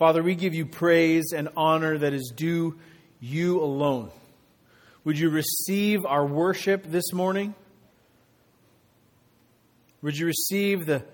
Father, 0.00 0.22
we 0.22 0.34
give 0.34 0.54
you 0.54 0.64
praise 0.64 1.34
and 1.36 1.50
honor 1.58 1.98
that 1.98 2.14
is 2.14 2.32
due 2.34 2.78
you 3.20 3.60
alone. 3.60 4.10
Would 5.04 5.18
you 5.18 5.28
receive 5.28 6.06
our 6.06 6.24
worship 6.24 6.84
this 6.86 7.12
morning? 7.12 7.54
Would 10.00 10.16
you 10.16 10.24
receive 10.24 10.86
the, 10.86 11.04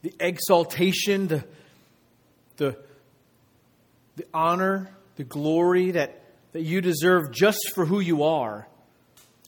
the 0.00 0.14
exaltation, 0.18 1.28
the, 1.28 1.44
the, 2.56 2.78
the 4.16 4.24
honor, 4.32 4.88
the 5.16 5.24
glory 5.24 5.90
that, 5.90 6.22
that 6.52 6.62
you 6.62 6.80
deserve 6.80 7.30
just 7.30 7.72
for 7.74 7.84
who 7.84 8.00
you 8.00 8.22
are, 8.22 8.66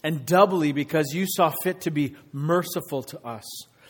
and 0.05 0.27
doubly 0.27 0.73
because 0.73 1.15
you 1.15 1.25
saw 1.27 1.55
fit 1.63 1.81
to 1.81 1.91
be 1.91 2.17
merciful 2.35 3.03
to 3.05 3.27
us? 3.27 3.47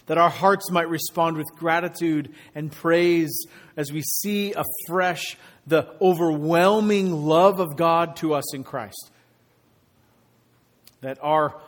That 0.06 0.18
our 0.18 0.30
hearts 0.30 0.70
might 0.70 0.88
respond 0.88 1.36
with 1.36 1.46
gratitude 1.56 2.34
and 2.54 2.72
praise 2.72 3.46
as 3.76 3.92
we 3.92 4.02
see 4.02 4.52
afresh 4.52 5.36
the 5.66 5.94
overwhelming 6.00 7.24
love 7.24 7.60
of 7.60 7.76
God 7.76 8.16
to 8.16 8.34
us 8.34 8.54
in 8.54 8.64
Christ. 8.64 9.10
That 11.02 11.18
our 11.22 11.60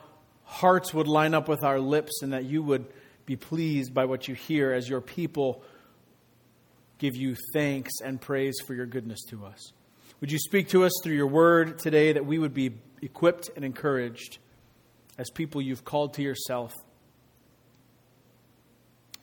hearts 0.45 0.93
would 0.93 1.09
line 1.09 1.35
up 1.35 1.49
with 1.49 1.63
our 1.63 1.81
lips 1.81 2.23
and 2.23 2.33
that 2.33 2.45
you 2.45 2.63
would 2.63 2.87
be 3.27 3.37
pleased 3.37 3.95
by 3.95 4.05
what 4.05 4.29
you 4.29 4.35
hear 4.35 4.73
as 4.73 4.89
your 4.89 5.01
people 5.01 5.63
give 6.99 7.17
you 7.17 7.37
thanks 7.53 7.93
and 8.05 8.21
praise 8.21 8.55
for 8.67 8.75
your 8.75 8.87
goodness 8.87 9.25
to 9.25 9.45
us. 9.45 9.73
Would 10.21 10.31
you 10.31 10.39
speak 10.39 10.69
to 10.69 10.85
us 10.85 10.93
through 11.03 11.17
your 11.17 11.27
word 11.27 11.79
today 11.79 12.13
that 12.13 12.25
we 12.25 12.39
would 12.39 12.55
be 12.55 12.73
equipped 13.03 13.51
and 13.57 13.65
encouraged 13.65 14.39
as 15.19 15.29
people 15.31 15.61
you've 15.61 15.85
called 15.85 16.15
to 16.15 16.23
yourself? 16.23 16.73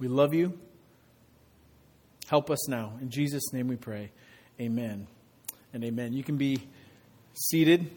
We 0.02 0.08
love 0.08 0.34
you. 0.34 0.58
Help 2.28 2.50
us 2.50 2.68
now. 2.68 2.94
In 3.02 3.12
Jesus' 3.12 3.54
name 3.54 3.68
we 3.68 3.76
pray. 3.76 4.10
Amen 4.60 5.06
and 5.74 5.84
amen. 5.84 6.14
You 6.14 6.24
can 6.24 6.38
be 6.38 6.58
seated. 7.36 7.88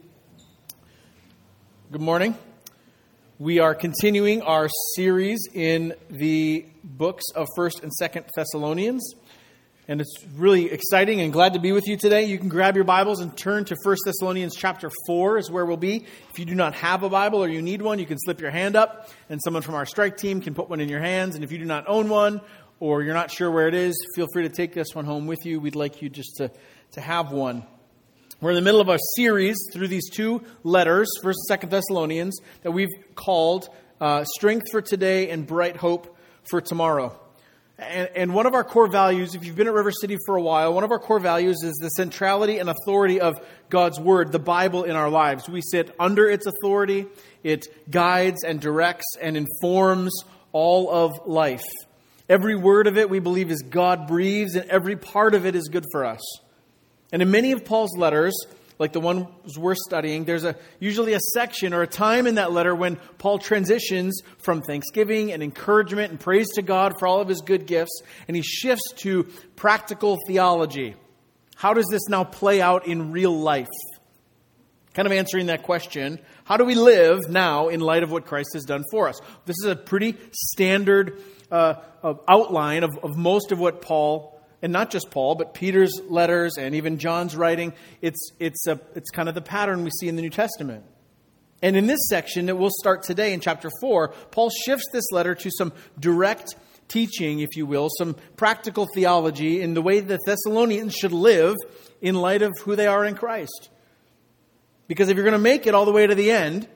Good 1.90 2.02
morning. 2.02 2.36
We 3.38 3.58
are 3.58 3.74
continuing 3.74 4.42
our 4.42 4.68
series 4.94 5.48
in 5.54 5.94
the 6.10 6.66
books 6.84 7.24
of 7.34 7.48
1st 7.56 7.84
and 7.84 7.92
2nd 7.98 8.28
Thessalonians. 8.36 9.14
And 9.86 10.00
it's 10.00 10.14
really 10.36 10.72
exciting 10.72 11.20
and 11.20 11.30
glad 11.30 11.52
to 11.52 11.60
be 11.60 11.70
with 11.72 11.86
you 11.86 11.98
today. 11.98 12.24
You 12.24 12.38
can 12.38 12.48
grab 12.48 12.74
your 12.74 12.86
Bibles 12.86 13.20
and 13.20 13.36
turn 13.36 13.66
to 13.66 13.76
1 13.84 13.96
Thessalonians 14.06 14.56
chapter 14.56 14.90
4 15.06 15.36
is 15.36 15.50
where 15.50 15.66
we'll 15.66 15.76
be. 15.76 16.06
If 16.30 16.38
you 16.38 16.46
do 16.46 16.54
not 16.54 16.72
have 16.74 17.02
a 17.02 17.10
Bible 17.10 17.44
or 17.44 17.48
you 17.48 17.60
need 17.60 17.82
one, 17.82 17.98
you 17.98 18.06
can 18.06 18.18
slip 18.18 18.40
your 18.40 18.50
hand 18.50 18.76
up 18.76 19.10
and 19.28 19.38
someone 19.44 19.62
from 19.62 19.74
our 19.74 19.84
strike 19.84 20.16
team 20.16 20.40
can 20.40 20.54
put 20.54 20.70
one 20.70 20.80
in 20.80 20.88
your 20.88 21.00
hands. 21.00 21.34
And 21.34 21.44
if 21.44 21.52
you 21.52 21.58
do 21.58 21.66
not 21.66 21.84
own 21.86 22.08
one 22.08 22.40
or 22.80 23.02
you're 23.02 23.12
not 23.12 23.30
sure 23.30 23.50
where 23.50 23.68
it 23.68 23.74
is, 23.74 23.94
feel 24.16 24.26
free 24.32 24.44
to 24.44 24.48
take 24.48 24.72
this 24.72 24.94
one 24.94 25.04
home 25.04 25.26
with 25.26 25.44
you. 25.44 25.60
We'd 25.60 25.76
like 25.76 26.00
you 26.00 26.08
just 26.08 26.36
to, 26.38 26.50
to 26.92 27.02
have 27.02 27.30
one. 27.30 27.66
We're 28.40 28.52
in 28.52 28.56
the 28.56 28.62
middle 28.62 28.80
of 28.80 28.88
a 28.88 28.98
series 29.16 29.58
through 29.70 29.88
these 29.88 30.08
two 30.08 30.42
letters, 30.62 31.10
1st 31.22 31.34
and 31.50 31.60
2nd 31.60 31.70
Thessalonians, 31.70 32.40
that 32.62 32.70
we've 32.70 32.88
called 33.14 33.68
uh, 34.00 34.24
Strength 34.24 34.70
for 34.70 34.80
Today 34.80 35.28
and 35.28 35.46
Bright 35.46 35.76
Hope 35.76 36.16
for 36.48 36.62
Tomorrow. 36.62 37.20
And, 37.78 38.08
and, 38.14 38.34
one 38.34 38.46
of 38.46 38.54
our 38.54 38.62
core 38.62 38.86
values, 38.86 39.34
if 39.34 39.44
you've 39.44 39.56
been 39.56 39.66
at 39.66 39.72
River 39.72 39.90
City 39.90 40.16
for 40.26 40.36
a 40.36 40.40
while, 40.40 40.72
one 40.72 40.84
of 40.84 40.92
our 40.92 41.00
core 41.00 41.18
values 41.18 41.56
is 41.64 41.74
the 41.80 41.88
centrality 41.88 42.58
and 42.58 42.70
authority 42.70 43.20
of 43.20 43.34
God's 43.68 43.98
Word, 43.98 44.30
the 44.30 44.38
Bible, 44.38 44.84
in 44.84 44.94
our 44.94 45.10
lives. 45.10 45.48
We 45.48 45.60
sit 45.60 45.92
under 45.98 46.28
its 46.28 46.46
authority, 46.46 47.06
it 47.42 47.66
guides 47.90 48.44
and 48.44 48.60
directs 48.60 49.16
and 49.20 49.36
informs 49.36 50.12
all 50.52 50.88
of 50.88 51.26
life. 51.26 51.64
Every 52.28 52.54
word 52.54 52.86
of 52.86 52.96
it 52.96 53.10
we 53.10 53.18
believe 53.18 53.50
is 53.50 53.62
God 53.62 54.06
breathes, 54.06 54.54
and 54.54 54.70
every 54.70 54.96
part 54.96 55.34
of 55.34 55.44
it 55.44 55.56
is 55.56 55.68
good 55.68 55.84
for 55.90 56.04
us. 56.04 56.20
And 57.12 57.20
in 57.20 57.30
many 57.30 57.52
of 57.52 57.64
Paul's 57.64 57.96
letters, 57.98 58.34
like 58.78 58.92
the 58.92 59.00
ones 59.00 59.58
we're 59.58 59.74
studying, 59.74 60.24
there's 60.24 60.44
a 60.44 60.56
usually 60.80 61.12
a 61.12 61.20
section 61.20 61.72
or 61.72 61.82
a 61.82 61.86
time 61.86 62.26
in 62.26 62.36
that 62.36 62.52
letter 62.52 62.74
when 62.74 62.96
Paul 63.18 63.38
transitions 63.38 64.20
from 64.42 64.62
thanksgiving 64.62 65.32
and 65.32 65.42
encouragement 65.42 66.10
and 66.10 66.18
praise 66.18 66.48
to 66.54 66.62
God 66.62 66.94
for 66.98 67.06
all 67.06 67.20
of 67.20 67.28
his 67.28 67.40
good 67.40 67.66
gifts, 67.66 68.02
and 68.26 68.36
he 68.36 68.42
shifts 68.42 68.92
to 68.98 69.24
practical 69.56 70.18
theology. 70.26 70.96
How 71.56 71.72
does 71.72 71.86
this 71.90 72.08
now 72.08 72.24
play 72.24 72.60
out 72.60 72.86
in 72.86 73.12
real 73.12 73.38
life? 73.38 73.68
Kind 74.92 75.06
of 75.06 75.12
answering 75.12 75.46
that 75.46 75.62
question, 75.62 76.18
how 76.44 76.56
do 76.56 76.64
we 76.64 76.74
live 76.74 77.28
now 77.28 77.68
in 77.68 77.80
light 77.80 78.02
of 78.02 78.12
what 78.12 78.26
Christ 78.26 78.50
has 78.54 78.64
done 78.64 78.84
for 78.90 79.08
us? 79.08 79.20
This 79.44 79.56
is 79.64 79.66
a 79.66 79.76
pretty 79.76 80.16
standard 80.30 81.22
uh, 81.50 81.74
outline 82.28 82.84
of, 82.84 82.90
of 83.02 83.16
most 83.16 83.50
of 83.50 83.58
what 83.58 83.82
Paul, 83.82 84.33
and 84.62 84.72
not 84.72 84.90
just 84.90 85.10
Paul, 85.10 85.34
but 85.34 85.54
Peter's 85.54 86.00
letters 86.08 86.56
and 86.58 86.74
even 86.74 86.98
John's 86.98 87.36
writing, 87.36 87.72
it's, 88.00 88.30
it's, 88.38 88.66
a, 88.66 88.80
it's 88.94 89.10
kind 89.10 89.28
of 89.28 89.34
the 89.34 89.42
pattern 89.42 89.84
we 89.84 89.90
see 89.90 90.08
in 90.08 90.16
the 90.16 90.22
New 90.22 90.30
Testament. 90.30 90.84
And 91.62 91.76
in 91.76 91.86
this 91.86 92.00
section 92.08 92.46
that 92.46 92.56
we'll 92.56 92.70
start 92.80 93.02
today 93.02 93.32
in 93.32 93.40
chapter 93.40 93.70
4, 93.80 94.08
Paul 94.30 94.50
shifts 94.50 94.86
this 94.92 95.04
letter 95.12 95.34
to 95.34 95.50
some 95.56 95.72
direct 95.98 96.56
teaching, 96.88 97.40
if 97.40 97.56
you 97.56 97.66
will, 97.66 97.88
some 97.98 98.16
practical 98.36 98.86
theology 98.94 99.62
in 99.62 99.74
the 99.74 99.82
way 99.82 100.00
the 100.00 100.18
Thessalonians 100.26 100.94
should 100.94 101.12
live 101.12 101.56
in 102.00 102.14
light 102.14 102.42
of 102.42 102.52
who 102.60 102.76
they 102.76 102.86
are 102.86 103.04
in 103.04 103.14
Christ. 103.14 103.70
Because 104.88 105.08
if 105.08 105.16
you're 105.16 105.24
going 105.24 105.32
to 105.32 105.38
make 105.38 105.66
it 105.66 105.74
all 105.74 105.86
the 105.86 105.92
way 105.92 106.06
to 106.06 106.14
the 106.14 106.30
end, 106.30 106.68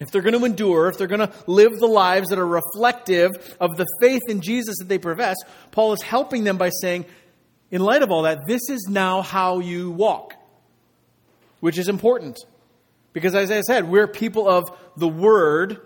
if 0.00 0.10
they're 0.10 0.22
going 0.22 0.38
to 0.38 0.44
endure, 0.44 0.88
if 0.88 0.96
they're 0.96 1.06
going 1.06 1.20
to 1.20 1.32
live 1.46 1.78
the 1.78 1.86
lives 1.86 2.30
that 2.30 2.38
are 2.38 2.46
reflective 2.46 3.30
of 3.60 3.76
the 3.76 3.86
faith 4.00 4.22
in 4.28 4.40
Jesus 4.40 4.78
that 4.78 4.88
they 4.88 4.98
profess, 4.98 5.36
Paul 5.70 5.92
is 5.92 6.02
helping 6.02 6.44
them 6.44 6.56
by 6.56 6.70
saying, 6.80 7.04
in 7.70 7.82
light 7.82 8.02
of 8.02 8.10
all 8.10 8.22
that, 8.22 8.46
this 8.46 8.62
is 8.70 8.88
now 8.90 9.20
how 9.22 9.60
you 9.60 9.90
walk, 9.90 10.34
which 11.60 11.78
is 11.78 11.88
important. 11.88 12.38
Because 13.12 13.34
as 13.34 13.50
I 13.50 13.60
said, 13.60 13.88
we're 13.88 14.08
people 14.08 14.48
of 14.48 14.70
the 14.96 15.08
Word, 15.08 15.80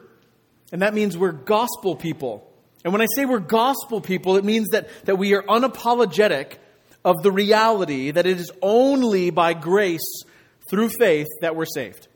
and 0.73 0.83
that 0.83 0.95
means 0.95 1.19
we're 1.19 1.33
gospel 1.33 1.97
people. 1.97 2.49
And 2.85 2.93
when 2.93 3.03
I 3.03 3.07
say 3.17 3.25
we're 3.25 3.39
gospel 3.41 4.01
people, 4.01 4.37
it 4.37 4.45
means 4.45 4.69
that, 4.69 4.89
that 5.07 5.17
we 5.17 5.35
are 5.35 5.43
unapologetic 5.43 6.59
of 7.05 7.23
the 7.23 7.33
reality 7.33 8.13
that 8.13 8.27
it 8.27 8.39
is 8.39 8.51
only 8.63 9.31
by 9.31 9.55
grace 9.55 10.23
through 10.71 10.91
faith 10.91 11.27
that 11.41 11.57
we're 11.57 11.67
saved. 11.67 12.09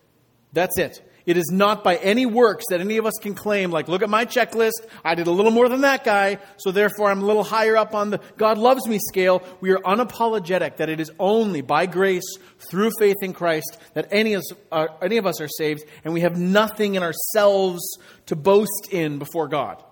That's 0.53 0.79
it. 0.79 1.03
It 1.29 1.37
is 1.37 1.51
not 1.53 1.85
by 1.85 1.97
any 1.97 2.25
works 2.25 2.65
that 2.71 2.81
any 2.81 2.97
of 2.97 3.05
us 3.05 3.13
can 3.21 3.35
claim, 3.35 3.71
like, 3.71 3.87
look 3.87 4.01
at 4.01 4.09
my 4.09 4.25
checklist. 4.25 4.87
I 5.05 5.15
did 5.15 5.27
a 5.27 5.31
little 5.31 5.51
more 5.51 5.69
than 5.69 5.83
that 5.83 6.03
guy, 6.03 6.39
so 6.57 6.71
therefore 6.71 7.11
I'm 7.11 7.23
a 7.23 7.27
little 7.27 7.45
higher 7.45 7.77
up 7.77 7.95
on 7.95 8.09
the 8.09 8.21
God 8.39 8.57
loves 8.57 8.89
me 8.89 8.99
scale. 8.99 9.43
We 9.61 9.73
are 9.73 9.79
unapologetic 9.81 10.79
that 10.79 10.89
it 10.89 11.01
is 11.01 11.13
only 11.19 11.61
by 11.61 11.85
grace 11.85 12.25
through 12.71 12.93
faith 12.99 13.17
in 13.21 13.35
Christ 13.35 13.77
that 13.93 14.09
any 14.11 14.33
of, 14.33 14.39
us 14.39 14.53
are, 14.73 14.89
any 15.03 15.19
of 15.19 15.27
us 15.27 15.39
are 15.43 15.49
saved, 15.49 15.85
and 16.03 16.15
we 16.15 16.23
have 16.23 16.39
nothing 16.39 16.95
in 16.95 17.03
ourselves 17.03 17.83
to 18.25 18.35
boast 18.35 18.89
in 18.91 19.19
before 19.19 19.49
God. 19.49 19.85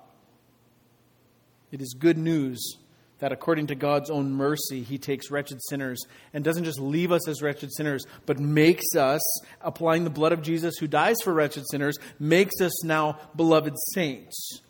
It 1.70 1.82
is 1.82 1.94
good 1.98 2.16
news 2.16 2.78
that 3.18 3.32
according 3.32 3.68
to 3.68 3.74
God's 3.74 4.10
own 4.10 4.32
mercy, 4.32 4.82
He 4.82 4.98
takes 4.98 5.30
wretched 5.30 5.58
sinners 5.68 6.02
and 6.32 6.44
doesn't 6.44 6.64
just 6.64 6.80
leave 6.80 7.12
us 7.12 7.26
as 7.28 7.42
wretched 7.42 7.72
sinners, 7.74 8.04
but 8.26 8.38
makes 8.38 8.94
us, 8.94 9.20
applying 9.60 10.04
the 10.04 10.10
blood 10.10 10.32
of 10.32 10.42
Jesus 10.42 10.76
who 10.76 10.86
dies 10.86 11.16
for 11.24 11.32
wretched 11.32 11.64
sinners, 11.70 11.96
makes 12.18 12.60
us 12.60 12.84
now 12.84 13.18
beloved 13.34 13.74
saints. 13.94 14.60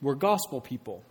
We're 0.00 0.14
gospel 0.14 0.60
people. 0.60 1.04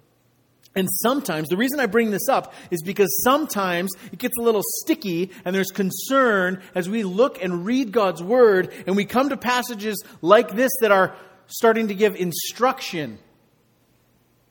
And 0.76 0.88
sometimes, 1.02 1.50
the 1.50 1.58
reason 1.58 1.80
I 1.80 1.88
bring 1.88 2.12
this 2.12 2.30
up 2.30 2.54
is 2.70 2.82
because 2.84 3.22
sometimes 3.24 3.92
it 4.12 4.20
gets 4.20 4.38
a 4.40 4.44
little 4.44 4.62
sticky 4.82 5.32
and 5.44 5.56
there's 5.56 5.72
concern 5.72 6.62
as 6.76 6.88
we 6.88 7.04
look 7.04 7.44
and 7.44 7.66
read 7.66 7.92
God's 7.92 8.22
word 8.22 8.72
and 8.86 8.96
we 8.96 9.06
come 9.06 9.30
to 9.30 9.38
passages 9.38 10.04
like 10.22 10.56
this 10.56 10.72
that 10.82 10.92
are 10.92 11.16
starting 11.48 11.88
to 11.88 11.96
give 11.96 12.16
instruction 12.16 13.18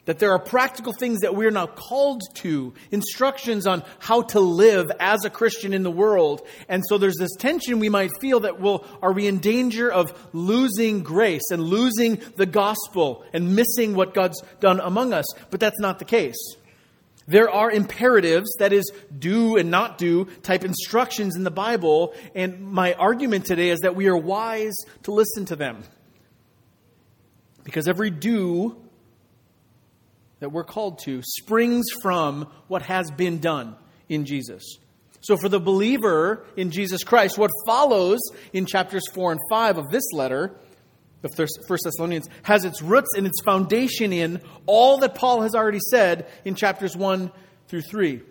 that 0.09 0.19
there 0.21 0.33
are 0.33 0.39
practical 0.39 0.95
things 0.95 1.21
that 1.21 1.35
we're 1.35 1.51
now 1.51 1.67
called 1.67 2.23
to, 2.33 2.73
instructions 2.91 3.67
on 3.67 3.83
how 3.99 4.23
to 4.23 4.41
live 4.41 4.91
as 4.99 5.23
a 5.27 5.29
Christian 5.29 5.75
in 5.75 5.83
the 5.83 5.91
world. 5.91 6.41
And 6.67 6.83
so 6.89 6.97
there's 6.97 7.19
this 7.19 7.37
tension 7.37 7.79
we 7.79 7.91
might 7.91 8.19
feel 8.19 8.41
that, 8.41 8.59
well, 8.59 8.87
are 9.03 9.13
we 9.13 9.27
in 9.27 9.37
danger 9.37 9.93
of 9.93 10.31
losing 10.33 11.03
grace 11.03 11.43
and 11.51 11.63
losing 11.63 12.23
the 12.37 12.47
gospel 12.47 13.23
and 13.35 13.55
missing 13.55 13.95
what 13.95 14.15
God's 14.15 14.43
done 14.61 14.81
among 14.81 15.13
us? 15.13 15.27
But 15.51 15.61
that's 15.61 15.79
not 15.79 15.99
the 15.99 16.07
case. 16.07 16.57
There 17.27 17.51
are 17.51 17.71
imperatives, 17.71 18.49
that 18.61 18.73
is, 18.73 18.91
do 19.19 19.59
and 19.59 19.71
not 19.71 19.99
do 19.99 20.25
type 20.43 20.65
instructions 20.65 21.37
in 21.37 21.45
the 21.45 21.51
Bible, 21.51 22.15
and 22.35 22.63
my 22.63 22.95
argument 22.95 23.45
today 23.45 23.69
is 23.69 23.81
that 23.81 23.95
we 23.95 24.07
are 24.07 24.17
wise 24.17 24.77
to 25.03 25.13
listen 25.13 25.45
to 25.45 25.57
them. 25.57 25.83
Because 27.63 27.89
every 27.89 28.09
do 28.09 28.88
that 30.41 30.51
we're 30.51 30.65
called 30.65 31.01
to 31.05 31.23
springs 31.23 31.87
from 32.03 32.49
what 32.69 32.83
has 32.83 33.11
been 33.11 33.39
done 33.39 33.77
in 34.09 34.25
Jesus. 34.25 34.65
So, 35.21 35.37
for 35.37 35.49
the 35.49 35.61
believer 35.61 36.45
in 36.57 36.71
Jesus 36.71 37.03
Christ, 37.03 37.39
what 37.39 37.51
follows 37.67 38.21
in 38.53 38.67
chapters 38.67 39.03
4 39.13 39.33
and 39.33 39.41
5 39.51 39.79
of 39.79 39.91
this 39.91 40.05
letter 40.13 40.55
of 41.25 41.35
First 41.35 41.59
Thessalonians 41.85 42.29
has 42.43 42.65
its 42.65 42.81
roots 42.81 43.09
and 43.17 43.27
its 43.27 43.41
foundation 43.45 44.13
in 44.13 44.41
all 44.67 44.99
that 44.99 45.17
Paul 45.17 45.43
has 45.43 45.55
already 45.55 45.81
said 45.91 46.27
in 46.45 46.55
chapters 46.55 46.97
1 46.97 47.33
through 47.67 47.83
3. 47.83 48.23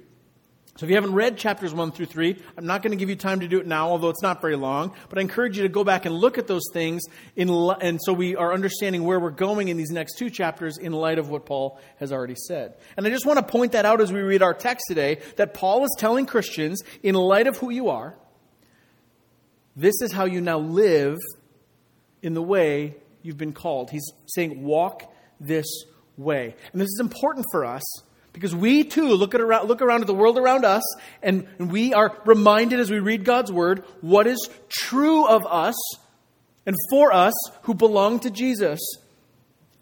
So 0.77 0.85
if 0.85 0.91
you 0.91 0.95
haven't 0.95 1.13
read 1.13 1.37
chapters 1.37 1.73
1 1.73 1.91
through 1.91 2.05
3, 2.05 2.39
I'm 2.55 2.67
not 2.67 2.83
going 2.83 2.91
to 2.91 2.97
give 2.97 3.09
you 3.09 3.15
time 3.15 3.39
to 3.39 3.47
do 3.47 3.59
it 3.59 3.65
now, 3.65 3.89
although 3.89 4.09
it's 4.09 4.21
not 4.21 4.41
very 4.41 4.55
long, 4.55 4.93
but 5.09 5.17
I 5.17 5.21
encourage 5.21 5.57
you 5.57 5.63
to 5.63 5.69
go 5.69 5.83
back 5.83 6.05
and 6.05 6.13
look 6.13 6.37
at 6.37 6.45
those 6.45 6.65
things 6.71 7.01
in, 7.35 7.49
and 7.49 7.99
so 7.99 8.13
we 8.13 8.35
are 8.35 8.53
understanding 8.53 9.03
where 9.03 9.19
we're 9.19 9.31
going 9.31 9.69
in 9.69 9.77
these 9.77 9.89
next 9.89 10.19
two 10.19 10.29
chapters 10.29 10.77
in 10.77 10.93
light 10.93 11.17
of 11.17 11.29
what 11.29 11.47
Paul 11.47 11.79
has 11.97 12.11
already 12.11 12.35
said. 12.47 12.75
And 12.95 13.07
I 13.07 13.09
just 13.09 13.25
want 13.25 13.39
to 13.39 13.43
point 13.43 13.71
that 13.71 13.85
out 13.85 14.01
as 14.01 14.13
we 14.13 14.21
read 14.21 14.43
our 14.43 14.53
text 14.53 14.85
today 14.87 15.19
that 15.37 15.55
Paul 15.55 15.83
is 15.83 15.95
telling 15.97 16.27
Christians 16.27 16.83
in 17.01 17.15
light 17.15 17.47
of 17.47 17.57
who 17.57 17.71
you 17.71 17.89
are, 17.89 18.15
this 19.75 19.99
is 20.03 20.11
how 20.11 20.25
you 20.25 20.41
now 20.41 20.59
live 20.59 21.17
in 22.21 22.35
the 22.35 22.41
way 22.43 22.97
you've 23.23 23.37
been 23.37 23.53
called. 23.53 23.89
He's 23.89 24.11
saying, 24.27 24.63
walk 24.63 25.11
this 25.39 25.65
way. 26.17 26.55
And 26.71 26.79
this 26.79 26.89
is 26.89 26.99
important 26.99 27.47
for 27.51 27.65
us 27.65 27.83
because 28.37 28.55
we 28.55 28.83
too 28.83 29.15
look, 29.15 29.33
at 29.33 29.41
around, 29.41 29.67
look 29.67 29.81
around 29.81 30.01
at 30.01 30.07
the 30.07 30.13
world 30.13 30.37
around 30.37 30.63
us 30.63 30.83
and 31.23 31.47
we 31.57 31.91
are 31.95 32.15
reminded 32.23 32.79
as 32.79 32.91
we 32.91 32.99
read 32.99 33.25
God's 33.25 33.51
word 33.51 33.83
what 34.01 34.27
is 34.27 34.47
true 34.69 35.25
of 35.25 35.47
us 35.47 35.75
and 36.67 36.75
for 36.91 37.11
us 37.11 37.33
who 37.63 37.73
belong 37.73 38.19
to 38.19 38.29
Jesus. 38.29 38.79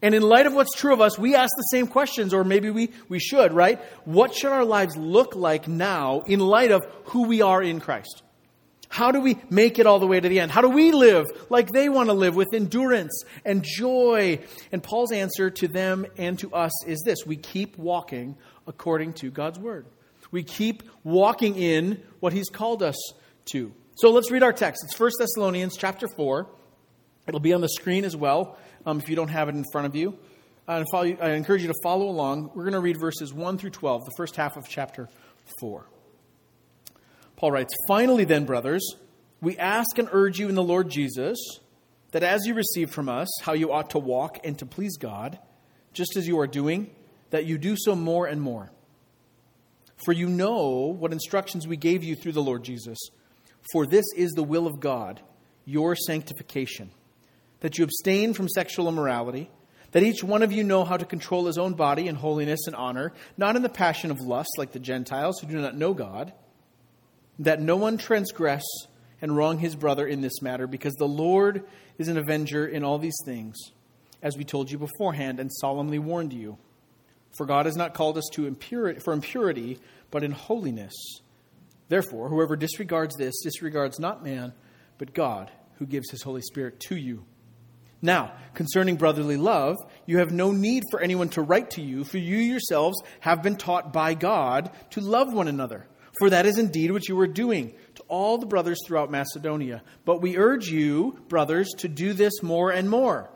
And 0.00 0.14
in 0.14 0.22
light 0.22 0.46
of 0.46 0.54
what's 0.54 0.74
true 0.74 0.94
of 0.94 1.02
us, 1.02 1.18
we 1.18 1.34
ask 1.34 1.50
the 1.54 1.64
same 1.64 1.86
questions, 1.86 2.32
or 2.32 2.44
maybe 2.44 2.70
we, 2.70 2.92
we 3.10 3.18
should, 3.18 3.52
right? 3.52 3.78
What 4.06 4.34
should 4.34 4.52
our 4.52 4.64
lives 4.64 4.96
look 4.96 5.36
like 5.36 5.68
now 5.68 6.20
in 6.20 6.40
light 6.40 6.70
of 6.70 6.86
who 7.04 7.24
we 7.24 7.42
are 7.42 7.62
in 7.62 7.78
Christ? 7.78 8.22
How 8.96 9.12
do 9.12 9.20
we 9.20 9.36
make 9.50 9.78
it 9.78 9.86
all 9.86 9.98
the 9.98 10.06
way 10.06 10.18
to 10.18 10.26
the 10.26 10.40
end? 10.40 10.50
How 10.50 10.62
do 10.62 10.70
we 10.70 10.90
live 10.90 11.26
like 11.50 11.70
they 11.70 11.90
want 11.90 12.08
to 12.08 12.14
live 12.14 12.34
with 12.34 12.54
endurance 12.54 13.24
and 13.44 13.62
joy? 13.62 14.38
And 14.72 14.82
Paul's 14.82 15.12
answer 15.12 15.50
to 15.50 15.68
them 15.68 16.06
and 16.16 16.38
to 16.38 16.50
us 16.54 16.72
is 16.86 17.02
this 17.04 17.26
we 17.26 17.36
keep 17.36 17.76
walking 17.76 18.38
according 18.66 19.12
to 19.12 19.30
God's 19.30 19.58
word. 19.58 19.84
We 20.30 20.44
keep 20.44 20.82
walking 21.04 21.56
in 21.56 22.02
what 22.20 22.32
he's 22.32 22.48
called 22.48 22.82
us 22.82 22.96
to. 23.52 23.70
So 23.96 24.12
let's 24.12 24.30
read 24.30 24.42
our 24.42 24.54
text. 24.54 24.82
It's 24.86 24.98
1 24.98 25.10
Thessalonians 25.18 25.76
chapter 25.76 26.08
4. 26.08 26.48
It'll 27.28 27.38
be 27.38 27.52
on 27.52 27.60
the 27.60 27.68
screen 27.68 28.02
as 28.02 28.16
well 28.16 28.56
um, 28.86 28.98
if 28.98 29.10
you 29.10 29.14
don't 29.14 29.28
have 29.28 29.50
it 29.50 29.56
in 29.56 29.64
front 29.72 29.88
of 29.88 29.94
you. 29.94 30.16
Uh, 30.66 30.84
follow, 30.90 31.04
I 31.20 31.32
encourage 31.32 31.60
you 31.60 31.68
to 31.68 31.80
follow 31.82 32.08
along. 32.08 32.52
We're 32.54 32.64
going 32.64 32.72
to 32.72 32.80
read 32.80 32.98
verses 32.98 33.30
1 33.34 33.58
through 33.58 33.70
12, 33.70 34.06
the 34.06 34.14
first 34.16 34.36
half 34.36 34.56
of 34.56 34.66
chapter 34.66 35.10
4. 35.60 35.86
Paul 37.36 37.52
writes, 37.52 37.74
Finally, 37.86 38.24
then, 38.24 38.44
brothers, 38.44 38.96
we 39.40 39.58
ask 39.58 39.98
and 39.98 40.08
urge 40.10 40.38
you 40.38 40.48
in 40.48 40.54
the 40.54 40.62
Lord 40.62 40.90
Jesus 40.90 41.38
that 42.12 42.22
as 42.22 42.46
you 42.46 42.54
receive 42.54 42.90
from 42.90 43.08
us 43.08 43.28
how 43.42 43.52
you 43.52 43.72
ought 43.72 43.90
to 43.90 43.98
walk 43.98 44.38
and 44.44 44.58
to 44.58 44.66
please 44.66 44.96
God, 44.96 45.38
just 45.92 46.16
as 46.16 46.26
you 46.26 46.40
are 46.40 46.46
doing, 46.46 46.90
that 47.30 47.44
you 47.44 47.58
do 47.58 47.76
so 47.76 47.94
more 47.94 48.26
and 48.26 48.40
more. 48.40 48.70
For 50.04 50.12
you 50.12 50.28
know 50.28 50.94
what 50.98 51.12
instructions 51.12 51.66
we 51.66 51.76
gave 51.76 52.02
you 52.02 52.16
through 52.16 52.32
the 52.32 52.42
Lord 52.42 52.64
Jesus. 52.64 52.98
For 53.72 53.86
this 53.86 54.04
is 54.16 54.32
the 54.32 54.42
will 54.42 54.66
of 54.66 54.80
God, 54.80 55.20
your 55.64 55.94
sanctification, 55.94 56.90
that 57.60 57.76
you 57.76 57.84
abstain 57.84 58.32
from 58.32 58.48
sexual 58.48 58.88
immorality, 58.88 59.50
that 59.92 60.02
each 60.02 60.22
one 60.22 60.42
of 60.42 60.52
you 60.52 60.64
know 60.64 60.84
how 60.84 60.96
to 60.96 61.04
control 61.04 61.46
his 61.46 61.58
own 61.58 61.74
body 61.74 62.08
in 62.08 62.14
holiness 62.14 62.66
and 62.66 62.76
honor, 62.76 63.12
not 63.36 63.56
in 63.56 63.62
the 63.62 63.68
passion 63.68 64.10
of 64.10 64.20
lust 64.20 64.50
like 64.56 64.72
the 64.72 64.78
Gentiles 64.78 65.38
who 65.40 65.48
do 65.48 65.60
not 65.60 65.76
know 65.76 65.92
God 65.92 66.32
that 67.38 67.60
no 67.60 67.76
one 67.76 67.98
transgress 67.98 68.64
and 69.20 69.36
wrong 69.36 69.58
his 69.58 69.76
brother 69.76 70.06
in 70.06 70.20
this 70.20 70.42
matter, 70.42 70.66
because 70.66 70.94
the 70.94 71.08
Lord 71.08 71.64
is 71.98 72.08
an 72.08 72.18
avenger 72.18 72.66
in 72.66 72.84
all 72.84 72.98
these 72.98 73.16
things, 73.24 73.56
as 74.22 74.36
we 74.36 74.44
told 74.44 74.70
you 74.70 74.78
beforehand 74.78 75.40
and 75.40 75.50
solemnly 75.52 75.98
warned 75.98 76.32
you. 76.32 76.58
For 77.36 77.46
God 77.46 77.66
has 77.66 77.76
not 77.76 77.94
called 77.94 78.18
us 78.18 78.28
to 78.32 78.46
impurity, 78.46 79.00
for 79.00 79.12
impurity, 79.12 79.78
but 80.10 80.22
in 80.22 80.32
holiness. 80.32 80.94
Therefore, 81.88 82.28
whoever 82.28 82.56
disregards 82.56 83.14
this 83.16 83.42
disregards 83.42 83.98
not 83.98 84.24
man, 84.24 84.52
but 84.98 85.14
God, 85.14 85.50
who 85.78 85.86
gives 85.86 86.10
his 86.10 86.22
Holy 86.22 86.42
Spirit 86.42 86.80
to 86.88 86.96
you. 86.96 87.24
Now, 88.02 88.32
concerning 88.54 88.96
brotherly 88.96 89.36
love, 89.36 89.76
you 90.04 90.18
have 90.18 90.30
no 90.30 90.52
need 90.52 90.82
for 90.90 91.00
anyone 91.00 91.28
to 91.30 91.42
write 91.42 91.70
to 91.70 91.82
you, 91.82 92.04
for 92.04 92.18
you 92.18 92.36
yourselves 92.36 93.00
have 93.20 93.42
been 93.42 93.56
taught 93.56 93.92
by 93.92 94.14
God 94.14 94.70
to 94.90 95.00
love 95.00 95.32
one 95.32 95.48
another. 95.48 95.86
For 96.18 96.30
that 96.30 96.46
is 96.46 96.58
indeed 96.58 96.92
what 96.92 97.08
you 97.08 97.16
were 97.16 97.26
doing 97.26 97.74
to 97.96 98.02
all 98.08 98.38
the 98.38 98.46
brothers 98.46 98.78
throughout 98.86 99.10
Macedonia. 99.10 99.82
But 100.04 100.22
we 100.22 100.38
urge 100.38 100.68
you, 100.68 101.18
brothers, 101.28 101.68
to 101.78 101.88
do 101.88 102.14
this 102.14 102.42
more 102.42 102.70
and 102.70 102.88
more, 102.88 103.30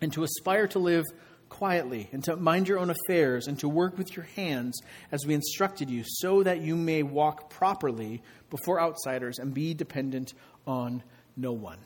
and 0.00 0.12
to 0.14 0.22
aspire 0.22 0.66
to 0.68 0.78
live 0.78 1.04
quietly, 1.50 2.08
and 2.12 2.22
to 2.24 2.36
mind 2.36 2.68
your 2.68 2.78
own 2.78 2.90
affairs, 2.90 3.48
and 3.48 3.58
to 3.58 3.68
work 3.68 3.98
with 3.98 4.16
your 4.16 4.24
hands 4.36 4.80
as 5.10 5.26
we 5.26 5.34
instructed 5.34 5.90
you, 5.90 6.04
so 6.06 6.42
that 6.42 6.62
you 6.62 6.76
may 6.76 7.02
walk 7.02 7.50
properly 7.50 8.22
before 8.48 8.80
outsiders 8.80 9.38
and 9.38 9.52
be 9.52 9.74
dependent 9.74 10.32
on 10.66 11.02
no 11.36 11.52
one. 11.52 11.78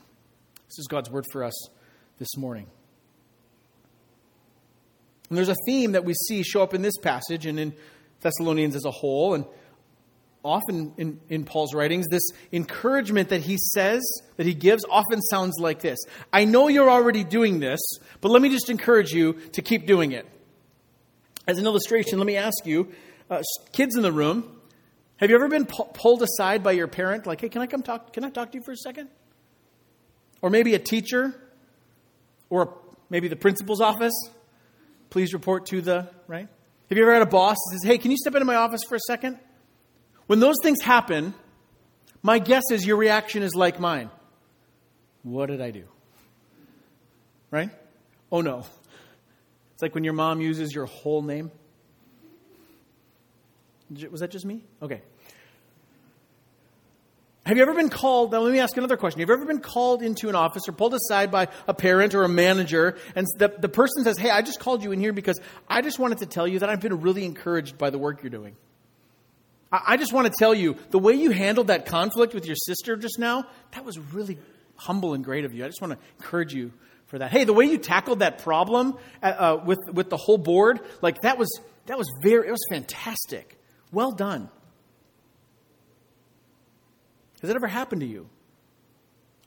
This 0.67 0.79
is 0.79 0.87
God's 0.87 1.09
word 1.09 1.25
for 1.31 1.43
us 1.43 1.69
this 2.19 2.37
morning. 2.37 2.67
And 5.29 5.37
there's 5.37 5.49
a 5.49 5.55
theme 5.65 5.93
that 5.93 6.05
we 6.05 6.13
see 6.27 6.43
show 6.43 6.61
up 6.61 6.73
in 6.73 6.81
this 6.81 6.97
passage 6.97 7.45
and 7.45 7.59
in 7.59 7.73
Thessalonians 8.21 8.75
as 8.75 8.85
a 8.85 8.91
whole. 8.91 9.33
And 9.33 9.45
often 10.45 10.93
in, 10.97 11.19
in 11.27 11.43
Paul's 11.43 11.73
writings, 11.73 12.05
this 12.07 12.29
encouragement 12.53 13.29
that 13.29 13.41
he 13.41 13.57
says, 13.57 14.01
that 14.37 14.45
he 14.45 14.53
gives, 14.53 14.85
often 14.89 15.21
sounds 15.21 15.55
like 15.59 15.81
this 15.81 15.99
I 16.31 16.45
know 16.45 16.67
you're 16.67 16.89
already 16.89 17.23
doing 17.23 17.59
this, 17.59 17.81
but 18.21 18.29
let 18.29 18.41
me 18.41 18.49
just 18.49 18.69
encourage 18.69 19.11
you 19.11 19.33
to 19.53 19.61
keep 19.61 19.87
doing 19.87 20.11
it. 20.11 20.25
As 21.47 21.57
an 21.57 21.65
illustration, 21.65 22.19
let 22.19 22.27
me 22.27 22.37
ask 22.37 22.65
you 22.65 22.91
uh, 23.29 23.41
kids 23.71 23.95
in 23.95 24.03
the 24.03 24.11
room, 24.11 24.59
have 25.17 25.29
you 25.29 25.35
ever 25.35 25.47
been 25.47 25.65
pu- 25.65 25.85
pulled 25.93 26.21
aside 26.21 26.63
by 26.63 26.73
your 26.73 26.87
parent, 26.87 27.25
like, 27.25 27.41
hey, 27.41 27.49
can 27.49 27.61
I 27.61 27.67
come 27.67 27.81
talk? 27.81 28.13
Can 28.13 28.23
I 28.23 28.29
talk 28.29 28.51
to 28.51 28.57
you 28.57 28.63
for 28.63 28.71
a 28.71 28.77
second? 28.77 29.09
Or 30.41 30.49
maybe 30.49 30.75
a 30.75 30.79
teacher, 30.79 31.33
or 32.49 32.77
maybe 33.09 33.27
the 33.27 33.35
principal's 33.35 33.81
office. 33.81 34.13
Please 35.09 35.33
report 35.33 35.65
to 35.67 35.81
the, 35.81 36.09
right? 36.27 36.47
Have 36.89 36.97
you 36.97 37.03
ever 37.03 37.13
had 37.13 37.21
a 37.21 37.27
boss 37.27 37.55
that 37.55 37.79
says, 37.79 37.89
hey, 37.89 37.97
can 37.97 38.11
you 38.11 38.17
step 38.17 38.35
into 38.35 38.45
my 38.45 38.55
office 38.55 38.81
for 38.87 38.95
a 38.95 38.99
second? 38.99 39.39
When 40.27 40.39
those 40.39 40.55
things 40.63 40.81
happen, 40.81 41.33
my 42.23 42.39
guess 42.39 42.63
is 42.71 42.85
your 42.85 42.97
reaction 42.97 43.43
is 43.43 43.53
like 43.53 43.79
mine. 43.79 44.09
What 45.23 45.47
did 45.47 45.61
I 45.61 45.71
do? 45.71 45.83
Right? 47.51 47.69
Oh 48.31 48.41
no. 48.41 48.65
It's 49.73 49.81
like 49.81 49.93
when 49.93 50.03
your 50.03 50.13
mom 50.13 50.41
uses 50.41 50.73
your 50.73 50.85
whole 50.85 51.21
name. 51.21 51.51
Was 54.09 54.21
that 54.21 54.31
just 54.31 54.45
me? 54.45 54.63
Okay. 54.81 55.01
Have 57.45 57.57
you 57.57 57.61
ever 57.61 57.75
been 57.75 57.89
called? 57.89 58.31
Now, 58.31 58.39
let 58.39 58.51
me 58.51 58.59
ask 58.59 58.75
another 58.75 58.97
question. 58.97 59.19
Have 59.19 59.29
you 59.29 59.35
ever 59.35 59.45
been 59.45 59.59
called 59.59 60.01
into 60.01 60.29
an 60.29 60.35
office 60.35 60.63
or 60.67 60.71
pulled 60.71 60.95
aside 60.95 61.29
by 61.29 61.49
a 61.67 61.75
parent 61.75 62.15
or 62.15 62.23
a 62.23 62.29
manager, 62.29 62.97
and 63.15 63.27
the, 63.37 63.53
the 63.59 63.69
person 63.69 64.03
says, 64.03 64.17
Hey, 64.17 64.31
I 64.31 64.41
just 64.41 64.59
called 64.59 64.83
you 64.83 64.91
in 64.91 64.99
here 64.99 65.13
because 65.13 65.39
I 65.67 65.81
just 65.83 65.99
wanted 65.99 66.19
to 66.19 66.25
tell 66.25 66.47
you 66.47 66.59
that 66.59 66.69
I've 66.69 66.81
been 66.81 67.01
really 67.01 67.23
encouraged 67.23 67.77
by 67.77 67.91
the 67.91 67.99
work 67.99 68.23
you're 68.23 68.31
doing? 68.31 68.55
I 69.85 69.97
just 69.97 70.13
want 70.13 70.27
to 70.27 70.33
tell 70.37 70.53
you 70.53 70.75
the 70.91 70.99
way 70.99 71.13
you 71.13 71.31
handled 71.31 71.67
that 71.67 71.85
conflict 71.85 72.33
with 72.33 72.45
your 72.45 72.55
sister 72.55 72.95
just 72.95 73.19
now, 73.19 73.45
that 73.71 73.83
was 73.83 73.97
really 73.97 74.37
humble 74.75 75.13
and 75.13 75.23
great 75.23 75.45
of 75.45 75.53
you. 75.53 75.63
I 75.65 75.67
just 75.67 75.81
want 75.81 75.93
to 75.93 75.99
encourage 76.19 76.53
you 76.53 76.71
for 77.07 77.19
that. 77.19 77.31
Hey, 77.31 77.43
the 77.43 77.53
way 77.53 77.65
you 77.65 77.77
tackled 77.77 78.19
that 78.19 78.39
problem 78.39 78.97
uh, 79.21 79.25
uh, 79.25 79.63
with, 79.65 79.79
with 79.91 80.09
the 80.09 80.17
whole 80.17 80.37
board, 80.37 80.79
like 81.01 81.21
that 81.21 81.37
was, 81.37 81.59
that 81.85 81.97
was 81.97 82.07
very, 82.23 82.47
it 82.47 82.51
was 82.51 82.65
fantastic. 82.69 83.59
Well 83.91 84.11
done. 84.11 84.49
Has 87.41 87.49
that 87.49 87.55
ever 87.55 87.67
happened 87.67 88.01
to 88.01 88.07
you? 88.07 88.29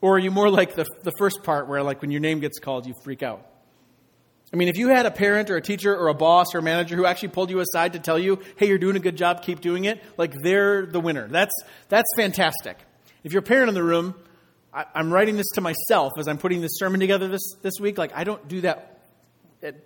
Or 0.01 0.15
are 0.15 0.19
you 0.19 0.31
more 0.31 0.49
like 0.49 0.75
the, 0.75 0.85
the 1.03 1.11
first 1.17 1.43
part 1.43 1.67
where, 1.67 1.83
like, 1.83 2.01
when 2.01 2.11
your 2.11 2.21
name 2.21 2.39
gets 2.39 2.59
called, 2.59 2.85
you 2.85 2.93
freak 3.03 3.21
out? 3.21 3.45
I 4.51 4.55
mean, 4.55 4.67
if 4.67 4.77
you 4.77 4.89
had 4.89 5.05
a 5.05 5.11
parent 5.11 5.51
or 5.51 5.57
a 5.57 5.61
teacher 5.61 5.95
or 5.95 6.07
a 6.07 6.13
boss 6.15 6.55
or 6.55 6.59
a 6.59 6.61
manager 6.61 6.95
who 6.95 7.05
actually 7.05 7.29
pulled 7.29 7.51
you 7.51 7.59
aside 7.59 7.93
to 7.93 7.99
tell 7.99 8.17
you, 8.17 8.39
hey, 8.55 8.67
you're 8.67 8.79
doing 8.79 8.95
a 8.95 8.99
good 8.99 9.15
job, 9.15 9.43
keep 9.43 9.61
doing 9.61 9.85
it, 9.85 10.03
like 10.17 10.33
they're 10.41 10.87
the 10.87 10.99
winner. 10.99 11.27
That's, 11.27 11.53
that's 11.87 12.09
fantastic. 12.17 12.77
If 13.23 13.31
you're 13.31 13.41
a 13.41 13.45
parent 13.45 13.69
in 13.69 13.75
the 13.75 13.83
room, 13.83 14.15
I, 14.73 14.85
am 14.95 15.13
writing 15.13 15.37
this 15.37 15.49
to 15.53 15.61
myself 15.61 16.13
as 16.17 16.27
I'm 16.27 16.39
putting 16.39 16.61
this 16.61 16.71
sermon 16.75 16.99
together 16.99 17.27
this, 17.27 17.55
this 17.61 17.75
week. 17.79 17.97
Like, 17.97 18.11
I 18.15 18.23
don't 18.23 18.47
do 18.47 18.61
that 18.61 18.99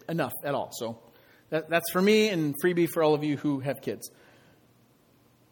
enough 0.08 0.34
at 0.46 0.54
all. 0.54 0.70
So 0.72 1.00
That, 1.50 1.70
that's 1.70 1.92
for 1.92 2.02
me 2.02 2.30
and 2.30 2.56
freebie 2.64 2.88
for 2.88 3.04
all 3.04 3.14
of 3.14 3.24
you 3.24 3.38
who 3.38 3.60
have 3.60 3.82
kids. 3.82 4.12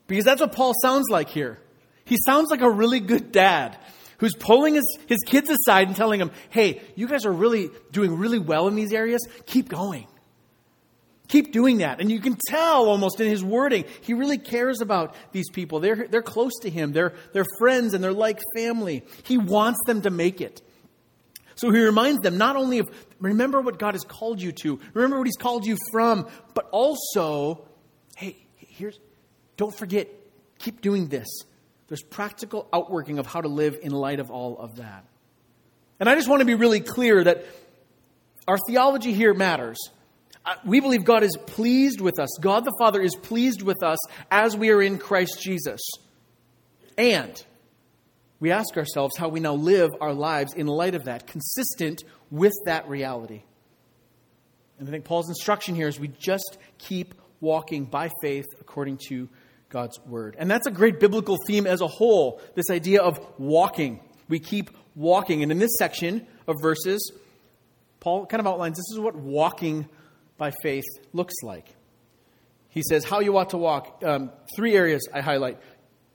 Because 0.07 0.25
that's 0.25 0.41
what 0.41 0.53
Paul 0.53 0.73
sounds 0.81 1.07
like 1.09 1.29
here. 1.29 1.59
He 2.05 2.17
sounds 2.25 2.49
like 2.49 2.61
a 2.61 2.69
really 2.69 2.99
good 2.99 3.31
dad 3.31 3.77
who's 4.21 4.35
pulling 4.35 4.75
his, 4.75 4.97
his 5.07 5.17
kids 5.25 5.49
aside 5.49 5.87
and 5.87 5.95
telling 5.97 6.19
them, 6.19 6.31
hey, 6.51 6.79
you 6.95 7.07
guys 7.07 7.25
are 7.25 7.33
really 7.33 7.69
doing 7.91 8.15
really 8.17 8.39
well 8.39 8.67
in 8.67 8.75
these 8.75 8.93
areas. 8.93 9.27
Keep 9.47 9.67
going. 9.67 10.07
Keep 11.27 11.51
doing 11.51 11.79
that. 11.79 11.99
And 11.99 12.11
you 12.11 12.19
can 12.19 12.37
tell 12.47 12.87
almost 12.87 13.19
in 13.19 13.27
his 13.27 13.43
wording, 13.43 13.85
he 14.01 14.13
really 14.13 14.37
cares 14.37 14.79
about 14.79 15.15
these 15.31 15.49
people. 15.49 15.79
They're, 15.79 16.07
they're 16.07 16.21
close 16.21 16.53
to 16.61 16.69
him, 16.69 16.93
they're, 16.93 17.13
they're 17.33 17.47
friends, 17.57 17.93
and 17.93 18.03
they're 18.03 18.13
like 18.13 18.39
family. 18.55 19.03
He 19.23 19.37
wants 19.37 19.79
them 19.87 20.03
to 20.03 20.11
make 20.11 20.39
it. 20.39 20.61
So 21.55 21.71
he 21.71 21.79
reminds 21.79 22.21
them 22.21 22.37
not 22.37 22.55
only 22.55 22.79
of 22.79 22.89
remember 23.19 23.59
what 23.59 23.79
God 23.79 23.95
has 23.95 24.03
called 24.03 24.41
you 24.41 24.51
to, 24.63 24.79
remember 24.93 25.17
what 25.17 25.27
he's 25.27 25.35
called 25.35 25.65
you 25.65 25.77
from, 25.91 26.27
but 26.53 26.67
also, 26.71 27.65
hey, 28.17 28.37
here's, 28.57 28.99
don't 29.57 29.75
forget, 29.75 30.09
keep 30.59 30.81
doing 30.81 31.07
this. 31.07 31.27
There's 31.91 32.03
practical 32.03 32.69
outworking 32.71 33.19
of 33.19 33.27
how 33.27 33.41
to 33.41 33.49
live 33.49 33.77
in 33.81 33.91
light 33.91 34.21
of 34.21 34.31
all 34.31 34.57
of 34.57 34.77
that. 34.77 35.03
And 35.99 36.07
I 36.07 36.15
just 36.15 36.29
want 36.29 36.39
to 36.39 36.45
be 36.45 36.55
really 36.55 36.79
clear 36.79 37.21
that 37.21 37.45
our 38.47 38.57
theology 38.65 39.11
here 39.11 39.33
matters. 39.33 39.77
Uh, 40.45 40.55
we 40.63 40.79
believe 40.79 41.03
God 41.03 41.21
is 41.21 41.35
pleased 41.47 41.99
with 41.99 42.17
us. 42.17 42.29
God 42.39 42.63
the 42.63 42.73
Father 42.79 43.01
is 43.01 43.13
pleased 43.13 43.61
with 43.61 43.83
us 43.83 43.97
as 44.31 44.55
we 44.55 44.69
are 44.69 44.81
in 44.81 44.99
Christ 44.99 45.41
Jesus. 45.41 45.81
And 46.97 47.43
we 48.39 48.51
ask 48.51 48.77
ourselves 48.77 49.17
how 49.17 49.27
we 49.27 49.41
now 49.41 49.55
live 49.55 49.89
our 49.99 50.13
lives 50.13 50.53
in 50.53 50.67
light 50.67 50.95
of 50.95 51.03
that, 51.03 51.27
consistent 51.27 52.05
with 52.29 52.53
that 52.63 52.87
reality. 52.87 53.43
And 54.79 54.87
I 54.87 54.91
think 54.91 55.03
Paul's 55.03 55.27
instruction 55.27 55.75
here 55.75 55.89
is 55.89 55.99
we 55.99 56.07
just 56.07 56.57
keep 56.77 57.15
walking 57.41 57.83
by 57.83 58.09
faith 58.21 58.45
according 58.61 58.99
to 59.09 59.27
God's 59.71 59.99
word. 60.05 60.35
And 60.37 60.51
that's 60.51 60.67
a 60.67 60.71
great 60.71 60.99
biblical 60.99 61.37
theme 61.47 61.65
as 61.65 61.81
a 61.81 61.87
whole, 61.87 62.39
this 62.55 62.69
idea 62.69 63.01
of 63.01 63.19
walking. 63.39 64.01
We 64.29 64.39
keep 64.39 64.69
walking. 64.95 65.41
And 65.41 65.51
in 65.51 65.57
this 65.57 65.75
section 65.79 66.27
of 66.47 66.57
verses, 66.61 67.11
Paul 67.99 68.25
kind 68.25 68.39
of 68.39 68.47
outlines 68.47 68.77
this 68.77 68.91
is 68.91 68.99
what 68.99 69.15
walking 69.15 69.87
by 70.37 70.51
faith 70.61 70.85
looks 71.13 71.33
like. 71.43 71.67
He 72.69 72.83
says, 72.83 73.03
How 73.03 73.19
you 73.19 73.37
ought 73.37 73.51
to 73.51 73.57
walk. 73.57 74.03
Um, 74.05 74.31
three 74.55 74.75
areas 74.75 75.07
I 75.13 75.21
highlight 75.21 75.57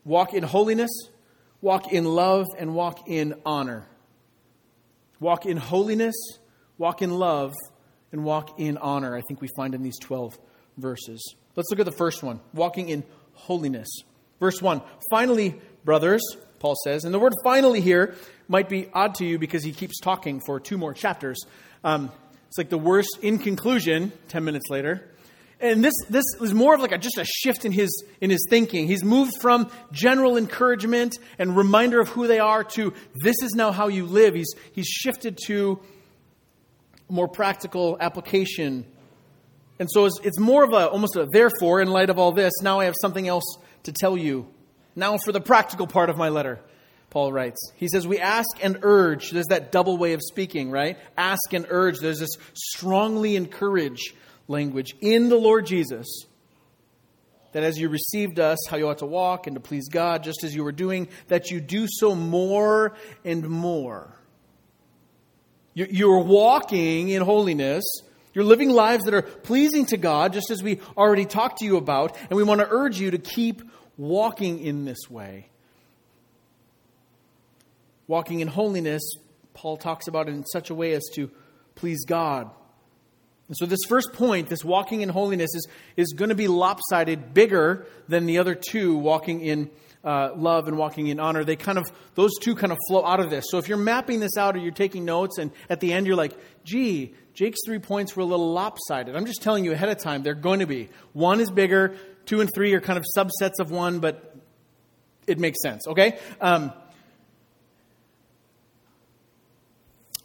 walk 0.04 0.34
in 0.34 0.42
holiness, 0.44 0.90
walk 1.60 1.92
in 1.92 2.04
love, 2.04 2.46
and 2.58 2.74
walk 2.74 3.08
in 3.08 3.34
honor. 3.44 3.86
Walk 5.18 5.46
in 5.46 5.56
holiness, 5.56 6.14
walk 6.76 7.00
in 7.00 7.10
love, 7.10 7.54
and 8.12 8.24
walk 8.24 8.60
in 8.60 8.76
honor, 8.76 9.16
I 9.16 9.22
think 9.22 9.40
we 9.40 9.48
find 9.56 9.74
in 9.74 9.82
these 9.82 9.98
12 9.98 10.38
verses. 10.76 11.34
Let's 11.54 11.70
look 11.70 11.80
at 11.80 11.86
the 11.86 11.92
first 11.92 12.22
one 12.22 12.40
walking 12.52 12.88
in 12.88 13.02
holiness. 13.36 13.88
Verse 14.40 14.60
1 14.60 14.82
Finally, 15.10 15.54
brothers, 15.84 16.22
Paul 16.58 16.74
says, 16.84 17.04
and 17.04 17.14
the 17.14 17.18
word 17.18 17.32
finally 17.44 17.80
here 17.80 18.14
might 18.48 18.68
be 18.68 18.88
odd 18.92 19.14
to 19.16 19.24
you 19.24 19.38
because 19.38 19.62
he 19.62 19.72
keeps 19.72 20.00
talking 20.00 20.40
for 20.44 20.60
two 20.60 20.78
more 20.78 20.94
chapters. 20.94 21.38
Um, 21.84 22.10
it's 22.48 22.58
like 22.58 22.70
the 22.70 22.78
worst 22.78 23.18
in 23.22 23.38
conclusion 23.38 24.12
10 24.28 24.44
minutes 24.44 24.66
later. 24.70 25.10
And 25.58 25.82
this, 25.82 25.94
this 26.10 26.24
is 26.40 26.52
more 26.52 26.74
of 26.74 26.80
like 26.80 26.92
a, 26.92 26.98
just 26.98 27.16
a 27.16 27.24
shift 27.24 27.64
in 27.64 27.72
his, 27.72 28.04
in 28.20 28.28
his 28.30 28.46
thinking. 28.50 28.86
He's 28.86 29.02
moved 29.02 29.32
from 29.40 29.70
general 29.90 30.36
encouragement 30.36 31.18
and 31.38 31.56
reminder 31.56 31.98
of 31.98 32.08
who 32.08 32.26
they 32.26 32.38
are 32.38 32.62
to 32.62 32.92
this 33.22 33.36
is 33.42 33.54
now 33.54 33.72
how 33.72 33.88
you 33.88 34.04
live. 34.04 34.34
He's, 34.34 34.52
he's 34.72 34.86
shifted 34.86 35.38
to 35.46 35.80
more 37.08 37.28
practical 37.28 37.96
application. 38.00 38.84
And 39.78 39.88
so 39.90 40.06
it's, 40.06 40.18
it's 40.22 40.38
more 40.38 40.64
of 40.64 40.72
a, 40.72 40.88
almost 40.88 41.16
a 41.16 41.26
therefore, 41.30 41.80
in 41.80 41.88
light 41.88 42.10
of 42.10 42.18
all 42.18 42.32
this, 42.32 42.52
now 42.62 42.80
I 42.80 42.86
have 42.86 42.94
something 43.00 43.28
else 43.28 43.44
to 43.84 43.92
tell 43.92 44.16
you. 44.16 44.48
Now 44.94 45.18
for 45.18 45.32
the 45.32 45.40
practical 45.40 45.86
part 45.86 46.10
of 46.10 46.16
my 46.16 46.30
letter. 46.30 46.60
Paul 47.10 47.32
writes. 47.32 47.72
He 47.76 47.88
says, 47.88 48.06
We 48.06 48.18
ask 48.18 48.48
and 48.62 48.78
urge. 48.82 49.30
There's 49.30 49.46
that 49.46 49.72
double 49.72 49.96
way 49.96 50.12
of 50.12 50.20
speaking, 50.22 50.70
right? 50.70 50.98
Ask 51.16 51.52
and 51.52 51.66
urge. 51.68 51.98
There's 51.98 52.18
this 52.18 52.36
strongly 52.54 53.36
encourage 53.36 54.14
language 54.48 54.94
in 55.00 55.28
the 55.28 55.36
Lord 55.36 55.66
Jesus 55.66 56.06
that 57.52 57.62
as 57.62 57.78
you 57.78 57.88
received 57.88 58.38
us, 58.38 58.58
how 58.68 58.76
you 58.76 58.86
ought 58.86 58.98
to 58.98 59.06
walk 59.06 59.46
and 59.46 59.56
to 59.56 59.60
please 59.60 59.88
God, 59.88 60.22
just 60.22 60.44
as 60.44 60.54
you 60.54 60.62
were 60.62 60.72
doing, 60.72 61.08
that 61.28 61.50
you 61.50 61.58
do 61.58 61.86
so 61.88 62.14
more 62.14 62.94
and 63.24 63.48
more. 63.48 64.14
You're 65.72 66.22
walking 66.22 67.08
in 67.08 67.22
holiness. 67.22 67.82
You're 68.36 68.44
living 68.44 68.68
lives 68.68 69.04
that 69.04 69.14
are 69.14 69.22
pleasing 69.22 69.86
to 69.86 69.96
God, 69.96 70.34
just 70.34 70.50
as 70.50 70.62
we 70.62 70.78
already 70.94 71.24
talked 71.24 71.60
to 71.60 71.64
you 71.64 71.78
about, 71.78 72.14
and 72.28 72.36
we 72.36 72.42
want 72.42 72.60
to 72.60 72.68
urge 72.68 73.00
you 73.00 73.12
to 73.12 73.16
keep 73.16 73.62
walking 73.96 74.58
in 74.58 74.84
this 74.84 75.08
way. 75.08 75.48
Walking 78.06 78.40
in 78.40 78.48
holiness, 78.48 79.00
Paul 79.54 79.78
talks 79.78 80.06
about 80.06 80.28
it 80.28 80.32
in 80.32 80.44
such 80.44 80.68
a 80.68 80.74
way 80.74 80.92
as 80.92 81.04
to 81.14 81.30
please 81.76 82.04
God. 82.04 82.50
And 83.48 83.56
so, 83.56 83.66
this 83.66 83.80
first 83.88 84.12
point, 84.12 84.48
this 84.48 84.64
walking 84.64 85.02
in 85.02 85.08
holiness, 85.08 85.50
is, 85.54 85.68
is 85.96 86.12
going 86.14 86.30
to 86.30 86.34
be 86.34 86.48
lopsided, 86.48 87.32
bigger 87.32 87.86
than 88.08 88.26
the 88.26 88.38
other 88.38 88.54
two, 88.54 88.96
walking 88.96 89.40
in 89.40 89.70
uh, 90.02 90.30
love 90.34 90.66
and 90.66 90.76
walking 90.76 91.06
in 91.06 91.20
honor. 91.20 91.44
They 91.44 91.56
kind 91.56 91.78
of, 91.78 91.84
those 92.14 92.32
two 92.40 92.54
kind 92.56 92.72
of 92.72 92.78
flow 92.88 93.04
out 93.04 93.20
of 93.20 93.30
this. 93.30 93.46
So, 93.48 93.58
if 93.58 93.68
you're 93.68 93.78
mapping 93.78 94.18
this 94.18 94.36
out 94.36 94.56
or 94.56 94.58
you're 94.58 94.72
taking 94.72 95.04
notes, 95.04 95.38
and 95.38 95.52
at 95.70 95.80
the 95.80 95.92
end 95.92 96.06
you're 96.06 96.16
like, 96.16 96.36
gee, 96.64 97.14
Jake's 97.34 97.60
three 97.64 97.78
points 97.78 98.16
were 98.16 98.22
a 98.22 98.26
little 98.26 98.52
lopsided. 98.52 99.14
I'm 99.14 99.26
just 99.26 99.42
telling 99.42 99.64
you 99.64 99.72
ahead 99.72 99.90
of 99.90 99.98
time, 99.98 100.22
they're 100.22 100.34
going 100.34 100.60
to 100.60 100.66
be. 100.66 100.88
One 101.12 101.40
is 101.40 101.50
bigger, 101.50 101.94
two 102.24 102.40
and 102.40 102.50
three 102.52 102.72
are 102.74 102.80
kind 102.80 102.98
of 102.98 103.04
subsets 103.16 103.60
of 103.60 103.70
one, 103.70 104.00
but 104.00 104.34
it 105.26 105.38
makes 105.38 105.62
sense, 105.62 105.86
okay? 105.86 106.18
Um, 106.40 106.72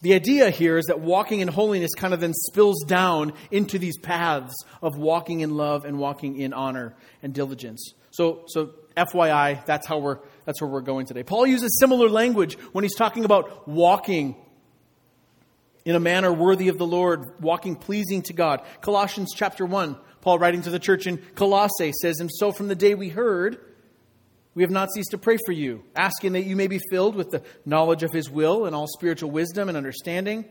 The 0.02 0.16
idea 0.16 0.50
here 0.50 0.78
is 0.78 0.86
that 0.86 1.00
walking 1.00 1.42
in 1.42 1.48
holiness 1.48 1.92
kind 1.96 2.14
of 2.14 2.20
then 2.20 2.34
spills 2.34 2.84
down 2.86 3.34
into 3.52 3.78
these 3.78 3.98
paths 3.98 4.54
of 4.82 4.98
walking 4.98 5.42
in 5.42 5.56
love 5.56 5.86
and 5.86 6.00
walking 6.00 6.40
in 6.40 6.54
honor 6.54 6.96
and 7.22 7.34
diligence. 7.34 7.94
So, 8.10 8.44
so 8.48 8.72
FYI, 8.98 9.64
that's 9.66 9.86
how 9.88 10.00
we're 10.00 10.20
that's 10.46 10.60
where 10.60 10.70
we're 10.70 10.82
going 10.82 11.06
today. 11.06 11.24
Paul 11.24 11.46
uses 11.46 11.78
similar 11.80 12.10
language 12.10 12.56
when 12.72 12.84
he's 12.84 12.96
talking 12.96 13.26
about 13.26 13.68
walking 13.68 14.36
in 15.86 15.96
a 15.96 16.00
manner 16.00 16.32
worthy 16.34 16.68
of 16.68 16.78
the 16.78 16.86
Lord, 16.86 17.42
walking 17.42 17.76
pleasing 17.76 18.22
to 18.24 18.34
God. 18.34 18.62
Colossians 18.82 19.34
chapter 19.36 19.66
1, 19.66 19.98
Paul 20.22 20.40
writing 20.40 20.62
to 20.64 20.70
the 20.70 20.80
church 20.80 21.08
in 21.08 21.18
Colossae 21.36 21.92
says, 22.02 22.20
And 22.20 22.30
so 22.32 22.52
from 22.52 22.68
the 22.68 22.76
day 22.76 22.96
we 22.96 23.10
heard, 23.10 23.60
we 24.54 24.64
have 24.64 24.72
not 24.72 24.90
ceased 24.94 25.12
to 25.12 25.18
pray 25.18 25.38
for 25.46 25.54
you, 25.54 25.84
asking 25.96 26.34
that 26.34 26.44
you 26.44 26.56
may 26.56 26.68
be 26.68 26.80
filled 26.90 27.16
with 27.16 27.30
the 27.30 27.44
knowledge 27.66 28.04
of 28.04 28.12
His 28.12 28.30
will 28.30 28.66
and 28.66 28.76
all 28.76 28.88
spiritual 28.88 29.32
wisdom 29.32 29.70
and 29.70 29.78
understanding, 29.78 30.46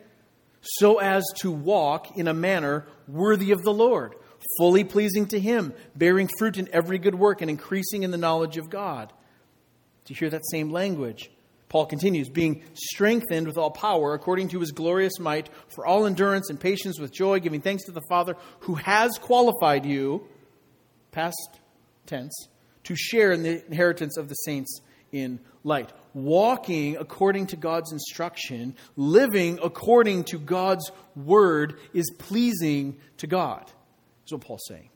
so 0.62 0.98
as 0.98 1.24
to 1.38 1.50
walk 1.50 2.16
in 2.16 2.28
a 2.28 2.34
manner 2.34 2.86
worthy 3.06 3.52
of 3.52 3.62
the 3.62 3.72
Lord, 3.72 4.14
fully 4.58 4.84
pleasing 4.84 5.26
to 5.28 5.40
Him, 5.40 5.74
bearing 5.94 6.30
fruit 6.38 6.56
in 6.56 6.68
every 6.72 6.98
good 6.98 7.14
work 7.14 7.42
and 7.42 7.50
increasing 7.50 8.02
in 8.02 8.10
the 8.10 8.16
knowledge 8.16 8.56
of 8.56 8.70
God. 8.70 9.12
To 10.06 10.14
hear 10.14 10.30
that 10.30 10.48
same 10.50 10.70
language, 10.70 11.30
Paul 11.68 11.86
continues, 11.86 12.30
being 12.30 12.64
strengthened 12.74 13.46
with 13.46 13.58
all 13.58 13.70
power 13.70 14.14
according 14.14 14.48
to 14.48 14.60
His 14.60 14.72
glorious 14.72 15.18
might, 15.18 15.50
for 15.68 15.86
all 15.86 16.06
endurance 16.06 16.48
and 16.48 16.58
patience 16.58 16.98
with 16.98 17.12
joy, 17.12 17.38
giving 17.38 17.60
thanks 17.60 17.84
to 17.84 17.92
the 17.92 18.02
Father 18.08 18.34
who 18.60 18.76
has 18.76 19.18
qualified 19.18 19.84
you, 19.84 20.26
past 21.12 21.60
tense 22.06 22.48
to 22.84 22.96
share 22.96 23.32
in 23.32 23.42
the 23.42 23.64
inheritance 23.66 24.16
of 24.16 24.28
the 24.28 24.34
saints 24.34 24.80
in 25.12 25.40
light. 25.64 25.90
Walking 26.14 26.96
according 26.96 27.48
to 27.48 27.56
God's 27.56 27.92
instruction, 27.92 28.74
living 28.96 29.58
according 29.62 30.24
to 30.24 30.38
God's 30.38 30.90
word 31.14 31.78
is 31.92 32.10
pleasing 32.18 32.98
to 33.18 33.26
God, 33.26 33.70
is 34.26 34.32
what 34.32 34.40
Paul's 34.42 34.64
saying. 34.68 34.90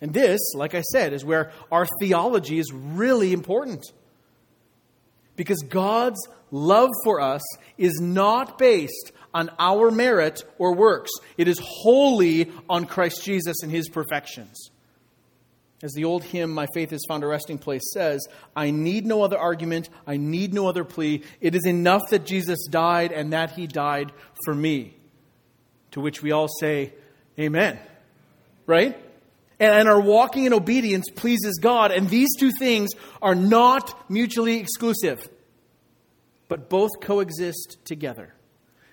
And 0.00 0.12
this, 0.12 0.40
like 0.54 0.74
I 0.74 0.82
said, 0.82 1.12
is 1.12 1.24
where 1.24 1.50
our 1.72 1.86
theology 2.00 2.58
is 2.58 2.72
really 2.72 3.32
important. 3.32 3.84
Because 5.34 5.62
God's 5.62 6.20
love 6.50 6.90
for 7.04 7.20
us 7.20 7.42
is 7.76 8.00
not 8.00 8.58
based 8.58 9.12
on 9.34 9.50
our 9.58 9.90
merit 9.90 10.42
or 10.58 10.74
works, 10.74 11.10
it 11.36 11.48
is 11.48 11.60
wholly 11.62 12.50
on 12.68 12.86
Christ 12.86 13.24
Jesus 13.24 13.62
and 13.62 13.70
his 13.70 13.88
perfections. 13.88 14.70
As 15.80 15.92
the 15.92 16.04
old 16.04 16.24
hymn, 16.24 16.50
My 16.50 16.66
Faith 16.74 16.90
Has 16.90 17.04
Found 17.08 17.22
a 17.22 17.28
Resting 17.28 17.58
Place, 17.58 17.82
says, 17.92 18.26
I 18.56 18.72
need 18.72 19.06
no 19.06 19.22
other 19.22 19.38
argument. 19.38 19.88
I 20.06 20.16
need 20.16 20.52
no 20.52 20.68
other 20.68 20.82
plea. 20.82 21.22
It 21.40 21.54
is 21.54 21.66
enough 21.66 22.02
that 22.10 22.26
Jesus 22.26 22.66
died 22.68 23.12
and 23.12 23.32
that 23.32 23.52
he 23.52 23.68
died 23.68 24.12
for 24.44 24.54
me. 24.54 24.96
To 25.92 26.00
which 26.00 26.20
we 26.20 26.32
all 26.32 26.48
say, 26.48 26.92
Amen. 27.38 27.78
Right? 28.66 29.00
And 29.60 29.88
our 29.88 30.00
walking 30.00 30.44
in 30.44 30.52
obedience 30.52 31.06
pleases 31.14 31.58
God. 31.60 31.92
And 31.92 32.08
these 32.08 32.28
two 32.38 32.50
things 32.58 32.90
are 33.22 33.34
not 33.34 34.10
mutually 34.10 34.58
exclusive, 34.58 35.28
but 36.48 36.68
both 36.68 36.90
coexist 37.00 37.78
together. 37.84 38.34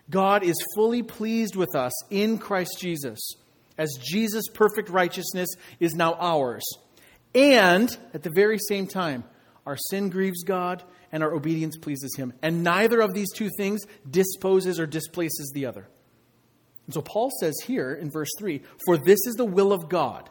God 0.10 0.44
is 0.44 0.56
fully 0.76 1.02
pleased 1.02 1.56
with 1.56 1.76
us 1.76 1.92
in 2.12 2.38
Christ 2.38 2.78
Jesus 2.80 3.20
as 3.78 3.98
Jesus' 4.02 4.48
perfect 4.54 4.90
righteousness 4.90 5.50
is 5.80 5.94
now 5.94 6.14
ours. 6.16 6.64
And 7.34 7.96
at 8.14 8.24
the 8.24 8.32
very 8.34 8.58
same 8.58 8.88
time, 8.88 9.24
our 9.66 9.78
sin 9.90 10.10
grieves 10.10 10.44
God 10.44 10.84
and 11.12 11.24
our 11.24 11.34
obedience 11.34 11.78
pleases 11.78 12.16
Him. 12.16 12.34
And 12.42 12.64
neither 12.64 13.02
of 13.02 13.14
these 13.14 13.32
two 13.34 13.50
things 13.58 13.82
disposes 14.10 14.80
or 14.80 14.86
displaces 14.86 15.52
the 15.54 15.66
other. 15.66 15.88
And 16.86 16.94
so 16.94 17.02
Paul 17.02 17.32
says 17.40 17.56
here 17.66 17.94
in 17.94 18.12
verse 18.12 18.30
3 18.38 18.62
For 18.86 18.98
this 18.98 19.20
is 19.26 19.36
the 19.36 19.46
will 19.46 19.74
of 19.74 19.90
God. 19.90 20.30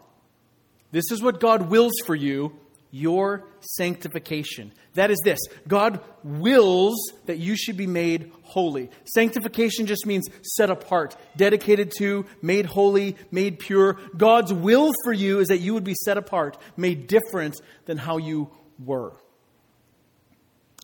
This 0.93 1.11
is 1.11 1.23
what 1.23 1.41
God 1.41 1.71
wills 1.71 1.95
for 2.07 2.15
you 2.15 2.57
your 2.95 3.45
sanctification. 3.59 4.73
That 4.95 5.11
is 5.11 5.19
this 5.25 5.41
God 5.67 5.99
wills 6.23 6.95
that 7.27 7.39
you 7.39 7.57
should 7.57 7.77
be 7.77 7.89
made 7.89 8.31
holy. 8.43 8.89
Sanctification 9.05 9.87
just 9.87 10.07
means 10.07 10.29
set 10.43 10.71
apart, 10.71 11.17
dedicated 11.37 11.93
to, 11.99 12.25
made 12.41 12.67
holy, 12.67 13.17
made 13.33 13.59
pure. 13.59 13.99
God's 14.17 14.53
will 14.53 14.93
for 15.03 15.13
you 15.13 15.41
is 15.41 15.49
that 15.49 15.59
you 15.59 15.75
would 15.75 15.83
be 15.83 15.97
set 16.05 16.17
apart, 16.17 16.57
made 16.77 17.09
different 17.09 17.61
than 17.87 17.99
how 17.99 18.19
you 18.19 18.49
were. 18.79 19.17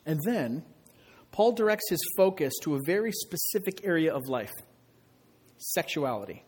And 0.04 0.18
then, 0.26 0.64
Paul 1.30 1.52
directs 1.52 1.90
his 1.90 2.00
focus 2.16 2.52
to 2.62 2.74
a 2.74 2.80
very 2.84 3.12
specific 3.12 3.84
area 3.84 4.12
of 4.12 4.28
life 4.28 4.50
sexuality. 5.58 6.42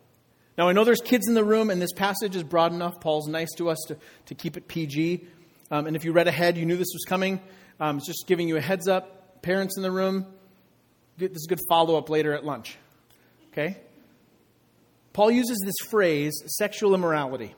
Now, 0.58 0.68
I 0.68 0.72
know 0.72 0.84
there's 0.84 1.00
kids 1.00 1.28
in 1.28 1.34
the 1.34 1.44
room, 1.44 1.70
and 1.70 1.80
this 1.80 1.92
passage 1.92 2.34
is 2.34 2.42
broad 2.42 2.72
enough. 2.72 3.00
Paul's 3.00 3.28
nice 3.28 3.52
to 3.58 3.70
us 3.70 3.78
to, 3.88 3.96
to 4.26 4.34
keep 4.34 4.56
it 4.56 4.66
PG. 4.68 5.26
Um, 5.72 5.86
and 5.86 5.96
if 5.96 6.04
you 6.04 6.12
read 6.12 6.28
ahead, 6.28 6.58
you 6.58 6.66
knew 6.66 6.76
this 6.76 6.92
was 6.92 7.04
coming. 7.08 7.40
Um, 7.80 7.96
it's 7.96 8.06
just 8.06 8.26
giving 8.26 8.46
you 8.46 8.58
a 8.58 8.60
heads 8.60 8.88
up. 8.88 9.40
Parents 9.40 9.78
in 9.78 9.82
the 9.82 9.90
room, 9.90 10.26
this 11.16 11.30
is 11.32 11.46
a 11.46 11.48
good 11.48 11.60
follow 11.66 11.96
up 11.96 12.10
later 12.10 12.34
at 12.34 12.44
lunch. 12.44 12.76
Okay? 13.50 13.78
Paul 15.14 15.30
uses 15.30 15.58
this 15.64 15.88
phrase, 15.88 16.34
sexual 16.58 16.94
immorality. 16.94 17.54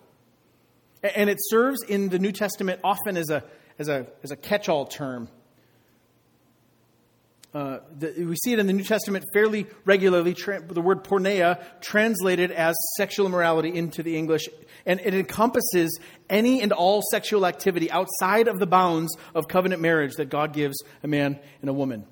And 1.02 1.28
it 1.28 1.38
serves 1.40 1.82
in 1.82 2.08
the 2.08 2.20
New 2.20 2.30
Testament 2.30 2.80
often 2.84 3.16
as 3.16 3.30
a, 3.30 3.42
as 3.80 3.88
a, 3.88 4.06
as 4.22 4.30
a 4.30 4.36
catch 4.36 4.68
all 4.68 4.86
term. 4.86 5.28
Uh, 7.54 7.78
the, 7.96 8.12
we 8.24 8.34
see 8.34 8.52
it 8.52 8.58
in 8.58 8.66
the 8.66 8.72
New 8.72 8.82
Testament 8.82 9.24
fairly 9.32 9.66
regularly. 9.84 10.34
Tra- 10.34 10.60
the 10.60 10.80
word 10.80 11.04
porneia 11.04 11.62
translated 11.80 12.50
as 12.50 12.74
sexual 12.96 13.26
immorality 13.26 13.72
into 13.72 14.02
the 14.02 14.16
English, 14.16 14.48
and 14.84 15.00
it 15.00 15.14
encompasses 15.14 16.00
any 16.28 16.60
and 16.62 16.72
all 16.72 17.00
sexual 17.12 17.46
activity 17.46 17.88
outside 17.92 18.48
of 18.48 18.58
the 18.58 18.66
bounds 18.66 19.16
of 19.36 19.46
covenant 19.46 19.80
marriage 19.80 20.14
that 20.16 20.30
God 20.30 20.52
gives 20.52 20.82
a 21.04 21.06
man 21.06 21.38
and 21.60 21.70
a 21.70 21.72
woman. 21.72 22.06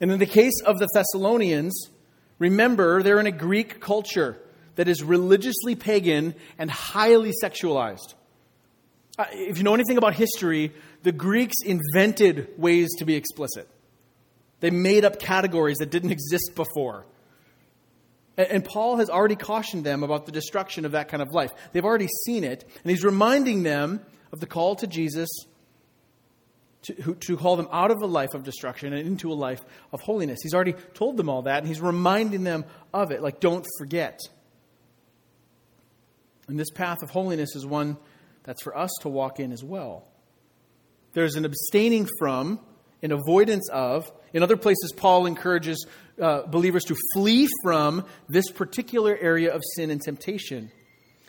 And 0.00 0.10
in 0.10 0.18
the 0.18 0.24
case 0.24 0.58
of 0.64 0.78
the 0.78 0.88
Thessalonians, 0.94 1.90
remember 2.38 3.02
they're 3.02 3.20
in 3.20 3.26
a 3.26 3.32
Greek 3.32 3.78
culture 3.78 4.40
that 4.76 4.88
is 4.88 5.02
religiously 5.02 5.74
pagan 5.74 6.34
and 6.56 6.70
highly 6.70 7.34
sexualized. 7.44 8.14
Uh, 9.18 9.26
if 9.32 9.58
you 9.58 9.64
know 9.64 9.74
anything 9.74 9.98
about 9.98 10.14
history, 10.14 10.72
the 11.02 11.12
Greeks 11.12 11.56
invented 11.62 12.48
ways 12.56 12.88
to 12.98 13.04
be 13.04 13.16
explicit. 13.16 13.68
They 14.60 14.70
made 14.70 15.04
up 15.04 15.18
categories 15.18 15.78
that 15.78 15.90
didn't 15.90 16.10
exist 16.10 16.52
before. 16.54 17.06
And 18.36 18.64
Paul 18.64 18.96
has 18.96 19.10
already 19.10 19.36
cautioned 19.36 19.84
them 19.84 20.02
about 20.02 20.24
the 20.26 20.32
destruction 20.32 20.84
of 20.84 20.92
that 20.92 21.08
kind 21.08 21.22
of 21.22 21.28
life. 21.32 21.50
They've 21.72 21.84
already 21.84 22.08
seen 22.24 22.44
it, 22.44 22.64
and 22.82 22.90
he's 22.90 23.04
reminding 23.04 23.62
them 23.62 24.00
of 24.32 24.40
the 24.40 24.46
call 24.46 24.76
to 24.76 24.86
Jesus 24.86 25.28
to, 26.82 27.14
to 27.14 27.36
call 27.36 27.56
them 27.56 27.68
out 27.72 27.90
of 27.90 27.98
a 28.02 28.06
life 28.06 28.30
of 28.32 28.42
destruction 28.42 28.92
and 28.92 29.06
into 29.06 29.30
a 29.32 29.34
life 29.34 29.60
of 29.92 30.00
holiness. 30.00 30.40
He's 30.42 30.54
already 30.54 30.74
told 30.94 31.16
them 31.16 31.28
all 31.28 31.42
that, 31.42 31.58
and 31.58 31.68
he's 31.68 31.80
reminding 31.80 32.44
them 32.44 32.64
of 32.94 33.10
it. 33.10 33.20
Like, 33.20 33.40
don't 33.40 33.66
forget. 33.78 34.18
And 36.48 36.58
this 36.58 36.70
path 36.70 37.02
of 37.02 37.10
holiness 37.10 37.54
is 37.54 37.66
one 37.66 37.98
that's 38.44 38.62
for 38.62 38.76
us 38.76 38.90
to 39.02 39.08
walk 39.08 39.38
in 39.40 39.52
as 39.52 39.62
well. 39.62 40.08
There's 41.12 41.34
an 41.34 41.44
abstaining 41.44 42.08
from, 42.18 42.60
an 43.02 43.12
avoidance 43.12 43.68
of, 43.70 44.10
in 44.32 44.42
other 44.42 44.56
places, 44.56 44.92
Paul 44.96 45.26
encourages 45.26 45.86
uh, 46.20 46.42
believers 46.42 46.84
to 46.84 46.96
flee 47.14 47.48
from 47.62 48.04
this 48.28 48.50
particular 48.50 49.16
area 49.16 49.54
of 49.54 49.62
sin 49.76 49.90
and 49.90 50.00
temptation. 50.00 50.70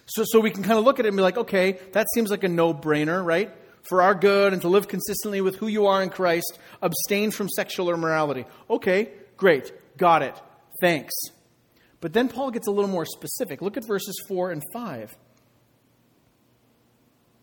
So, 0.05 0.23
so 0.25 0.39
we 0.39 0.51
can 0.51 0.63
kind 0.63 0.77
of 0.77 0.83
look 0.83 0.99
at 0.99 1.05
it 1.05 1.09
and 1.09 1.17
be 1.17 1.23
like, 1.23 1.37
okay, 1.37 1.79
that 1.93 2.07
seems 2.13 2.29
like 2.29 2.43
a 2.43 2.49
no 2.49 2.73
brainer, 2.73 3.23
right? 3.23 3.51
For 3.83 4.01
our 4.01 4.13
good 4.13 4.53
and 4.53 4.61
to 4.61 4.67
live 4.67 4.87
consistently 4.87 5.41
with 5.41 5.55
who 5.55 5.67
you 5.67 5.87
are 5.87 6.03
in 6.03 6.09
Christ, 6.09 6.59
abstain 6.81 7.31
from 7.31 7.47
sexual 7.49 7.89
immorality. 7.89 8.45
Okay, 8.69 9.09
great, 9.37 9.71
got 9.97 10.21
it, 10.21 10.35
thanks. 10.81 11.13
But 12.01 12.13
then 12.13 12.27
Paul 12.27 12.51
gets 12.51 12.67
a 12.67 12.71
little 12.71 12.89
more 12.89 13.05
specific. 13.05 13.61
Look 13.61 13.77
at 13.77 13.87
verses 13.87 14.15
4 14.27 14.51
and 14.51 14.63
5. 14.73 15.15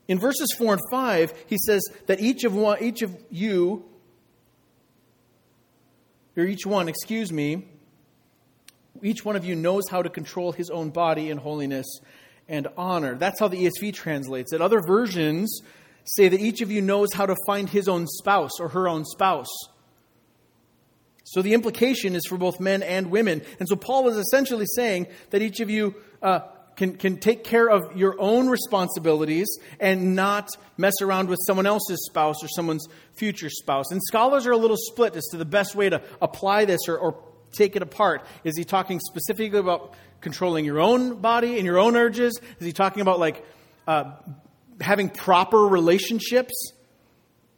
In 0.08 0.18
verses 0.18 0.54
4 0.58 0.74
and 0.74 0.82
5, 0.90 1.44
he 1.46 1.56
says 1.58 1.82
that 2.06 2.20
each 2.20 2.44
of, 2.44 2.54
one, 2.54 2.82
each 2.82 3.02
of 3.02 3.16
you 3.30 3.87
or 6.38 6.46
each 6.46 6.64
one, 6.64 6.88
excuse 6.88 7.32
me, 7.32 7.66
each 9.02 9.24
one 9.24 9.36
of 9.36 9.44
you 9.44 9.54
knows 9.54 9.88
how 9.90 10.02
to 10.02 10.08
control 10.08 10.52
his 10.52 10.70
own 10.70 10.90
body 10.90 11.30
in 11.30 11.38
holiness 11.38 11.86
and 12.48 12.68
honor. 12.76 13.16
That's 13.16 13.38
how 13.40 13.48
the 13.48 13.66
ESV 13.66 13.92
translates 13.94 14.52
it. 14.52 14.60
Other 14.60 14.80
versions 14.80 15.60
say 16.04 16.28
that 16.28 16.40
each 16.40 16.60
of 16.60 16.70
you 16.70 16.80
knows 16.80 17.12
how 17.12 17.26
to 17.26 17.36
find 17.46 17.68
his 17.68 17.88
own 17.88 18.06
spouse 18.06 18.60
or 18.60 18.68
her 18.68 18.88
own 18.88 19.04
spouse. 19.04 19.52
So 21.24 21.42
the 21.42 21.52
implication 21.52 22.14
is 22.14 22.24
for 22.26 22.38
both 22.38 22.58
men 22.58 22.82
and 22.82 23.10
women. 23.10 23.42
And 23.58 23.68
so 23.68 23.76
Paul 23.76 24.08
is 24.08 24.16
essentially 24.16 24.64
saying 24.74 25.08
that 25.30 25.42
each 25.42 25.60
of 25.60 25.68
you 25.68 25.94
uh, 26.22 26.40
can, 26.78 26.96
can 26.96 27.16
take 27.16 27.42
care 27.42 27.68
of 27.68 27.96
your 27.96 28.14
own 28.20 28.48
responsibilities 28.48 29.48
and 29.80 30.14
not 30.14 30.48
mess 30.76 30.94
around 31.02 31.28
with 31.28 31.40
someone 31.44 31.66
else's 31.66 32.06
spouse 32.06 32.42
or 32.42 32.46
someone's 32.48 32.86
future 33.16 33.50
spouse. 33.50 33.90
And 33.90 34.00
scholars 34.04 34.46
are 34.46 34.52
a 34.52 34.56
little 34.56 34.76
split 34.78 35.16
as 35.16 35.24
to 35.32 35.36
the 35.36 35.44
best 35.44 35.74
way 35.74 35.90
to 35.90 36.00
apply 36.22 36.66
this 36.66 36.82
or, 36.86 36.96
or 36.96 37.20
take 37.50 37.74
it 37.74 37.82
apart. 37.82 38.24
Is 38.44 38.56
he 38.56 38.62
talking 38.62 39.00
specifically 39.00 39.58
about 39.58 39.94
controlling 40.20 40.64
your 40.64 40.78
own 40.78 41.16
body 41.20 41.56
and 41.56 41.66
your 41.66 41.78
own 41.78 41.96
urges? 41.96 42.40
Is 42.60 42.66
he 42.66 42.72
talking 42.72 43.02
about 43.02 43.18
like 43.18 43.44
uh, 43.88 44.12
having 44.80 45.10
proper 45.10 45.58
relationships? 45.58 46.54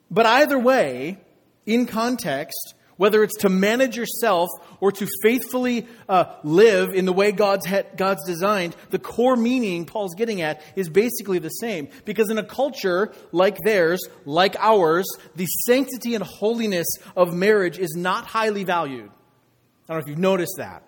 But 0.09 0.25
either 0.25 0.57
way, 0.57 1.19
in 1.67 1.85
context, 1.85 2.73
whether 3.01 3.23
it's 3.23 3.37
to 3.37 3.49
manage 3.49 3.97
yourself 3.97 4.47
or 4.79 4.91
to 4.91 5.07
faithfully 5.23 5.87
uh, 6.07 6.25
live 6.43 6.93
in 6.93 7.05
the 7.05 7.11
way 7.11 7.31
God's, 7.31 7.65
ha- 7.65 7.81
God's 7.97 8.23
designed, 8.27 8.75
the 8.91 8.99
core 8.99 9.35
meaning 9.35 9.85
Paul's 9.85 10.13
getting 10.13 10.43
at 10.43 10.61
is 10.75 10.87
basically 10.87 11.39
the 11.39 11.49
same. 11.49 11.89
Because 12.05 12.29
in 12.29 12.37
a 12.37 12.43
culture 12.43 13.11
like 13.31 13.57
theirs, 13.65 14.07
like 14.23 14.55
ours, 14.59 15.07
the 15.35 15.47
sanctity 15.47 16.13
and 16.13 16.23
holiness 16.23 16.85
of 17.15 17.33
marriage 17.33 17.79
is 17.79 17.95
not 17.97 18.27
highly 18.27 18.65
valued. 18.65 19.09
I 19.09 19.93
don't 19.93 19.97
know 19.97 20.03
if 20.03 20.07
you've 20.07 20.19
noticed 20.19 20.57
that. 20.57 20.83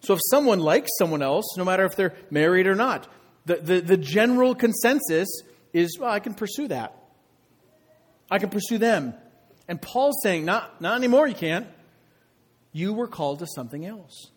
So 0.00 0.14
if 0.14 0.20
someone 0.30 0.60
likes 0.60 0.88
someone 0.98 1.20
else, 1.20 1.58
no 1.58 1.64
matter 1.66 1.84
if 1.84 1.94
they're 1.94 2.14
married 2.30 2.66
or 2.66 2.74
not, 2.74 3.06
the, 3.44 3.56
the, 3.56 3.80
the 3.82 3.96
general 3.98 4.54
consensus 4.54 5.28
is, 5.74 5.98
well, 6.00 6.10
I 6.10 6.20
can 6.20 6.32
pursue 6.32 6.68
that. 6.68 6.96
I 8.30 8.38
can 8.38 8.48
pursue 8.48 8.78
them. 8.78 9.12
And 9.68 9.80
Paul's 9.80 10.16
saying, 10.22 10.44
not, 10.44 10.80
not 10.80 10.96
anymore, 10.96 11.26
you 11.26 11.34
can't. 11.34 11.66
You 12.72 12.92
were 12.92 13.06
called 13.06 13.40
to 13.40 13.46
something 13.46 13.84
else. 13.84 14.30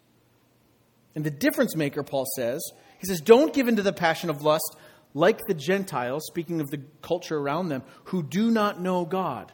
And 1.15 1.23
the 1.23 1.31
difference 1.31 1.75
maker, 1.75 2.03
Paul 2.03 2.25
says, 2.35 2.61
he 2.99 3.07
says, 3.07 3.21
don't 3.21 3.53
give 3.53 3.67
in 3.67 3.77
to 3.77 3.81
the 3.81 3.93
passion 3.93 4.29
of 4.29 4.41
lust 4.41 4.75
like 5.13 5.39
the 5.47 5.53
Gentiles, 5.53 6.23
speaking 6.27 6.59
of 6.59 6.69
the 6.69 6.81
culture 7.01 7.37
around 7.37 7.69
them, 7.69 7.83
who 8.05 8.21
do 8.21 8.51
not 8.51 8.81
know 8.81 9.05
God. 9.05 9.51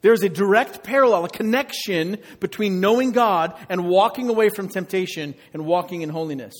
There's 0.00 0.22
a 0.22 0.28
direct 0.28 0.82
parallel, 0.82 1.24
a 1.24 1.28
connection 1.28 2.18
between 2.40 2.80
knowing 2.80 3.12
God 3.12 3.54
and 3.68 3.86
walking 3.86 4.28
away 4.28 4.48
from 4.48 4.68
temptation 4.68 5.34
and 5.52 5.66
walking 5.66 6.02
in 6.02 6.08
holiness. 6.08 6.54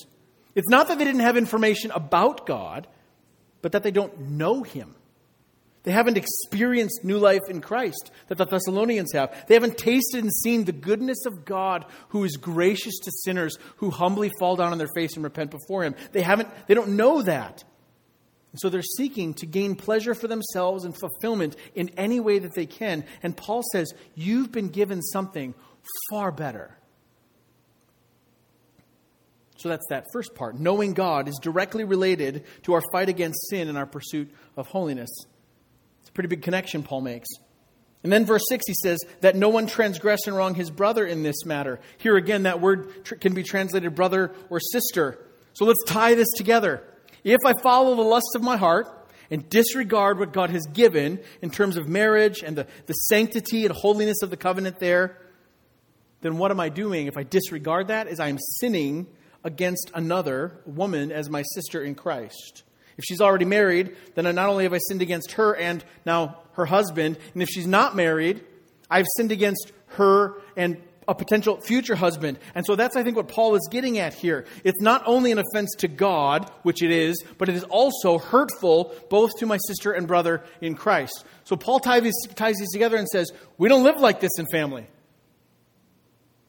It's 0.55 0.69
not 0.69 0.89
that 0.89 0.99
they 0.99 1.05
didn't 1.05 1.21
have 1.21 1.37
information 1.37 1.91
about 1.91 2.47
God, 2.47 2.87
but 3.63 3.73
that 3.73 3.83
they 3.83 3.91
don't 3.91 4.31
know 4.31 4.63
Him. 4.63 4.95
They 5.87 5.93
haven't 5.93 6.17
experienced 6.17 7.05
new 7.05 7.17
life 7.17 7.49
in 7.49 7.61
Christ 7.61 8.11
that 8.27 8.39
the 8.39 8.45
Thessalonians 8.45 9.13
have. 9.13 9.47
They 9.47 9.55
haven't 9.55 9.79
tasted 9.79 10.25
and 10.25 10.33
seen 10.33 10.65
the 10.65 10.73
goodness 10.73 11.25
of 11.27 11.45
God 11.45 11.85
who 12.09 12.25
is 12.25 12.37
gracious 12.37 12.99
to 13.05 13.13
sinners 13.23 13.57
who 13.77 13.91
humbly 13.91 14.33
fall 14.41 14.57
down 14.57 14.73
on 14.73 14.79
their 14.79 14.91
face 14.97 15.15
and 15.15 15.23
repent 15.23 15.53
before 15.53 15.85
him. 15.85 15.95
They 16.11 16.23
haven't 16.23 16.49
they 16.67 16.75
don't 16.75 16.97
know 16.97 17.23
that. 17.23 17.63
And 18.51 18.61
so 18.61 18.69
they're 18.69 18.83
seeking 18.83 19.33
to 19.35 19.47
gain 19.47 19.77
pleasure 19.77 20.17
for 20.17 20.27
themselves 20.27 20.85
and 20.85 20.93
fulfillment 20.99 21.55
in 21.77 21.91
any 21.91 22.19
way 22.19 22.41
that 22.41 22.57
they 22.57 22.67
can. 22.67 23.05
And 23.23 23.37
Paul 23.37 23.63
says, 23.71 23.95
"You've 24.17 24.51
been 24.51 24.71
given 24.71 25.03
something 25.03 25.55
far 26.11 26.33
better." 26.33 26.77
So 29.59 29.69
that's 29.69 29.87
that 29.91 30.07
first 30.13 30.35
part. 30.35 30.59
Knowing 30.59 30.95
God 30.95 31.29
is 31.29 31.39
directly 31.41 31.85
related 31.85 32.45
to 32.65 32.73
our 32.73 32.83
fight 32.93 33.09
against 33.09 33.51
sin 33.51 33.69
and 33.69 33.79
our 33.79 33.87
pursuit 33.87 34.35
of 34.57 34.67
holiness. 34.67 35.11
Pretty 36.17 36.29
big 36.29 36.41
connection 36.41 36.83
Paul 36.83 37.03
makes. 37.03 37.29
And 38.03 38.11
then 38.11 38.25
verse 38.25 38.41
6, 38.49 38.65
he 38.67 38.75
says 38.83 38.99
that 39.21 39.37
no 39.37 39.51
one 39.51 39.67
transgress 39.67 40.21
and 40.27 40.35
wrong 40.35 40.55
his 40.55 40.71
brother 40.71 41.05
in 41.05 41.23
this 41.23 41.45
matter. 41.45 41.79
Here 41.99 42.17
again, 42.17 42.45
that 42.45 42.59
word 42.59 43.05
tr- 43.05 43.17
can 43.17 43.35
be 43.35 43.43
translated 43.43 43.95
brother 43.95 44.33
or 44.49 44.59
sister. 44.59 45.23
So 45.53 45.67
let's 45.67 45.85
tie 45.85 46.15
this 46.15 46.31
together. 46.35 46.83
If 47.23 47.41
I 47.45 47.53
follow 47.63 47.95
the 47.95 48.01
lusts 48.01 48.35
of 48.35 48.43
my 48.43 48.57
heart 48.57 48.87
and 49.31 49.47
disregard 49.51 50.19
what 50.19 50.33
God 50.33 50.49
has 50.49 50.65
given 50.73 51.21
in 51.43 51.51
terms 51.51 51.77
of 51.77 51.87
marriage 51.87 52.43
and 52.43 52.57
the, 52.57 52.67
the 52.87 52.95
sanctity 52.95 53.67
and 53.67 53.75
holiness 53.75 54.23
of 54.23 54.31
the 54.31 54.39
covenant 54.39 54.79
there, 54.79 55.19
then 56.23 56.39
what 56.39 56.51
am 56.51 56.61
I 56.61 56.71
doing? 56.71 57.09
If 57.09 57.19
I 57.19 57.25
disregard 57.25 57.89
that, 57.89 58.09
is 58.09 58.21
I 58.21 58.29
am 58.29 58.39
sinning 58.39 59.07
against 59.45 59.91
another 59.93 60.63
woman 60.65 61.13
as 61.13 61.29
my 61.29 61.43
sister 61.43 61.83
in 61.83 61.95
Christ. 61.95 62.63
If 62.97 63.05
she's 63.05 63.21
already 63.21 63.45
married, 63.45 63.97
then 64.15 64.25
not 64.35 64.49
only 64.49 64.65
have 64.65 64.73
I 64.73 64.79
sinned 64.89 65.03
against 65.03 65.33
her 65.33 65.55
and 65.55 65.85
now 66.05 66.39
her 66.53 66.67
husband, 66.67 67.19
and 67.35 67.43
if 67.43 67.49
she's 67.49 67.67
not 67.67 67.95
married, 67.95 68.43
I've 68.91 69.07
sinned 69.17 69.33
against 69.33 69.73
her 69.89 70.35
and 70.57 70.81
a 71.09 71.15
potential 71.15 71.61
future 71.61 71.95
husband. 71.95 72.39
And 72.55 72.67
so 72.67 72.75
that's, 72.75 72.97
I 72.97 73.03
think, 73.03 73.17
what 73.17 73.29
Paul 73.29 73.55
is 73.55 73.69
getting 73.71 73.99
at 73.99 74.15
here. 74.15 74.45
It's 74.65 74.81
not 74.81 75.03
only 75.07 75.33
an 75.33 75.39
offense 75.39 75.75
to 75.79 75.89
God, 75.89 76.51
which 76.63 76.83
it 76.83 76.91
is, 76.91 77.23
but 77.39 77.49
it 77.49 77.55
is 77.55 77.65
also 77.65 78.19
hurtful 78.19 78.95
both 79.09 79.31
to 79.39 79.47
my 79.47 79.59
sister 79.69 79.93
and 79.93 80.09
brother 80.09 80.43
in 80.61 80.75
Christ. 80.75 81.25
So 81.45 81.57
Paul 81.57 81.81
ties 81.81 82.03
these, 82.03 82.27
ties 82.35 82.57
these 82.57 82.73
together 82.73 82.97
and 82.97 83.07
says, 83.09 83.31
We 83.59 83.69
don't 83.69 83.85
live 83.85 84.01
like 84.01 84.21
this 84.21 84.33
in 84.39 84.47
family. 84.51 84.87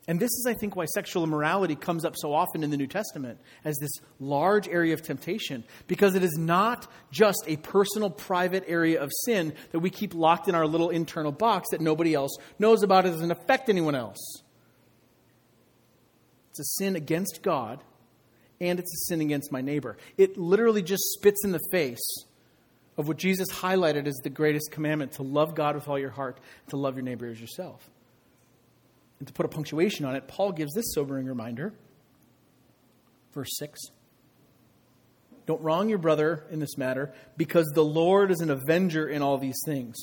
And 0.10 0.22
this 0.22 0.32
is, 0.32 0.46
I 0.48 0.54
think, 0.54 0.78
why 0.78 0.86
sexual 0.86 1.26
immorality 1.26 1.76
comes 1.76 2.06
up 2.06 2.16
so 2.16 2.34
often 2.34 2.64
in 2.64 2.70
the 2.70 2.78
New 2.78 2.88
Testament 2.88 3.40
as 3.66 3.78
this 3.78 3.92
large 4.22 4.70
area 4.70 4.94
of 4.94 5.02
temptation, 5.02 5.66
because 5.88 6.16
it 6.16 6.24
is 6.24 6.38
not 6.38 6.90
just 7.12 7.44
a 7.46 7.58
personal, 7.58 8.10
private 8.10 8.64
area 8.68 9.02
of 9.04 9.12
sin 9.26 9.54
that 9.72 9.80
we 9.80 9.90
keep 9.90 10.16
locked 10.16 10.48
in 10.48 10.56
our 10.56 10.66
little 10.66 10.90
internal 10.90 11.34
box 11.34 11.68
that 11.72 11.82
nobody 11.82 12.14
else 12.14 12.38
knows 12.58 12.84
about. 12.84 13.06
It 13.06 13.12
doesn't 13.12 13.32
affect 13.32 13.68
anyone 13.68 13.96
else. 13.96 14.42
It's 16.52 16.62
a 16.62 16.84
sin 16.84 16.96
against 16.96 17.42
God, 17.44 17.84
and 18.62 18.80
it's 18.80 18.94
a 18.94 19.00
sin 19.10 19.20
against 19.20 19.52
my 19.52 19.60
neighbor. 19.60 19.98
It 20.18 20.38
literally 20.38 20.84
just 20.84 21.04
spits 21.16 21.44
in 21.44 21.52
the 21.52 21.60
face 21.70 22.24
of 22.98 23.10
what 23.10 23.18
Jesus 23.18 23.50
highlighted 23.52 24.08
as 24.08 24.16
the 24.24 24.30
greatest 24.30 24.72
commandment 24.72 25.12
to 25.14 25.24
love 25.24 25.54
God 25.54 25.76
with 25.76 25.90
all 25.90 26.00
your 26.00 26.10
heart, 26.12 26.40
to 26.70 26.78
love 26.78 26.96
your 26.96 27.04
neighbor 27.04 27.28
as 27.28 27.42
yourself 27.42 27.90
and 29.20 29.28
to 29.28 29.34
put 29.34 29.46
a 29.46 29.50
punctuation 29.50 30.06
on 30.06 30.16
it, 30.16 30.28
Paul 30.28 30.52
gives 30.52 30.74
this 30.74 30.94
sobering 30.94 31.26
reminder. 31.26 31.74
Verse 33.34 33.50
6. 33.58 33.80
Don't 35.46 35.62
wrong 35.62 35.90
your 35.90 35.98
brother 35.98 36.44
in 36.52 36.60
this 36.60 36.78
matter, 36.78 37.14
because 37.38 37.66
the 37.74 37.84
Lord 37.84 38.32
is 38.32 38.42
an 38.42 38.50
avenger 38.50 39.08
in 39.08 39.22
all 39.22 39.38
these 39.38 39.58
things. 39.66 39.96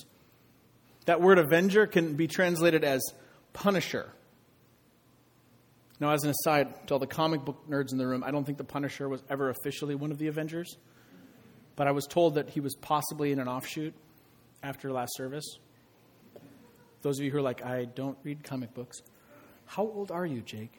That 1.04 1.20
word 1.20 1.38
avenger 1.38 1.86
can 1.86 2.14
be 2.14 2.26
translated 2.26 2.82
as 2.82 3.02
punisher. 3.52 4.10
Now, 6.00 6.12
as 6.12 6.24
an 6.24 6.30
aside, 6.30 6.86
to 6.88 6.94
all 6.94 6.98
the 6.98 7.06
comic 7.06 7.44
book 7.44 7.68
nerds 7.68 7.92
in 7.92 7.98
the 7.98 8.06
room, 8.06 8.24
I 8.24 8.30
don't 8.30 8.44
think 8.44 8.58
the 8.58 8.64
Punisher 8.64 9.08
was 9.08 9.22
ever 9.30 9.50
officially 9.50 9.94
one 9.94 10.10
of 10.10 10.18
the 10.18 10.26
Avengers, 10.26 10.76
but 11.76 11.86
I 11.86 11.92
was 11.92 12.06
told 12.06 12.34
that 12.34 12.50
he 12.50 12.60
was 12.60 12.74
possibly 12.74 13.30
in 13.30 13.38
an 13.38 13.48
offshoot 13.48 13.94
after 14.62 14.92
last 14.92 15.14
service. 15.16 15.44
Those 17.04 17.18
of 17.18 17.24
you 17.26 17.30
who 17.30 17.36
are 17.36 17.42
like, 17.42 17.62
I 17.62 17.84
don't 17.84 18.16
read 18.24 18.42
comic 18.42 18.72
books. 18.72 19.02
How 19.66 19.82
old 19.82 20.10
are 20.10 20.24
you, 20.24 20.40
Jake? 20.40 20.72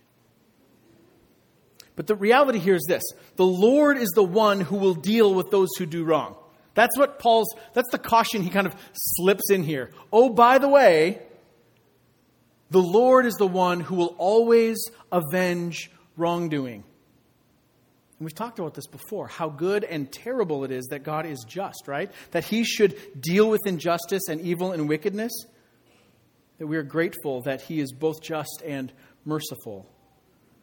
But 1.96 2.08
the 2.08 2.16
reality 2.16 2.58
here 2.58 2.74
is 2.74 2.84
this 2.88 3.04
the 3.36 3.46
Lord 3.46 3.98
is 3.98 4.10
the 4.16 4.24
one 4.24 4.60
who 4.60 4.76
will 4.78 4.96
deal 4.96 5.36
with 5.36 5.52
those 5.52 5.70
who 5.78 5.86
do 5.86 6.04
wrong. 6.04 6.36
That's 6.74 6.98
what 6.98 7.20
Paul's, 7.20 7.48
that's 7.74 7.92
the 7.92 8.00
caution 8.00 8.42
he 8.42 8.50
kind 8.50 8.66
of 8.66 8.76
slips 8.94 9.52
in 9.52 9.64
here. 9.64 9.92
Oh, 10.12 10.30
by 10.30 10.58
the 10.58 10.68
way, 10.68 11.22
the 12.72 12.82
Lord 12.82 13.28
is 13.28 13.36
the 13.36 13.48
one 13.48 13.80
who 13.80 13.94
will 13.94 14.16
always 14.18 14.78
avenge 15.12 15.92
wrongdoing. 16.18 16.84
And 18.18 18.26
we've 18.26 18.34
talked 18.34 18.58
about 18.58 18.74
this 18.74 18.88
before 18.88 19.28
how 19.28 19.50
good 19.50 19.84
and 19.84 20.12
terrible 20.12 20.64
it 20.64 20.72
is 20.72 20.88
that 20.88 21.04
God 21.04 21.28
is 21.28 21.46
just, 21.48 21.88
right? 21.88 22.12
That 22.32 22.46
he 22.46 22.64
should 22.64 23.22
deal 23.22 23.48
with 23.48 23.62
injustice 23.68 24.24
and 24.28 24.42
evil 24.42 24.72
and 24.72 24.90
wickedness 24.90 25.32
that 26.58 26.68
we 26.68 26.78
are 26.78 26.84
grateful 26.84 27.42
that 27.42 27.62
He 27.62 27.80
is 27.80 27.92
both 27.92 28.22
just 28.22 28.64
and 28.66 28.92
merciful. 29.26 29.90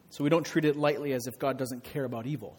So 0.09 0.23
we 0.23 0.29
don't 0.29 0.45
treat 0.45 0.65
it 0.65 0.75
lightly 0.75 1.13
as 1.13 1.27
if 1.27 1.39
God 1.39 1.57
doesn't 1.57 1.83
care 1.83 2.05
about 2.05 2.27
evil. 2.27 2.57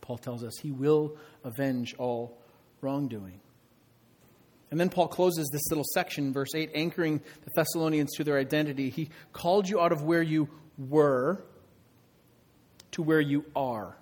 Paul 0.00 0.18
tells 0.18 0.44
us 0.44 0.54
He 0.60 0.70
will 0.70 1.16
avenge 1.42 1.94
all 1.98 2.38
wrongdoing. 2.80 3.40
And 4.70 4.80
then 4.80 4.88
Paul 4.88 5.08
closes 5.08 5.48
this 5.52 5.70
little 5.70 5.84
section, 5.94 6.32
verse 6.32 6.54
8, 6.54 6.72
anchoring 6.74 7.18
the 7.44 7.50
Thessalonians 7.54 8.12
to 8.16 8.24
their 8.24 8.38
identity. 8.38 8.90
He 8.90 9.08
called 9.32 9.68
you 9.68 9.80
out 9.80 9.92
of 9.92 10.02
where 10.02 10.22
you 10.22 10.48
were 10.76 11.44
to 12.92 13.02
where 13.02 13.20
you 13.20 13.44
are. 13.54 13.96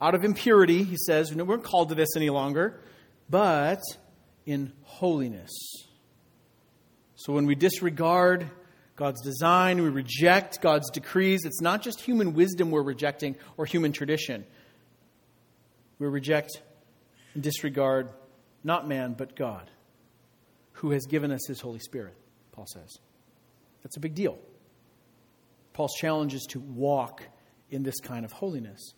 Out 0.00 0.14
of 0.14 0.24
impurity, 0.24 0.84
he 0.84 0.96
says, 1.06 1.34
we 1.34 1.42
weren't 1.42 1.64
called 1.64 1.88
to 1.88 1.94
this 1.94 2.10
any 2.16 2.30
longer, 2.30 2.80
but 3.30 3.80
in 4.46 4.72
holiness. 4.82 5.50
So 7.18 7.32
when 7.32 7.46
we 7.46 7.56
disregard 7.56 8.48
God's 8.94 9.20
design, 9.22 9.82
we 9.82 9.88
reject 9.88 10.60
God's 10.60 10.88
decrees, 10.88 11.44
it's 11.44 11.60
not 11.60 11.82
just 11.82 12.00
human 12.00 12.32
wisdom 12.32 12.70
we're 12.70 12.80
rejecting 12.80 13.34
or 13.56 13.66
human 13.66 13.90
tradition. 13.90 14.46
We 15.98 16.06
reject 16.06 16.62
and 17.34 17.42
disregard 17.42 18.12
not 18.62 18.86
man, 18.86 19.14
but 19.18 19.34
God, 19.34 19.68
who 20.74 20.92
has 20.92 21.06
given 21.06 21.32
us 21.32 21.44
his 21.48 21.60
Holy 21.60 21.80
Spirit, 21.80 22.14
Paul 22.52 22.66
says. 22.72 22.98
That's 23.82 23.96
a 23.96 24.00
big 24.00 24.14
deal. 24.14 24.38
Paul's 25.72 25.96
challenge 25.98 26.34
is 26.34 26.46
to 26.50 26.60
walk 26.60 27.24
in 27.68 27.82
this 27.82 27.98
kind 27.98 28.24
of 28.24 28.30
holiness. 28.30 28.94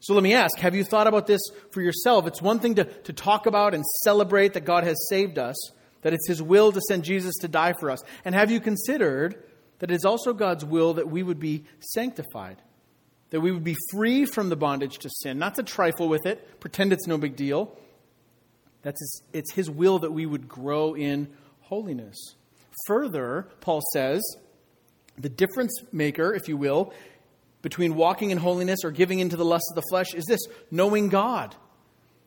So 0.00 0.14
let 0.14 0.24
me 0.24 0.34
ask 0.34 0.58
have 0.58 0.74
you 0.74 0.82
thought 0.82 1.06
about 1.06 1.28
this 1.28 1.40
for 1.70 1.82
yourself? 1.82 2.26
It's 2.26 2.42
one 2.42 2.58
thing 2.58 2.74
to, 2.76 2.84
to 2.84 3.12
talk 3.12 3.46
about 3.46 3.74
and 3.74 3.84
celebrate 4.02 4.54
that 4.54 4.64
God 4.64 4.82
has 4.82 4.96
saved 5.08 5.38
us 5.38 5.56
that 6.02 6.12
it's 6.12 6.28
His 6.28 6.42
will 6.42 6.72
to 6.72 6.80
send 6.88 7.04
Jesus 7.04 7.34
to 7.40 7.48
die 7.48 7.74
for 7.78 7.90
us? 7.90 8.02
And 8.24 8.34
have 8.34 8.50
you 8.50 8.60
considered 8.60 9.42
that 9.78 9.90
it's 9.90 10.04
also 10.04 10.32
God's 10.32 10.64
will 10.64 10.94
that 10.94 11.10
we 11.10 11.22
would 11.22 11.40
be 11.40 11.64
sanctified? 11.80 12.62
That 13.30 13.40
we 13.40 13.52
would 13.52 13.64
be 13.64 13.76
free 13.92 14.24
from 14.24 14.48
the 14.48 14.56
bondage 14.56 14.98
to 14.98 15.10
sin, 15.10 15.38
not 15.38 15.54
to 15.54 15.62
trifle 15.62 16.08
with 16.08 16.26
it, 16.26 16.60
pretend 16.60 16.92
it's 16.92 17.06
no 17.06 17.16
big 17.18 17.36
deal. 17.36 17.76
That's 18.82 19.00
his, 19.00 19.22
it's 19.32 19.52
His 19.52 19.70
will 19.70 19.98
that 20.00 20.12
we 20.12 20.26
would 20.26 20.48
grow 20.48 20.94
in 20.94 21.28
holiness. 21.60 22.16
Further, 22.86 23.48
Paul 23.60 23.80
says, 23.92 24.22
the 25.18 25.28
difference 25.28 25.72
maker, 25.92 26.34
if 26.34 26.48
you 26.48 26.56
will, 26.56 26.92
between 27.62 27.94
walking 27.94 28.30
in 28.30 28.38
holiness 28.38 28.80
or 28.84 28.90
giving 28.90 29.20
into 29.20 29.36
the 29.36 29.44
lust 29.44 29.64
of 29.70 29.76
the 29.76 29.88
flesh 29.90 30.14
is 30.14 30.24
this 30.26 30.40
knowing 30.70 31.08
God. 31.08 31.54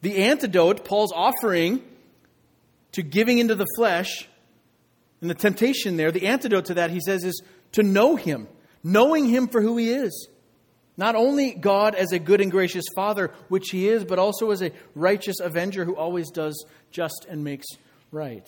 The 0.01 0.17
antidote 0.17 0.85
Paul's 0.85 1.11
offering 1.13 1.81
to 2.93 3.03
giving 3.03 3.37
into 3.37 3.55
the 3.55 3.67
flesh 3.75 4.27
and 5.21 5.29
the 5.29 5.35
temptation 5.35 5.97
there, 5.97 6.11
the 6.11 6.27
antidote 6.27 6.65
to 6.65 6.73
that, 6.75 6.89
he 6.91 6.99
says, 6.99 7.23
is 7.23 7.41
to 7.73 7.83
know 7.83 8.15
him, 8.15 8.47
knowing 8.83 9.27
him 9.27 9.47
for 9.47 9.61
who 9.61 9.77
he 9.77 9.89
is. 9.89 10.29
Not 10.95 11.15
only 11.15 11.53
God 11.53 11.95
as 11.95 12.11
a 12.11 12.19
good 12.19 12.39
and 12.39 12.51
gracious 12.51 12.85
Father, 12.95 13.31
which 13.47 13.69
he 13.71 13.87
is, 13.87 14.05
but 14.05 14.19
also 14.19 14.51
as 14.51 14.61
a 14.61 14.71
righteous 14.93 15.39
avenger 15.39 15.85
who 15.85 15.95
always 15.95 16.29
does 16.29 16.65
just 16.91 17.25
and 17.27 17.43
makes 17.43 17.65
right. 18.11 18.47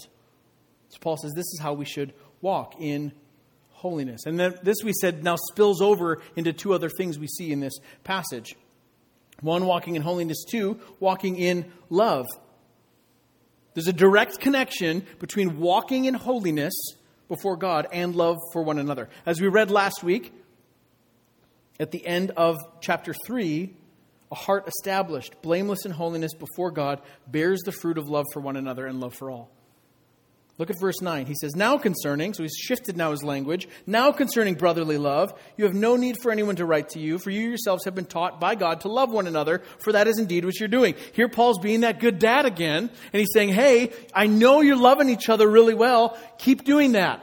So 0.90 0.98
Paul 1.02 1.18
says 1.18 1.34
this 1.34 1.46
is 1.46 1.60
how 1.60 1.74
we 1.74 1.86
should 1.86 2.14
walk 2.42 2.76
in 2.80 3.14
holiness. 3.72 4.26
And 4.26 4.40
then 4.40 4.56
this 4.62 4.78
we 4.84 4.94
said 4.94 5.24
now 5.24 5.38
spills 5.52 5.82
over 5.82 6.22
into 6.36 6.54
two 6.54 6.74
other 6.74 6.90
things 6.90 7.18
we 7.18 7.28
see 7.28 7.52
in 7.52 7.62
this 7.62 7.74
passage. 8.04 8.56
One, 9.42 9.66
walking 9.66 9.96
in 9.96 10.02
holiness. 10.02 10.46
Two, 10.50 10.80
walking 11.00 11.38
in 11.38 11.72
love. 11.90 12.26
There's 13.76 13.88
a 13.88 13.94
direct 13.94 14.40
connection 14.40 15.06
between 15.20 15.60
walking 15.60 16.06
in 16.06 16.16
holiness 16.16 16.74
before 17.28 17.58
God 17.58 17.88
and 17.92 18.16
love 18.16 18.38
for 18.54 18.64
one 18.64 18.80
another. 18.80 19.10
As 19.26 19.40
we 19.40 19.48
read 19.48 19.70
last 19.70 20.04
week, 20.04 20.34
at 21.80 21.92
the 21.92 22.06
end 22.06 22.32
of 22.32 22.58
chapter 22.80 23.14
3, 23.14 23.74
a 24.32 24.36
heart 24.36 24.68
established, 24.68 25.42
blameless 25.42 25.86
in 25.86 25.92
holiness 25.92 26.34
before 26.34 26.72
God, 26.72 27.02
bears 27.28 27.62
the 27.62 27.72
fruit 27.72 27.98
of 27.98 28.08
love 28.08 28.26
for 28.34 28.40
one 28.40 28.56
another 28.56 28.86
and 28.88 29.00
love 29.00 29.14
for 29.14 29.30
all. 29.30 29.52
Look 30.58 30.70
at 30.70 30.80
verse 30.80 31.02
9. 31.02 31.26
He 31.26 31.36
says, 31.36 31.54
Now 31.54 31.78
concerning, 31.78 32.34
so 32.34 32.44
he's 32.44 32.56
shifted 32.56 32.96
now 32.96 33.12
his 33.12 33.24
language, 33.24 33.68
now 33.86 34.13
concerning 34.13 34.56
brotherly 34.56 34.98
love, 34.98 35.34
you 35.58 35.65
have 35.65 35.74
no 35.74 35.98
need 35.98 36.15
for 36.22 36.32
anyone 36.32 36.56
to 36.56 36.65
write 36.65 36.89
to 36.89 37.00
you, 37.00 37.18
for 37.20 37.30
you 37.30 37.41
yourselves 37.41 37.84
have 37.84 37.94
been 37.94 38.06
taught 38.06 38.39
by 38.39 38.56
God 38.56 38.82
to 38.82 38.88
love 38.88 39.12
one 39.12 39.28
another, 39.28 39.62
for 39.80 39.91
that 39.91 40.08
is 40.08 40.18
indeed 40.18 40.46
what 40.46 40.58
you're 40.58 40.70
doing. 40.70 40.96
Here 41.12 41.28
Paul's 41.28 41.60
being 41.60 41.82
that 41.82 42.00
good 42.00 42.20
dad 42.20 42.46
again, 42.46 42.89
and 43.12 43.20
he's 43.20 43.34
saying, 43.34 43.50
Hey, 43.50 43.91
I 44.13 44.28
know 44.28 44.62
you're 44.62 44.78
loving 44.78 45.10
each 45.10 45.28
other 45.28 45.50
really 45.50 45.74
well. 45.74 46.18
Keep 46.38 46.63
doing 46.63 46.94
that. 46.94 47.22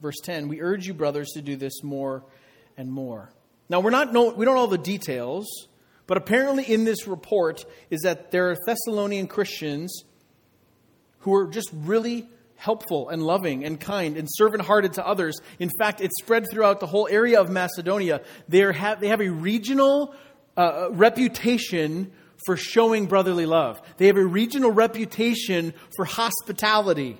Verse 0.00 0.20
10, 0.22 0.46
we 0.46 0.60
urge 0.60 0.86
you, 0.86 0.94
brothers, 0.94 1.30
to 1.34 1.42
do 1.42 1.56
this 1.56 1.82
more 1.82 2.22
and 2.76 2.90
more. 2.90 3.30
Now, 3.68 3.80
we're 3.80 3.90
not 3.90 4.12
know, 4.12 4.30
we 4.30 4.44
don't 4.44 4.54
know 4.54 4.66
the 4.66 4.78
details, 4.78 5.46
but 6.06 6.18
apparently 6.18 6.64
in 6.64 6.84
this 6.84 7.08
report 7.08 7.64
is 7.90 8.02
that 8.02 8.30
there 8.30 8.50
are 8.50 8.56
Thessalonian 8.66 9.26
Christians 9.26 10.04
who 11.22 11.34
are 11.34 11.46
just 11.46 11.70
really 11.72 12.28
helpful 12.56 13.08
and 13.08 13.22
loving 13.22 13.64
and 13.64 13.80
kind 13.80 14.16
and 14.16 14.28
servant 14.30 14.62
hearted 14.62 14.92
to 14.92 15.06
others. 15.06 15.40
In 15.58 15.70
fact, 15.78 16.00
it's 16.00 16.14
spread 16.22 16.44
throughout 16.50 16.78
the 16.78 16.86
whole 16.86 17.08
area 17.10 17.40
of 17.40 17.50
Macedonia. 17.50 18.20
They, 18.48 18.62
are 18.62 18.72
ha- 18.72 18.94
they 18.94 19.08
have 19.08 19.20
a 19.20 19.28
regional 19.28 20.14
uh, 20.56 20.88
reputation 20.92 22.12
for 22.46 22.56
showing 22.56 23.06
brotherly 23.06 23.46
love, 23.46 23.80
they 23.98 24.06
have 24.08 24.16
a 24.16 24.24
regional 24.24 24.70
reputation 24.70 25.74
for 25.96 26.04
hospitality. 26.04 27.18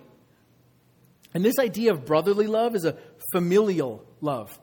And 1.35 1.45
this 1.45 1.59
idea 1.59 1.93
of 1.93 2.05
brotherly 2.05 2.47
love 2.47 2.75
is 2.75 2.85
a 2.85 2.99
familial 3.33 4.05
love. 4.21 4.59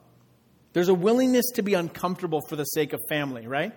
There's 0.74 0.90
a 0.90 0.94
willingness 0.94 1.46
to 1.56 1.64
be 1.64 1.74
uncomfortable 1.74 2.42
for 2.48 2.56
the 2.56 2.66
sake 2.66 2.94
of 2.94 3.00
family, 3.10 3.48
right? 3.48 3.74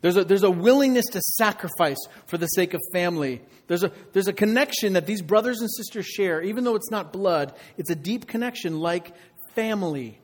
There's 0.00 0.16
a, 0.16 0.24
there's 0.24 0.44
a 0.44 0.50
willingness 0.50 1.06
to 1.12 1.20
sacrifice 1.20 1.98
for 2.26 2.38
the 2.38 2.46
sake 2.46 2.72
of 2.74 2.80
family. 2.92 3.42
There's 3.66 3.82
a, 3.82 3.92
there's 4.12 4.28
a 4.28 4.32
connection 4.32 4.92
that 4.92 5.06
these 5.06 5.22
brothers 5.22 5.60
and 5.60 5.68
sisters 5.70 6.06
share, 6.06 6.40
even 6.40 6.64
though 6.64 6.76
it's 6.76 6.90
not 6.90 7.12
blood, 7.12 7.54
it's 7.76 7.90
a 7.90 7.96
deep 7.96 8.26
connection 8.26 8.78
like 8.78 9.12
family. 9.54 10.20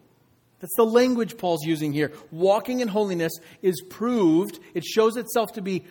That's 0.61 0.77
the 0.77 0.85
language 0.85 1.37
Paul's 1.37 1.65
using 1.67 1.93
here. 1.93 2.13
Walking 2.31 2.81
in 2.81 2.89
holiness 2.89 3.33
is 3.63 3.83
proved, 3.91 4.61
it 4.75 4.85
shows 4.85 5.17
itself 5.17 5.53
to 5.55 5.63
be 5.63 5.85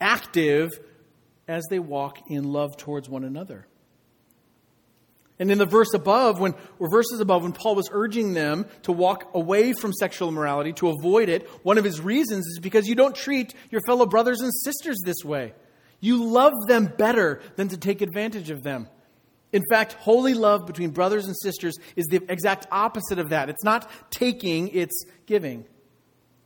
active 0.00 0.70
as 1.48 1.64
they 1.68 1.78
walk 1.78 2.18
in 2.30 2.44
love 2.44 2.76
towards 2.76 3.08
one 3.08 3.24
another. 3.24 3.66
And 5.38 5.50
in 5.50 5.58
the 5.58 5.66
verse 5.66 5.92
above, 5.92 6.40
when 6.40 6.54
or 6.78 6.88
verses 6.90 7.20
above, 7.20 7.42
when 7.42 7.52
Paul 7.52 7.74
was 7.74 7.90
urging 7.92 8.32
them 8.32 8.66
to 8.82 8.92
walk 8.92 9.30
away 9.34 9.74
from 9.74 9.92
sexual 9.92 10.28
immorality, 10.28 10.72
to 10.74 10.88
avoid 10.88 11.28
it, 11.28 11.46
one 11.62 11.76
of 11.76 11.84
his 11.84 12.00
reasons 12.00 12.46
is 12.46 12.58
because 12.58 12.88
you 12.88 12.94
don't 12.94 13.14
treat 13.14 13.54
your 13.70 13.82
fellow 13.86 14.06
brothers 14.06 14.40
and 14.40 14.50
sisters 14.64 14.96
this 15.04 15.24
way. 15.24 15.52
You 16.00 16.24
love 16.24 16.54
them 16.66 16.86
better 16.86 17.42
than 17.56 17.68
to 17.68 17.76
take 17.76 18.00
advantage 18.00 18.50
of 18.50 18.62
them. 18.62 18.88
In 19.52 19.62
fact, 19.70 19.94
holy 19.94 20.34
love 20.34 20.66
between 20.66 20.90
brothers 20.90 21.26
and 21.26 21.36
sisters 21.42 21.76
is 21.96 22.06
the 22.06 22.22
exact 22.28 22.66
opposite 22.70 23.18
of 23.18 23.30
that. 23.30 23.48
It's 23.48 23.64
not 23.64 23.90
taking, 24.10 24.68
it's 24.68 25.04
giving. 25.26 25.66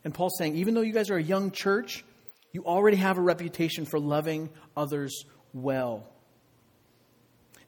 And 0.05 0.13
Paul's 0.13 0.37
saying, 0.39 0.57
even 0.57 0.75
though 0.75 0.81
you 0.81 0.93
guys 0.93 1.11
are 1.11 1.17
a 1.17 1.23
young 1.23 1.51
church, 1.51 2.05
you 2.53 2.65
already 2.65 2.97
have 2.97 3.19
a 3.19 3.23
reputation 3.23 3.85
for 3.85 4.01
loving 4.01 4.51
others 4.77 5.25
well. 5.53 6.10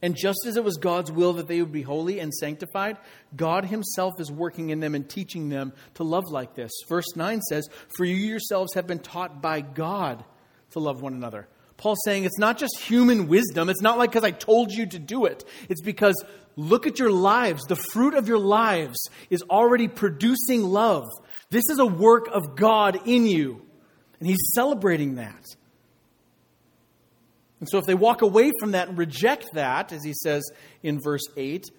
And 0.03 0.17
just 0.17 0.45
as 0.47 0.57
it 0.57 0.65
was 0.65 0.77
God's 0.79 1.13
will 1.13 1.35
that 1.35 1.47
they 1.47 1.61
would 1.61 1.71
be 1.71 1.83
holy 1.83 2.19
and 2.19 2.35
sanctified, 2.35 2.97
God 3.37 3.65
Himself 3.65 4.15
is 4.19 4.33
working 4.33 4.71
in 4.71 4.81
them 4.81 4.97
and 4.97 5.09
teaching 5.09 5.49
them 5.49 5.73
to 5.95 6.03
love 6.03 6.25
like 6.29 6.55
this. 6.55 6.73
Verse 6.89 7.15
9 7.15 7.41
says, 7.43 7.69
For 7.97 8.05
you 8.05 8.17
yourselves 8.17 8.75
have 8.75 8.89
been 8.89 8.99
taught 8.99 9.41
by 9.41 9.61
God 9.61 10.25
to 10.73 10.81
love 10.81 11.01
one 11.03 11.15
another. 11.15 11.47
Paul's 11.77 12.01
saying 12.05 12.25
it's 12.25 12.39
not 12.39 12.59
just 12.59 12.79
human 12.81 13.29
wisdom. 13.29 13.69
It's 13.69 13.81
not 13.81 13.99
like 13.99 14.11
because 14.11 14.25
I 14.25 14.33
told 14.33 14.73
you 14.73 14.87
to 14.87 14.99
do 14.99 15.25
it. 15.25 15.45
It's 15.69 15.83
because 15.83 16.15
look 16.57 16.87
at 16.87 16.99
your 16.99 17.11
lives. 17.11 17.63
The 17.65 17.77
fruit 17.77 18.15
of 18.15 18.29
your 18.29 18.39
lives 18.39 18.99
is 19.31 19.43
already 19.43 19.89
producing 19.89 20.65
love. 20.65 21.05
This 21.51 21.65
is 21.71 21.79
a 21.79 21.87
work 21.87 22.29
of 22.33 22.57
God 22.57 23.01
in 23.07 23.27
you. 23.27 23.63
And 24.19 24.29
He's 24.29 24.53
celebrating 24.55 25.17
that. 25.17 25.45
And 27.63 27.69
so 27.69 27.79
if 27.79 27.85
they 27.85 27.95
walk 27.95 28.23
away 28.23 28.51
from 28.59 28.73
that 28.73 28.89
and 28.89 28.99
reject 28.99 29.51
that, 29.53 29.93
as 29.93 30.03
he 30.03 30.15
says 30.15 30.43
in 30.83 31.01
verse 31.01 31.23
8, 31.37 31.71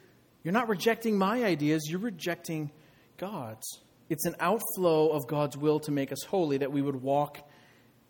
you're 0.41 0.53
not 0.53 0.69
rejecting 0.69 1.17
my 1.17 1.43
ideas, 1.43 1.89
you're 1.89 1.99
rejecting 1.99 2.71
God's. 3.17 3.81
It's 4.07 4.25
an 4.25 4.37
outflow 4.39 5.09
of 5.09 5.27
God's 5.27 5.57
will 5.57 5.81
to 5.81 5.91
make 5.91 6.13
us 6.13 6.23
holy 6.23 6.59
that 6.59 6.71
we 6.71 6.81
would 6.81 6.95
walk 6.95 7.45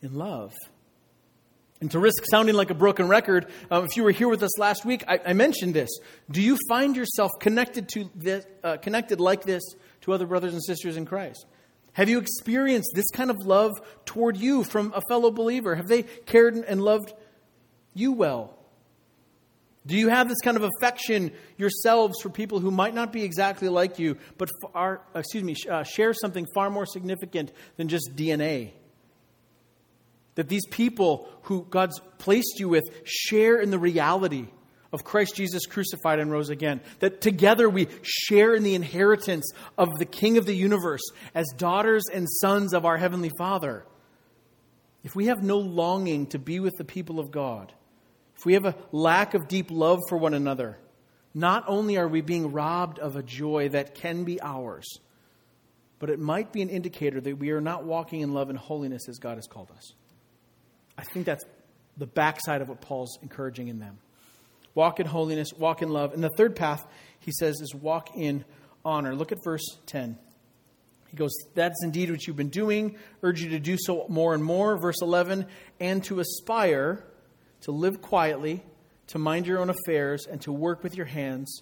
in 0.03 0.13
love. 0.13 0.53
And 1.81 1.89
to 1.89 1.97
risk 1.97 2.23
sounding 2.29 2.53
like 2.53 2.69
a 2.69 2.75
broken 2.75 3.07
record, 3.07 3.47
uh, 3.71 3.81
if 3.89 3.97
you 3.97 4.03
were 4.03 4.11
here 4.11 4.29
with 4.29 4.43
us 4.43 4.59
last 4.59 4.85
week, 4.85 5.03
I, 5.07 5.19
I 5.25 5.33
mentioned 5.33 5.73
this. 5.73 5.89
Do 6.29 6.43
you 6.43 6.59
find 6.69 6.95
yourself 6.95 7.31
connected 7.39 7.89
to 7.95 8.07
this, 8.13 8.45
uh, 8.63 8.77
connected 8.77 9.19
like 9.19 9.45
this 9.45 9.63
to 10.01 10.13
other 10.13 10.27
brothers 10.27 10.53
and 10.53 10.63
sisters 10.63 10.95
in 10.95 11.07
Christ? 11.07 11.43
Have 11.93 12.07
you 12.07 12.19
experienced 12.19 12.91
this 12.93 13.09
kind 13.11 13.31
of 13.31 13.37
love 13.43 13.71
toward 14.05 14.37
you 14.37 14.63
from 14.63 14.93
a 14.95 15.01
fellow 15.09 15.31
believer? 15.31 15.73
Have 15.73 15.87
they 15.87 16.03
cared 16.03 16.55
and 16.55 16.79
loved 16.79 17.13
you 17.93 18.13
well? 18.13 18.57
Do 19.85 19.95
you 19.97 20.07
have 20.07 20.29
this 20.29 20.39
kind 20.41 20.55
of 20.55 20.63
affection 20.63 21.31
yourselves 21.57 22.21
for 22.21 22.29
people 22.29 22.59
who 22.59 22.71
might 22.71 22.93
not 22.93 23.11
be 23.11 23.23
exactly 23.23 23.67
like 23.67 23.99
you, 23.99 24.17
but 24.37 24.49
are, 24.73 25.01
excuse 25.13 25.43
me, 25.43 25.55
uh, 25.69 25.83
share 25.83 26.13
something 26.13 26.47
far 26.55 26.69
more 26.69 26.85
significant 26.85 27.51
than 27.75 27.89
just 27.89 28.15
DNA? 28.15 28.71
That 30.35 30.47
these 30.47 30.65
people 30.67 31.27
who 31.43 31.65
God's 31.69 31.99
placed 32.17 32.59
you 32.59 32.69
with 32.69 32.85
share 33.03 33.59
in 33.59 33.71
the 33.71 33.79
reality 33.79 34.47
of 34.93 35.03
Christ 35.03 35.35
Jesus 35.35 35.65
crucified 35.65 36.19
and 36.19 36.31
rose 36.31 36.49
again. 36.49 36.79
That 36.99 37.19
together 37.19 37.69
we 37.69 37.87
share 38.03 38.55
in 38.55 38.63
the 38.63 38.75
inheritance 38.75 39.51
of 39.77 39.89
the 39.97 40.05
King 40.05 40.37
of 40.37 40.45
the 40.45 40.55
universe 40.55 41.01
as 41.35 41.47
daughters 41.57 42.03
and 42.13 42.29
sons 42.29 42.73
of 42.73 42.85
our 42.85 42.97
Heavenly 42.97 43.31
Father. 43.37 43.83
If 45.03 45.15
we 45.15 45.25
have 45.25 45.43
no 45.43 45.57
longing 45.57 46.27
to 46.27 46.39
be 46.39 46.61
with 46.61 46.75
the 46.77 46.85
people 46.85 47.19
of 47.19 47.31
God, 47.31 47.73
if 48.43 48.45
we 48.45 48.55
have 48.55 48.65
a 48.65 48.75
lack 48.91 49.35
of 49.35 49.47
deep 49.47 49.71
love 49.71 50.01
for 50.09 50.17
one 50.17 50.33
another, 50.33 50.77
not 51.33 51.63
only 51.65 51.95
are 51.95 52.09
we 52.09 52.19
being 52.19 52.51
robbed 52.51 52.99
of 52.99 53.15
a 53.15 53.23
joy 53.23 53.69
that 53.69 53.95
can 53.95 54.25
be 54.25 54.41
ours, 54.41 54.97
but 55.97 56.09
it 56.09 56.19
might 56.19 56.51
be 56.51 56.61
an 56.61 56.67
indicator 56.67 57.21
that 57.21 57.37
we 57.37 57.51
are 57.51 57.61
not 57.61 57.85
walking 57.85 58.19
in 58.19 58.33
love 58.33 58.49
and 58.49 58.59
holiness 58.59 59.07
as 59.07 59.17
God 59.17 59.37
has 59.37 59.47
called 59.47 59.71
us. 59.71 59.93
I 60.97 61.03
think 61.13 61.25
that's 61.25 61.45
the 61.95 62.05
backside 62.05 62.61
of 62.61 62.67
what 62.67 62.81
Paul's 62.81 63.17
encouraging 63.21 63.69
in 63.69 63.79
them. 63.79 63.99
Walk 64.75 64.99
in 64.99 65.05
holiness, 65.05 65.53
walk 65.53 65.81
in 65.81 65.87
love. 65.87 66.13
And 66.13 66.21
the 66.21 66.31
third 66.35 66.57
path, 66.57 66.85
he 67.21 67.31
says, 67.31 67.61
is 67.61 67.73
walk 67.73 68.09
in 68.13 68.43
honor. 68.83 69.15
Look 69.15 69.31
at 69.31 69.37
verse 69.41 69.77
10. 69.85 70.17
He 71.07 71.15
goes, 71.15 71.31
That's 71.55 71.81
indeed 71.81 72.11
what 72.11 72.27
you've 72.27 72.35
been 72.35 72.49
doing. 72.49 72.97
Urge 73.21 73.41
you 73.41 73.51
to 73.51 73.59
do 73.59 73.77
so 73.79 74.05
more 74.09 74.33
and 74.33 74.43
more. 74.43 74.77
Verse 74.77 75.01
11, 75.01 75.45
and 75.79 76.03
to 76.03 76.19
aspire 76.19 77.05
to 77.63 77.71
live 77.71 78.01
quietly, 78.01 78.63
to 79.07 79.19
mind 79.19 79.47
your 79.47 79.59
own 79.59 79.69
affairs, 79.69 80.25
and 80.29 80.41
to 80.41 80.51
work 80.51 80.83
with 80.83 80.95
your 80.95 81.05
hands 81.05 81.61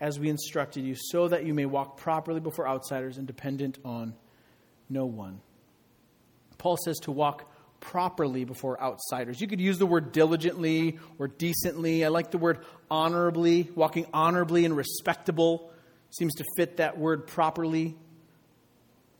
as 0.00 0.20
we 0.20 0.28
instructed 0.28 0.84
you, 0.84 0.94
so 0.94 1.28
that 1.28 1.44
you 1.44 1.54
may 1.54 1.66
walk 1.66 1.96
properly 1.96 2.40
before 2.40 2.68
outsiders 2.68 3.16
and 3.18 3.26
dependent 3.26 3.78
on 3.84 4.14
no 4.88 5.06
one. 5.06 5.40
Paul 6.58 6.76
says 6.84 6.98
to 7.02 7.12
walk 7.12 7.50
properly 7.80 8.44
before 8.44 8.80
outsiders. 8.80 9.40
You 9.40 9.46
could 9.46 9.60
use 9.60 9.78
the 9.78 9.86
word 9.86 10.12
diligently 10.12 10.98
or 11.18 11.28
decently. 11.28 12.04
I 12.04 12.08
like 12.08 12.30
the 12.30 12.38
word 12.38 12.64
honorably. 12.90 13.70
Walking 13.74 14.06
honorably 14.12 14.64
and 14.64 14.76
respectable 14.76 15.70
seems 16.10 16.34
to 16.36 16.44
fit 16.56 16.78
that 16.78 16.98
word 16.98 17.26
properly. 17.26 17.96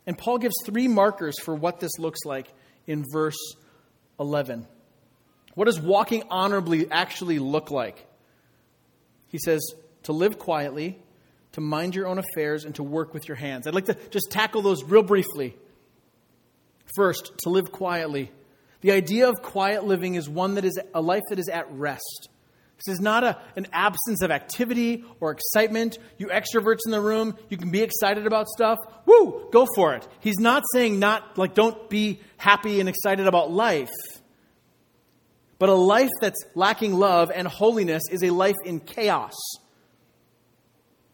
And 0.07 0.17
Paul 0.17 0.39
gives 0.39 0.55
three 0.65 0.89
markers 0.89 1.39
for 1.41 1.55
what 1.55 1.81
this 1.81 1.99
looks 1.99 2.21
like 2.25 2.49
in 2.87 3.05
verse 3.13 3.39
11. 4.19 4.67
What 5.57 5.65
does 5.65 5.81
walking 5.81 6.23
honorably 6.31 6.89
actually 6.91 7.39
look 7.39 7.71
like? 7.71 8.07
He 9.29 9.39
says, 9.39 9.63
to 10.03 10.13
live 10.13 10.39
quietly, 10.39 10.99
to 11.53 11.63
mind 11.63 11.95
your 11.95 12.07
own 12.07 12.19
affairs, 12.19 12.67
and 12.67 12.75
to 12.75 12.83
work 12.83 13.15
with 13.15 13.27
your 13.27 13.39
hands. 13.39 13.67
I'd 13.67 13.75
like 13.75 13.87
to 13.87 13.97
just 14.11 14.31
tackle 14.31 14.61
those 14.61 14.85
real 14.85 15.03
briefly. 15.03 15.57
First, 16.95 17.33
to 17.39 17.49
live 17.49 17.73
quietly. 17.73 18.31
The 18.83 18.93
idea 18.93 19.31
of 19.31 19.41
quiet 19.43 19.85
living 19.85 20.15
is 20.15 20.29
one 20.29 20.57
that 20.57 20.67
is 20.67 20.79
a 20.95 21.01
life 21.01 21.23
that 21.31 21.39
is 21.39 21.49
at 21.49 21.73
rest. 21.73 22.29
This 22.77 22.93
is 22.97 23.01
not 23.01 23.25
a, 23.25 23.39
an 23.57 23.67
absence 23.73 24.21
of 24.21 24.31
activity 24.31 25.07
or 25.21 25.31
excitement. 25.31 25.99
You 26.19 26.27
extroverts 26.27 26.81
in 26.85 26.93
the 26.93 27.01
room, 27.01 27.35
you 27.49 27.57
can 27.57 27.71
be 27.71 27.81
excited 27.81 28.27
about 28.27 28.47
stuff. 28.49 28.77
Woo, 29.07 29.49
go 29.51 29.67
for 29.75 29.95
it. 29.95 30.07
He's 30.21 30.39
not 30.39 30.65
saying 30.75 30.99
not 30.99 31.39
like 31.39 31.55
don't 31.55 31.89
be 31.89 32.21
happy 32.37 32.79
and 32.81 32.91
excited 32.91 33.27
about 33.27 33.51
life. 33.51 33.89
But 35.59 35.69
a 35.69 35.75
life 35.75 36.11
that's 36.21 36.45
lacking 36.55 36.95
love 36.95 37.31
and 37.35 37.49
holiness 37.49 38.03
is 38.11 38.23
a 38.23 38.31
life 38.31 38.57
in 38.65 38.81
chaos. 38.81 39.35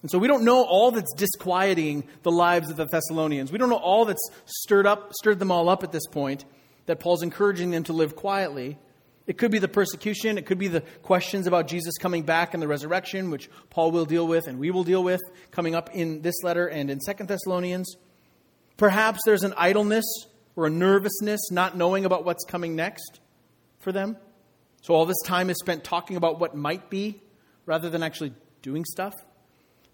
And 0.03 0.11
so 0.11 0.19
we 0.19 0.27
don't 0.27 0.45
know 0.45 0.65
all 0.65 0.91
that's 0.91 1.15
disquieting 1.15 2.05
the 2.25 2.33
lives 2.33 2.69
of 2.69 2.77
the 2.77 2.87
Thessalonians. 2.87 3.53
We 3.53 3.59
don't 3.59 3.71
know 3.71 3.77
all 3.77 4.05
that's 4.05 4.31
stirred 4.47 4.87
up, 4.87 5.13
stirred 5.15 5.39
them 5.39 5.53
all 5.53 5.69
up 5.69 5.85
at 5.85 5.93
this 5.93 6.07
point, 6.09 6.45
that 6.87 6.99
Paul's 6.99 7.23
encouraging 7.23 7.71
them 7.71 7.85
to 7.85 7.93
live 7.93 8.17
quietly. 8.17 8.79
It 9.29 9.39
could 9.39 9.53
be 9.53 9.61
the 9.61 9.69
persecution, 9.69 10.37
it 10.37 10.47
could 10.47 10.59
be 10.59 10.67
the 10.67 10.81
questions 11.03 11.47
about 11.47 11.69
Jesus 11.69 11.97
coming 11.99 12.25
back 12.25 12.55
and 12.55 12.63
the 12.63 12.67
resurrection, 12.67 13.31
which 13.31 13.49
Paul 13.71 13.93
will 13.93 14.05
deal 14.05 14.27
with 14.27 14.49
and 14.49 14.59
we 14.59 14.73
will 14.73 14.83
deal 14.83 15.05
with 15.05 15.21
coming 15.53 15.77
up 15.77 15.91
in 15.95 16.23
this 16.23 16.35
letter 16.43 16.67
and 16.67 16.91
in 16.91 17.01
Second 17.01 17.29
Thessalonians. 17.29 17.95
Perhaps 18.77 19.21
there's 19.25 19.45
an 19.45 19.55
idleness 19.57 20.05
or 20.57 20.67
a 20.67 20.71
nervousness, 20.71 21.53
not 21.53 21.77
knowing 21.77 22.05
about 22.05 22.25
what's 22.25 22.45
coming 22.45 22.75
next 22.75 23.21
for 23.79 23.93
them. 23.93 24.17
So 24.83 24.95
all 24.95 25.07
this 25.07 25.21
time 25.25 25.49
is 25.49 25.59
spent 25.59 25.85
talking 25.85 26.17
about 26.17 26.39
what 26.39 26.55
might 26.55 26.91
be 26.91 27.21
rather 27.67 27.89
than 27.89 28.03
actually 28.03 28.35
doing 28.61 28.85
stuff. 28.85 29.15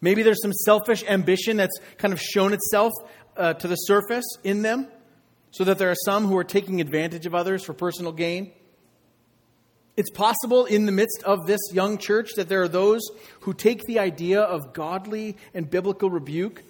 Maybe 0.01 0.23
there's 0.23 0.43
some 0.43 0.53
selfish 0.53 1.05
ambition 1.07 1.59
that's 1.59 1.79
kind 1.99 2.13
of 2.13 2.21
shown 2.21 2.53
itself 2.53 2.93
uh, 3.37 3.55
to 3.55 3.69
the 3.69 3.77
surface 3.77 4.27
in 4.45 4.63
them, 4.63 4.89
so 5.51 5.65
that 5.65 5.79
there 5.79 5.91
are 5.91 5.97
some 6.05 6.27
who 6.27 6.37
are 6.37 6.45
taking 6.45 6.81
advantage 6.81 7.27
of 7.27 7.35
others 7.35 7.65
for 7.65 7.73
personal 7.73 8.13
gain. 8.13 8.53
It's 9.97 10.11
possible 10.11 10.67
in 10.67 10.87
the 10.87 10.93
midst 10.93 11.23
of 11.25 11.47
this 11.47 11.61
young 11.73 11.99
church 11.99 12.31
that 12.37 12.49
there 12.49 12.63
are 12.63 12.69
those 12.69 13.01
who 13.41 13.53
take 13.53 13.83
the 13.85 13.99
idea 13.99 14.41
of 14.41 14.73
godly 14.73 15.37
and 15.53 15.69
biblical 15.69 16.09
rebuke, 16.11 16.63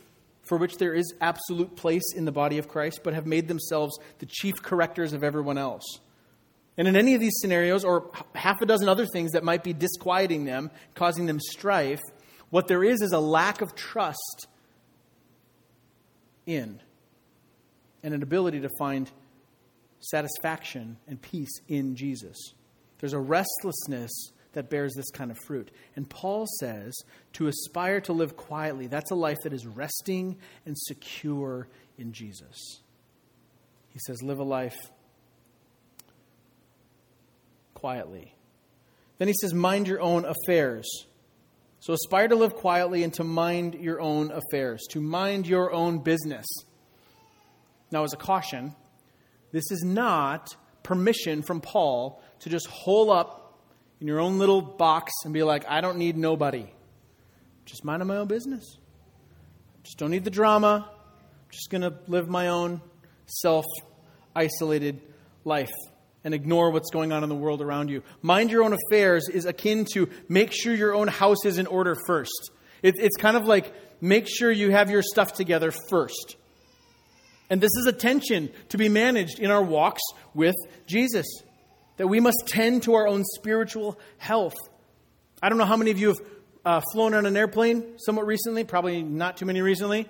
for 0.42 0.56
which 0.56 0.78
there 0.78 0.94
is 0.94 1.12
absolute 1.20 1.76
place 1.76 2.14
in 2.16 2.24
the 2.24 2.32
body 2.32 2.56
of 2.58 2.68
Christ, 2.68 3.00
but 3.04 3.12
have 3.12 3.26
made 3.26 3.48
themselves 3.48 3.98
the 4.18 4.26
chief 4.26 4.62
correctors 4.62 5.12
of 5.12 5.22
everyone 5.22 5.58
else. 5.58 5.84
And 6.78 6.86
in 6.86 6.96
any 6.96 7.14
of 7.14 7.20
these 7.20 7.36
scenarios, 7.40 7.84
or 7.84 8.10
half 8.36 8.62
a 8.62 8.66
dozen 8.66 8.88
other 8.88 9.04
things 9.04 9.32
that 9.32 9.42
might 9.42 9.64
be 9.64 9.72
disquieting 9.72 10.44
them, 10.44 10.70
causing 10.94 11.26
them 11.26 11.40
strife, 11.40 12.00
what 12.50 12.68
there 12.68 12.84
is 12.84 13.02
is 13.02 13.12
a 13.12 13.18
lack 13.18 13.60
of 13.60 13.74
trust 13.74 14.46
in 16.46 16.80
and 18.02 18.14
an 18.14 18.22
ability 18.22 18.60
to 18.60 18.70
find 18.78 19.10
satisfaction 20.00 20.96
and 21.08 21.20
peace 21.20 21.50
in 21.66 21.96
Jesus. 21.96 22.36
There's 23.00 23.12
a 23.12 23.18
restlessness 23.18 24.10
that 24.52 24.70
bears 24.70 24.94
this 24.94 25.10
kind 25.10 25.30
of 25.30 25.38
fruit. 25.46 25.70
And 25.96 26.08
Paul 26.08 26.46
says 26.60 26.94
to 27.34 27.48
aspire 27.48 28.00
to 28.02 28.12
live 28.12 28.36
quietly, 28.36 28.86
that's 28.86 29.10
a 29.10 29.16
life 29.16 29.36
that 29.42 29.52
is 29.52 29.66
resting 29.66 30.36
and 30.64 30.78
secure 30.78 31.68
in 31.98 32.12
Jesus. 32.12 32.80
He 33.90 33.98
says, 34.06 34.22
live 34.22 34.38
a 34.38 34.44
life 34.44 34.78
quietly. 37.78 38.34
Then 39.18 39.28
he 39.28 39.34
says, 39.40 39.52
mind 39.54 39.88
your 39.88 40.00
own 40.00 40.24
affairs. 40.24 40.88
So 41.80 41.92
aspire 41.92 42.28
to 42.28 42.36
live 42.36 42.54
quietly 42.54 43.04
and 43.04 43.12
to 43.14 43.24
mind 43.24 43.74
your 43.74 44.00
own 44.00 44.32
affairs, 44.32 44.84
to 44.90 45.00
mind 45.00 45.46
your 45.46 45.72
own 45.72 46.00
business. 46.00 46.46
Now, 47.90 48.04
as 48.04 48.12
a 48.12 48.16
caution, 48.16 48.74
this 49.52 49.70
is 49.70 49.82
not 49.84 50.48
permission 50.82 51.42
from 51.42 51.60
Paul 51.60 52.22
to 52.40 52.50
just 52.50 52.66
hole 52.66 53.10
up 53.10 53.58
in 54.00 54.06
your 54.06 54.20
own 54.20 54.38
little 54.38 54.60
box 54.60 55.12
and 55.24 55.32
be 55.32 55.42
like, 55.42 55.64
I 55.68 55.80
don't 55.80 55.98
need 55.98 56.16
nobody. 56.16 56.66
Just 57.64 57.84
mind 57.84 58.04
my 58.06 58.16
own 58.16 58.28
business. 58.28 58.64
Just 59.82 59.98
don't 59.98 60.10
need 60.10 60.24
the 60.24 60.30
drama. 60.30 60.88
I'm 60.90 61.50
just 61.50 61.70
going 61.70 61.82
to 61.82 61.94
live 62.06 62.28
my 62.28 62.48
own 62.48 62.80
self 63.26 63.64
isolated 64.34 65.00
life 65.44 65.70
and 66.24 66.34
ignore 66.34 66.70
what's 66.70 66.90
going 66.90 67.12
on 67.12 67.22
in 67.22 67.28
the 67.28 67.34
world 67.34 67.62
around 67.62 67.90
you. 67.90 68.02
Mind 68.22 68.50
your 68.50 68.64
own 68.64 68.74
affairs 68.74 69.28
is 69.28 69.46
akin 69.46 69.86
to 69.94 70.08
make 70.28 70.52
sure 70.52 70.74
your 70.74 70.94
own 70.94 71.08
house 71.08 71.44
is 71.44 71.58
in 71.58 71.66
order 71.66 71.96
first. 72.06 72.50
It, 72.82 72.96
it's 72.98 73.16
kind 73.16 73.36
of 73.36 73.46
like 73.46 73.72
make 74.00 74.26
sure 74.28 74.50
you 74.50 74.70
have 74.70 74.90
your 74.90 75.02
stuff 75.02 75.32
together 75.32 75.72
first. 75.88 76.36
And 77.50 77.60
this 77.60 77.70
is 77.78 77.86
a 77.86 77.92
tension 77.92 78.50
to 78.70 78.78
be 78.78 78.88
managed 78.88 79.38
in 79.38 79.50
our 79.50 79.62
walks 79.62 80.02
with 80.34 80.56
Jesus 80.86 81.26
that 81.96 82.06
we 82.06 82.20
must 82.20 82.44
tend 82.46 82.84
to 82.84 82.94
our 82.94 83.08
own 83.08 83.24
spiritual 83.24 83.98
health. 84.18 84.54
I 85.42 85.48
don't 85.48 85.58
know 85.58 85.64
how 85.64 85.76
many 85.76 85.90
of 85.90 85.98
you 85.98 86.08
have 86.08 86.20
uh, 86.64 86.80
flown 86.92 87.14
on 87.14 87.26
an 87.26 87.36
airplane 87.36 87.98
somewhat 87.98 88.26
recently, 88.26 88.64
probably 88.64 89.02
not 89.02 89.36
too 89.36 89.46
many 89.46 89.62
recently. 89.62 90.08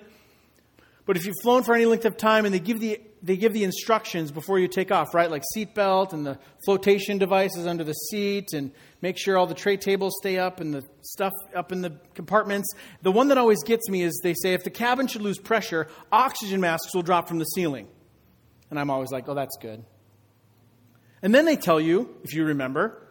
But 1.09 1.17
if 1.17 1.25
you've 1.25 1.41
flown 1.43 1.63
for 1.63 1.75
any 1.75 1.87
length 1.87 2.05
of 2.05 2.19
time 2.19 2.45
and 2.45 2.55
they 2.55 2.61
give 2.61 2.81
the 2.81 3.01
they 3.23 3.39
give 3.39 3.55
the 3.55 3.65
instructions 3.65 4.31
before 4.31 4.59
you 4.59 4.69
take 4.69 4.93
off, 4.93 5.15
right? 5.15 5.31
Like 5.31 5.43
seatbelt 5.57 6.13
and 6.13 6.27
the 6.27 6.39
flotation 6.67 7.17
devices 7.17 7.67
under 7.67 7.83
the 7.83 7.95
seat 7.95 8.53
and 8.53 8.73
make 9.01 9.17
sure 9.17 9.39
all 9.39 9.47
the 9.47 9.55
tray 9.55 9.79
tables 9.79 10.13
stay 10.21 10.37
up 10.37 10.61
and 10.61 10.75
the 10.75 10.85
stuff 11.01 11.33
up 11.57 11.73
in 11.73 11.81
the 11.81 11.99
compartments. 12.13 12.69
The 13.01 13.11
one 13.11 13.29
that 13.29 13.39
always 13.39 13.63
gets 13.65 13.89
me 13.89 14.03
is 14.03 14.21
they 14.23 14.35
say 14.35 14.53
if 14.53 14.65
the 14.65 14.71
cabin 14.71 15.07
should 15.07 15.23
lose 15.23 15.39
pressure, 15.39 15.89
oxygen 16.13 16.61
masks 16.61 16.95
will 16.95 17.01
drop 17.01 17.27
from 17.27 17.39
the 17.39 17.47
ceiling. 17.47 17.89
And 18.69 18.79
I'm 18.79 18.91
always 18.91 19.11
like, 19.11 19.31
oh, 19.31 19.35
that's 19.35 19.57
good. 19.63 19.83
And 21.23 21.35
then 21.35 21.47
they 21.47 21.57
tell 21.57 21.81
you, 21.81 22.17
if 22.23 22.35
you 22.35 22.45
remember, 22.45 23.03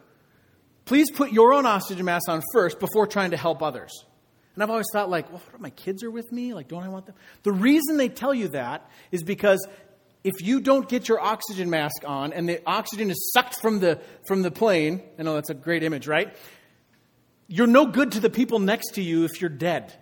please 0.85 1.09
put 1.09 1.31
your 1.31 1.51
own 1.51 1.65
oxygen 1.65 2.05
mask 2.05 2.29
on 2.29 2.43
first 2.53 2.79
before 2.79 3.07
trying 3.07 3.31
to 3.31 3.37
help 3.37 3.63
others. 3.63 4.05
And 4.57 4.63
I've 4.63 4.71
always 4.71 4.87
thought, 4.91 5.07
like, 5.07 5.29
well, 5.29 5.39
what, 5.45 5.53
if 5.53 5.61
my 5.61 5.69
kids 5.69 6.01
are 6.01 6.09
with 6.09 6.31
me? 6.31 6.55
Like, 6.55 6.67
don't 6.67 6.83
I 6.83 6.89
want 6.89 7.05
them? 7.05 7.13
The 7.43 7.51
reason 7.51 7.97
they 7.97 8.09
tell 8.09 8.33
you 8.33 8.47
that 8.47 8.89
is 9.11 9.21
because 9.21 9.63
if 10.23 10.33
you 10.41 10.61
don't 10.61 10.89
get 10.89 11.07
your 11.07 11.19
oxygen 11.19 11.69
mask 11.69 12.01
on 12.07 12.33
and 12.33 12.49
the 12.49 12.59
oxygen 12.65 13.11
is 13.11 13.31
sucked 13.35 13.61
from 13.61 13.81
the, 13.81 14.01
from 14.27 14.41
the 14.41 14.49
plane, 14.49 15.03
I 15.19 15.21
know 15.21 15.35
that's 15.35 15.51
a 15.51 15.53
great 15.53 15.83
image, 15.83 16.07
right? 16.07 16.35
You're 17.47 17.67
no 17.67 17.85
good 17.85 18.13
to 18.13 18.19
the 18.19 18.31
people 18.31 18.57
next 18.57 18.95
to 18.95 19.03
you 19.03 19.25
if 19.25 19.39
you're 19.41 19.51
dead. 19.51 19.93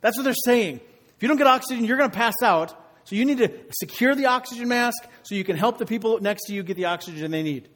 That's 0.00 0.16
what 0.16 0.22
they're 0.22 0.32
saying. 0.44 0.76
If 1.16 1.22
you 1.22 1.26
don't 1.26 1.36
get 1.36 1.48
oxygen, 1.48 1.84
you're 1.84 1.96
going 1.96 2.08
to 2.08 2.16
pass 2.16 2.40
out. 2.40 2.70
So 3.02 3.16
you 3.16 3.24
need 3.24 3.38
to 3.38 3.50
secure 3.72 4.14
the 4.14 4.26
oxygen 4.26 4.68
mask 4.68 5.08
so 5.24 5.34
you 5.34 5.42
can 5.42 5.56
help 5.56 5.78
the 5.78 5.86
people 5.86 6.20
next 6.20 6.44
to 6.46 6.54
you 6.54 6.62
get 6.62 6.76
the 6.76 6.84
oxygen 6.84 7.32
they 7.32 7.42
need. 7.42 7.68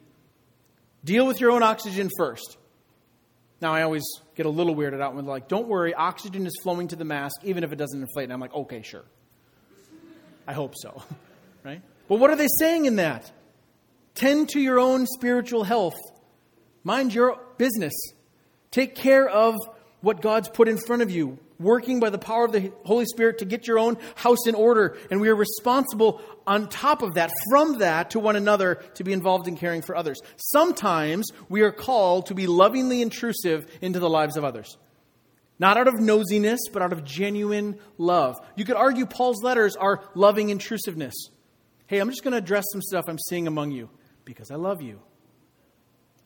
Deal 1.03 1.27
with 1.27 1.41
your 1.41 1.51
own 1.51 1.63
oxygen 1.63 2.09
first. 2.17 2.55
Now, 3.63 3.73
I 3.73 3.83
always 3.83 4.03
get 4.35 4.45
a 4.45 4.49
little 4.49 4.75
weirded 4.75 4.99
out 4.99 5.15
when 5.15 5.23
they're 5.23 5.33
like, 5.33 5.47
don't 5.47 5.69
worry, 5.69 5.93
oxygen 5.93 6.45
is 6.45 6.53
flowing 6.63 6.89
to 6.89 6.97
the 6.97 7.05
mask 7.05 7.37
even 7.43 7.63
if 7.63 7.71
it 7.71 7.77
doesn't 7.77 8.01
inflate. 8.01 8.25
And 8.25 8.33
I'm 8.33 8.41
like, 8.41 8.53
okay, 8.53 8.81
sure. 8.81 9.05
I 10.45 10.51
hope 10.51 10.73
so. 10.75 11.01
right? 11.63 11.81
But 12.09 12.19
what 12.19 12.29
are 12.29 12.35
they 12.35 12.49
saying 12.59 12.87
in 12.87 12.97
that? 12.97 13.31
Tend 14.15 14.49
to 14.49 14.59
your 14.59 14.81
own 14.81 15.07
spiritual 15.07 15.63
health. 15.63 15.95
Mind 16.83 17.13
your 17.13 17.39
business. 17.57 17.93
Take 18.69 18.95
care 18.95 19.29
of 19.29 19.55
what 20.01 20.21
God's 20.21 20.49
put 20.49 20.67
in 20.67 20.77
front 20.77 21.01
of 21.01 21.09
you 21.09 21.39
working 21.59 21.99
by 21.99 22.09
the 22.09 22.17
power 22.17 22.45
of 22.45 22.51
the 22.51 22.71
Holy 22.83 23.05
Spirit 23.05 23.39
to 23.39 23.45
get 23.45 23.67
your 23.67 23.79
own 23.79 23.97
house 24.15 24.47
in 24.47 24.55
order. 24.55 24.97
And 25.11 25.21
we 25.21 25.29
are 25.29 25.35
responsible 25.35 26.21
on 26.45 26.69
top 26.69 27.01
of 27.01 27.15
that, 27.15 27.31
from 27.49 27.79
that, 27.79 28.11
to 28.11 28.19
one 28.19 28.35
another 28.35 28.75
to 28.95 29.03
be 29.03 29.13
involved 29.13 29.47
in 29.47 29.57
caring 29.57 29.81
for 29.81 29.95
others. 29.95 30.19
Sometimes 30.37 31.31
we 31.49 31.61
are 31.61 31.71
called 31.71 32.27
to 32.27 32.35
be 32.35 32.47
lovingly 32.47 33.01
intrusive 33.01 33.65
into 33.81 33.99
the 33.99 34.09
lives 34.09 34.37
of 34.37 34.43
others. 34.43 34.77
Not 35.59 35.77
out 35.77 35.87
of 35.87 35.95
nosiness, 35.95 36.59
but 36.71 36.81
out 36.81 36.93
of 36.93 37.03
genuine 37.03 37.79
love. 37.97 38.39
You 38.55 38.65
could 38.65 38.75
argue 38.75 39.05
Paul's 39.05 39.43
letters 39.43 39.75
are 39.75 40.03
loving 40.15 40.49
intrusiveness. 40.49 41.13
Hey, 41.87 41.99
I'm 41.99 42.09
just 42.09 42.23
going 42.23 42.31
to 42.31 42.39
address 42.39 42.65
some 42.71 42.81
stuff 42.81 43.05
I'm 43.07 43.19
seeing 43.19 43.47
among 43.47 43.71
you 43.71 43.89
because 44.25 44.51
I 44.51 44.55
love 44.55 44.81
you. 44.81 44.99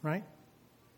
Right? 0.02 0.24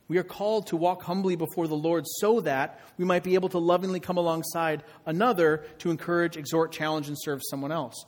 We 0.09 0.17
are 0.17 0.23
called 0.23 0.67
to 0.67 0.75
walk 0.75 1.03
humbly 1.03 1.35
before 1.35 1.67
the 1.67 1.75
Lord 1.75 2.03
so 2.07 2.41
that 2.41 2.81
we 2.97 3.05
might 3.05 3.23
be 3.23 3.35
able 3.35 3.49
to 3.49 3.59
lovingly 3.59 3.99
come 3.99 4.17
alongside 4.17 4.83
another 5.05 5.63
to 5.77 5.91
encourage, 5.91 6.35
exhort, 6.35 6.71
challenge, 6.71 7.07
and 7.07 7.17
serve 7.17 7.41
someone 7.47 7.71
else. 7.71 8.05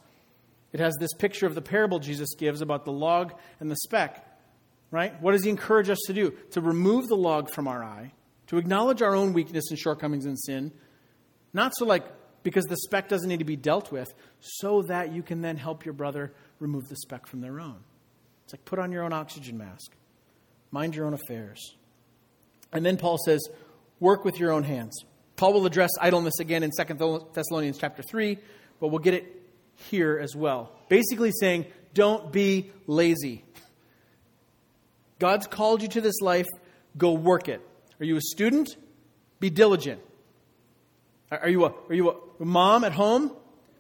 It 0.74 0.80
has 0.80 0.96
this 1.00 1.14
picture 1.14 1.46
of 1.46 1.54
the 1.54 1.62
parable 1.62 2.00
Jesus 2.00 2.34
gives 2.36 2.62
about 2.62 2.86
the 2.86 2.92
log 2.92 3.34
and 3.60 3.70
the 3.70 3.76
speck. 3.76 4.28
Right? 4.90 5.22
What 5.22 5.34
does 5.34 5.44
he 5.44 5.50
encourage 5.50 5.90
us 5.90 6.00
to 6.08 6.14
do? 6.14 6.34
To 6.52 6.62
remove 6.62 7.08
the 7.08 7.16
log 7.16 7.52
from 7.52 7.68
our 7.68 7.84
eye, 7.84 8.12
to 8.48 8.58
acknowledge 8.58 9.02
our 9.02 9.16
own 9.16 9.32
weakness 9.32 9.70
and 9.70 9.80
shortcomings 9.80 10.26
and 10.26 10.38
sin, 10.38 10.72
not 11.54 11.74
so 11.76 11.86
like 11.86 12.04
because 12.44 12.66
the 12.66 12.78
speck 12.78 13.08
doesn't 13.08 13.30
need 13.30 13.40
to 13.40 13.46
be 13.46 13.56
dealt 13.56 13.92
with, 13.92 14.12
so 14.40 14.82
that 14.84 15.14
you 15.14 15.22
can 15.22 15.42
then 15.42 15.56
help 15.56 15.86
your 15.86 15.94
brother 15.94 16.34
remove 16.60 16.90
the 16.90 16.96
speck 16.96 17.28
from 17.28 17.42
their 17.42 17.60
own. 17.60 17.78
It's 18.46 18.54
like 18.54 18.66
put 18.66 18.80
on 18.80 18.92
your 18.92 19.04
own 19.04 19.14
oxygen 19.14 19.60
mask, 19.60 19.92
mind 20.72 20.96
your 20.96 21.06
own 21.06 21.14
affairs. 21.14 21.76
And 22.74 22.86
then 22.86 22.98
Paul 22.98 23.18
says, 23.26 23.42
work 24.00 24.24
with 24.26 24.40
your 24.40 24.52
own 24.52 24.64
hands. 24.64 25.04
Paul 25.36 25.54
will 25.54 25.66
address 25.66 25.90
idleness 26.00 26.40
again 26.40 26.64
in 26.64 26.70
2 26.70 27.30
Thessalonians 27.34 27.78
chapter 27.78 28.04
3, 28.04 28.38
but 28.80 28.90
we'll 28.90 29.00
get 29.00 29.14
it 29.14 29.42
here 29.90 30.20
as 30.22 30.36
well. 30.36 30.72
Basically 30.88 31.32
saying, 31.32 31.66
don't 31.94 32.32
be 32.32 32.72
lazy. 32.88 33.44
God's 35.20 35.48
called 35.48 35.82
you 35.82 35.88
to 35.90 36.02
this 36.02 36.20
life, 36.22 36.48
go 36.98 37.14
work 37.14 37.48
it. 37.48 37.62
Are 38.00 38.06
you 38.06 38.18
a 38.18 38.22
student? 38.22 38.76
Be 39.40 39.50
diligent. 39.50 40.02
Are 41.32 41.50
you 41.50 41.66
a, 41.66 41.74
are 41.90 41.94
you 41.94 42.10
a 42.10 42.46
mom 42.46 42.84
at 42.84 42.92
home? 42.92 43.32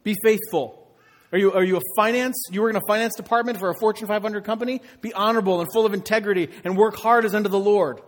Be 0.03 0.15
faithful. 0.23 0.77
Are 1.31 1.37
you, 1.37 1.53
are 1.53 1.63
you 1.63 1.77
a 1.77 1.81
finance? 1.95 2.47
You 2.51 2.61
work 2.61 2.71
in 2.71 2.75
a 2.75 2.87
finance 2.87 3.15
department 3.15 3.59
for 3.59 3.69
a 3.69 3.75
Fortune 3.79 4.07
500 4.07 4.43
company? 4.43 4.81
Be 5.01 5.13
honorable 5.13 5.61
and 5.61 5.69
full 5.73 5.85
of 5.85 5.93
integrity 5.93 6.49
and 6.63 6.77
work 6.77 6.95
hard 6.95 7.25
as 7.25 7.33
unto 7.33 7.49
the 7.49 7.59
Lord. 7.59 8.01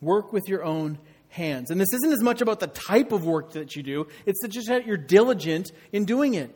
Work 0.00 0.32
with 0.32 0.48
your 0.48 0.64
own 0.64 0.98
hands. 1.28 1.70
And 1.70 1.80
this 1.80 1.92
isn't 1.92 2.12
as 2.12 2.22
much 2.22 2.40
about 2.40 2.60
the 2.60 2.66
type 2.66 3.12
of 3.12 3.24
work 3.24 3.52
that 3.52 3.76
you 3.76 3.82
do, 3.82 4.08
it's 4.24 4.46
just 4.48 4.68
that 4.68 4.86
you're 4.86 4.96
diligent 4.96 5.72
in 5.92 6.04
doing 6.04 6.34
it. 6.34 6.54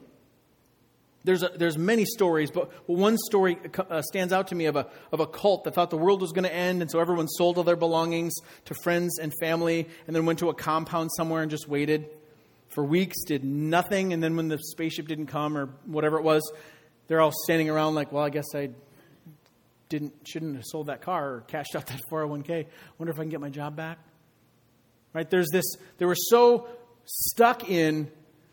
There's, 1.22 1.42
a, 1.42 1.50
there's 1.54 1.76
many 1.76 2.06
stories, 2.06 2.50
but 2.50 2.72
one 2.88 3.18
story 3.18 3.58
uh, 3.78 4.00
stands 4.00 4.32
out 4.32 4.48
to 4.48 4.54
me 4.54 4.64
of 4.64 4.76
a, 4.76 4.86
of 5.12 5.20
a 5.20 5.26
cult 5.26 5.64
that 5.64 5.74
thought 5.74 5.90
the 5.90 5.98
world 5.98 6.22
was 6.22 6.32
going 6.32 6.44
to 6.44 6.54
end, 6.54 6.80
and 6.80 6.90
so 6.90 6.98
everyone 6.98 7.28
sold 7.28 7.58
all 7.58 7.64
their 7.64 7.76
belongings 7.76 8.32
to 8.64 8.74
friends 8.82 9.18
and 9.18 9.34
family, 9.38 9.86
and 10.06 10.16
then 10.16 10.24
went 10.24 10.38
to 10.38 10.48
a 10.48 10.54
compound 10.54 11.10
somewhere 11.14 11.42
and 11.42 11.50
just 11.50 11.68
waited 11.68 12.08
for 12.70 12.82
weeks, 12.82 13.16
did 13.26 13.44
nothing, 13.44 14.14
and 14.14 14.22
then 14.22 14.34
when 14.34 14.48
the 14.48 14.58
spaceship 14.70 15.08
didn't 15.08 15.26
come 15.26 15.58
or 15.58 15.66
whatever 15.84 16.16
it 16.16 16.22
was, 16.22 16.50
they're 17.06 17.20
all 17.20 17.32
standing 17.44 17.68
around 17.68 17.94
like, 17.94 18.12
well, 18.12 18.24
I 18.24 18.30
guess 18.30 18.54
I 18.54 18.70
didn't 19.90 20.14
shouldn't 20.26 20.56
have 20.56 20.64
sold 20.64 20.86
that 20.86 21.02
car 21.02 21.34
or 21.34 21.40
cashed 21.42 21.76
out 21.76 21.86
that 21.88 22.00
401k. 22.10 22.66
Wonder 22.98 23.12
if 23.12 23.18
I 23.18 23.22
can 23.22 23.28
get 23.28 23.40
my 23.40 23.50
job 23.50 23.76
back. 23.76 23.98
Right? 25.12 25.28
There's 25.28 25.48
this 25.52 25.66
they 25.98 26.06
were 26.06 26.16
so 26.16 26.68
stuck 27.04 27.68
in 27.68 28.10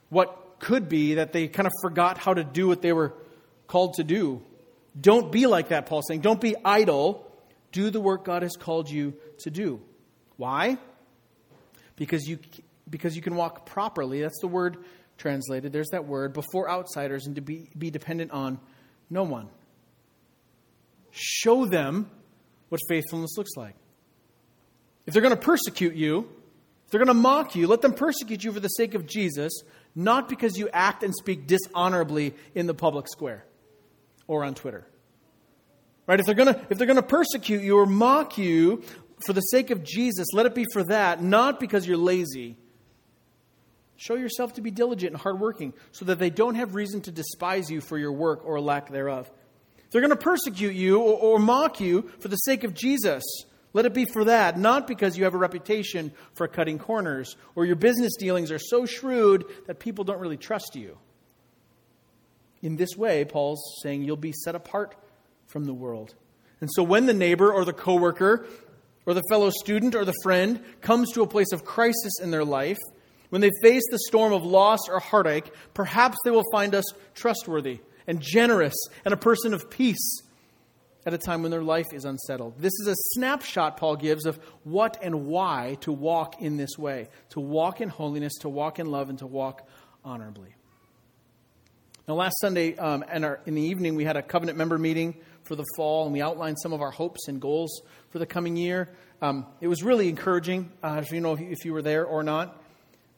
what 0.09 0.59
could 0.59 0.89
be 0.89 1.15
that 1.15 1.31
they 1.31 1.47
kind 1.47 1.67
of 1.67 1.73
forgot 1.81 2.17
how 2.17 2.33
to 2.33 2.43
do 2.43 2.67
what 2.67 2.81
they 2.81 2.91
were 2.91 3.13
called 3.67 3.93
to 3.95 4.03
do. 4.03 4.41
Don't 4.99 5.31
be 5.31 5.45
like 5.45 5.69
that, 5.69 5.85
Paul's 5.85 6.05
saying. 6.07 6.21
Don't 6.21 6.41
be 6.41 6.55
idle. 6.65 7.23
do 7.71 7.89
the 7.91 8.01
work 8.01 8.25
God 8.25 8.41
has 8.41 8.55
called 8.55 8.89
you 8.89 9.13
to 9.39 9.51
do. 9.51 9.79
Why? 10.37 10.77
Because 11.95 12.27
you, 12.27 12.39
because 12.89 13.15
you 13.15 13.21
can 13.21 13.35
walk 13.35 13.67
properly. 13.67 14.21
That's 14.21 14.39
the 14.41 14.47
word 14.47 14.77
translated. 15.17 15.71
There's 15.71 15.89
that 15.89 16.05
word 16.05 16.33
before 16.33 16.69
outsiders 16.69 17.27
and 17.27 17.35
to 17.35 17.41
be, 17.41 17.69
be 17.77 17.91
dependent 17.91 18.31
on 18.31 18.59
no 19.09 19.23
one. 19.23 19.49
Show 21.17 21.65
them 21.65 22.09
what 22.69 22.79
faithfulness 22.87 23.37
looks 23.37 23.51
like. 23.55 23.75
If 25.05 25.13
they're 25.13 25.21
going 25.21 25.35
to 25.35 25.41
persecute 25.41 25.95
you, 25.95 26.29
if 26.85 26.91
they're 26.91 27.03
going 27.03 27.07
to 27.07 27.13
mock 27.13 27.55
you, 27.55 27.67
let 27.67 27.81
them 27.81 27.93
persecute 27.93 28.43
you 28.43 28.51
for 28.51 28.59
the 28.59 28.67
sake 28.67 28.93
of 28.93 29.05
Jesus, 29.05 29.53
not 29.95 30.29
because 30.29 30.57
you 30.57 30.69
act 30.71 31.03
and 31.03 31.13
speak 31.15 31.47
dishonorably 31.47 32.33
in 32.53 32.67
the 32.67 32.73
public 32.73 33.07
square 33.07 33.45
or 34.27 34.43
on 34.43 34.53
Twitter. 34.53 34.85
Right? 36.05 36.19
If 36.19 36.25
they're 36.25 36.35
going 36.35 36.53
to 36.53 36.61
if 36.69 36.77
they're 36.77 36.87
going 36.87 36.97
to 36.97 37.03
persecute 37.03 37.61
you 37.61 37.77
or 37.77 37.85
mock 37.85 38.37
you 38.37 38.83
for 39.25 39.33
the 39.33 39.41
sake 39.41 39.71
of 39.71 39.83
Jesus, 39.83 40.27
let 40.33 40.45
it 40.45 40.53
be 40.53 40.65
for 40.71 40.83
that, 40.83 41.21
not 41.23 41.59
because 41.59 41.87
you're 41.87 41.97
lazy. 41.97 42.57
Show 43.97 44.15
yourself 44.15 44.53
to 44.53 44.61
be 44.61 44.69
diligent 44.69 45.13
and 45.13 45.21
hardworking 45.21 45.73
so 45.91 46.05
that 46.05 46.19
they 46.19 46.29
don't 46.29 46.55
have 46.55 46.75
reason 46.75 47.01
to 47.01 47.11
despise 47.11 47.71
you 47.71 47.81
for 47.81 47.97
your 47.97 48.11
work 48.11 48.45
or 48.45 48.61
lack 48.61 48.89
thereof. 48.91 49.29
They're 49.91 50.01
going 50.01 50.11
to 50.11 50.15
persecute 50.17 50.75
you 50.75 50.99
or, 50.99 51.17
or 51.17 51.39
mock 51.39 51.79
you 51.79 52.09
for 52.19 52.27
the 52.27 52.35
sake 52.37 52.63
of 52.63 52.73
Jesus, 52.73 53.23
let 53.73 53.85
it 53.85 53.93
be 53.93 54.05
for 54.05 54.25
that, 54.25 54.57
not 54.57 54.87
because 54.87 55.17
you 55.17 55.25
have 55.25 55.33
a 55.33 55.37
reputation 55.37 56.11
for 56.33 56.47
cutting 56.47 56.79
corners 56.79 57.35
or 57.55 57.65
your 57.65 57.75
business 57.75 58.15
dealings 58.17 58.51
are 58.51 58.59
so 58.59 58.85
shrewd 58.85 59.45
that 59.67 59.79
people 59.79 60.03
don't 60.03 60.19
really 60.19 60.37
trust 60.37 60.75
you. 60.75 60.97
In 62.61 62.75
this 62.75 62.95
way, 62.97 63.23
Paul's 63.23 63.79
saying 63.83 64.03
you'll 64.03 64.17
be 64.17 64.33
set 64.33 64.55
apart 64.55 64.95
from 65.45 65.65
the 65.65 65.73
world. 65.73 66.15
And 66.59 66.69
so 66.73 66.81
when 66.81 67.05
the 67.05 67.13
neighbor 67.13 67.53
or 67.53 67.65
the 67.65 67.73
coworker 67.73 68.47
or 69.05 69.13
the 69.13 69.21
fellow 69.29 69.51
student 69.51 69.93
or 69.95 70.05
the 70.05 70.15
friend 70.23 70.63
comes 70.81 71.11
to 71.11 71.21
a 71.21 71.27
place 71.27 71.51
of 71.53 71.63
crisis 71.63 72.19
in 72.21 72.31
their 72.31 72.43
life, 72.43 72.79
when 73.29 73.41
they 73.41 73.51
face 73.61 73.83
the 73.91 73.99
storm 74.07 74.33
of 74.33 74.43
loss 74.43 74.79
or 74.89 74.99
heartache, 74.99 75.51
perhaps 75.73 76.17
they 76.23 76.31
will 76.31 76.49
find 76.51 76.73
us 76.73 76.85
trustworthy 77.13 77.79
and 78.07 78.21
generous 78.21 78.75
and 79.05 79.13
a 79.13 79.17
person 79.17 79.53
of 79.53 79.69
peace 79.69 80.21
at 81.05 81.13
a 81.13 81.17
time 81.17 81.41
when 81.41 81.51
their 81.51 81.63
life 81.63 81.87
is 81.93 82.03
unsettled. 82.03 82.59
This 82.59 82.73
is 82.81 82.87
a 82.87 82.95
snapshot 83.13 83.77
Paul 83.77 83.95
gives 83.95 84.25
of 84.25 84.37
what 84.63 84.97
and 85.01 85.25
why 85.25 85.77
to 85.81 85.91
walk 85.91 86.41
in 86.41 86.57
this 86.57 86.77
way 86.77 87.07
to 87.29 87.39
walk 87.39 87.79
in 87.79 87.89
holiness, 87.89 88.33
to 88.41 88.49
walk 88.49 88.79
in 88.79 88.87
love, 88.87 89.09
and 89.09 89.17
to 89.19 89.27
walk 89.27 89.67
honorably. 90.03 90.53
Now, 92.07 92.15
last 92.15 92.35
Sunday 92.39 92.75
um, 92.77 93.03
in, 93.13 93.23
our, 93.23 93.41
in 93.45 93.55
the 93.55 93.61
evening, 93.61 93.95
we 93.95 94.05
had 94.05 94.17
a 94.17 94.21
covenant 94.21 94.57
member 94.57 94.77
meeting 94.77 95.15
for 95.43 95.55
the 95.55 95.65
fall, 95.75 96.05
and 96.05 96.13
we 96.13 96.21
outlined 96.21 96.57
some 96.61 96.73
of 96.73 96.81
our 96.81 96.91
hopes 96.91 97.27
and 97.27 97.41
goals 97.41 97.81
for 98.09 98.19
the 98.19 98.25
coming 98.25 98.55
year. 98.55 98.89
Um, 99.21 99.45
it 99.61 99.67
was 99.67 99.83
really 99.83 100.09
encouraging. 100.09 100.71
Uh, 100.83 101.01
if 101.03 101.11
you 101.11 101.21
know 101.21 101.37
if 101.39 101.65
you 101.65 101.73
were 101.73 101.81
there 101.81 102.05
or 102.05 102.23
not, 102.23 102.61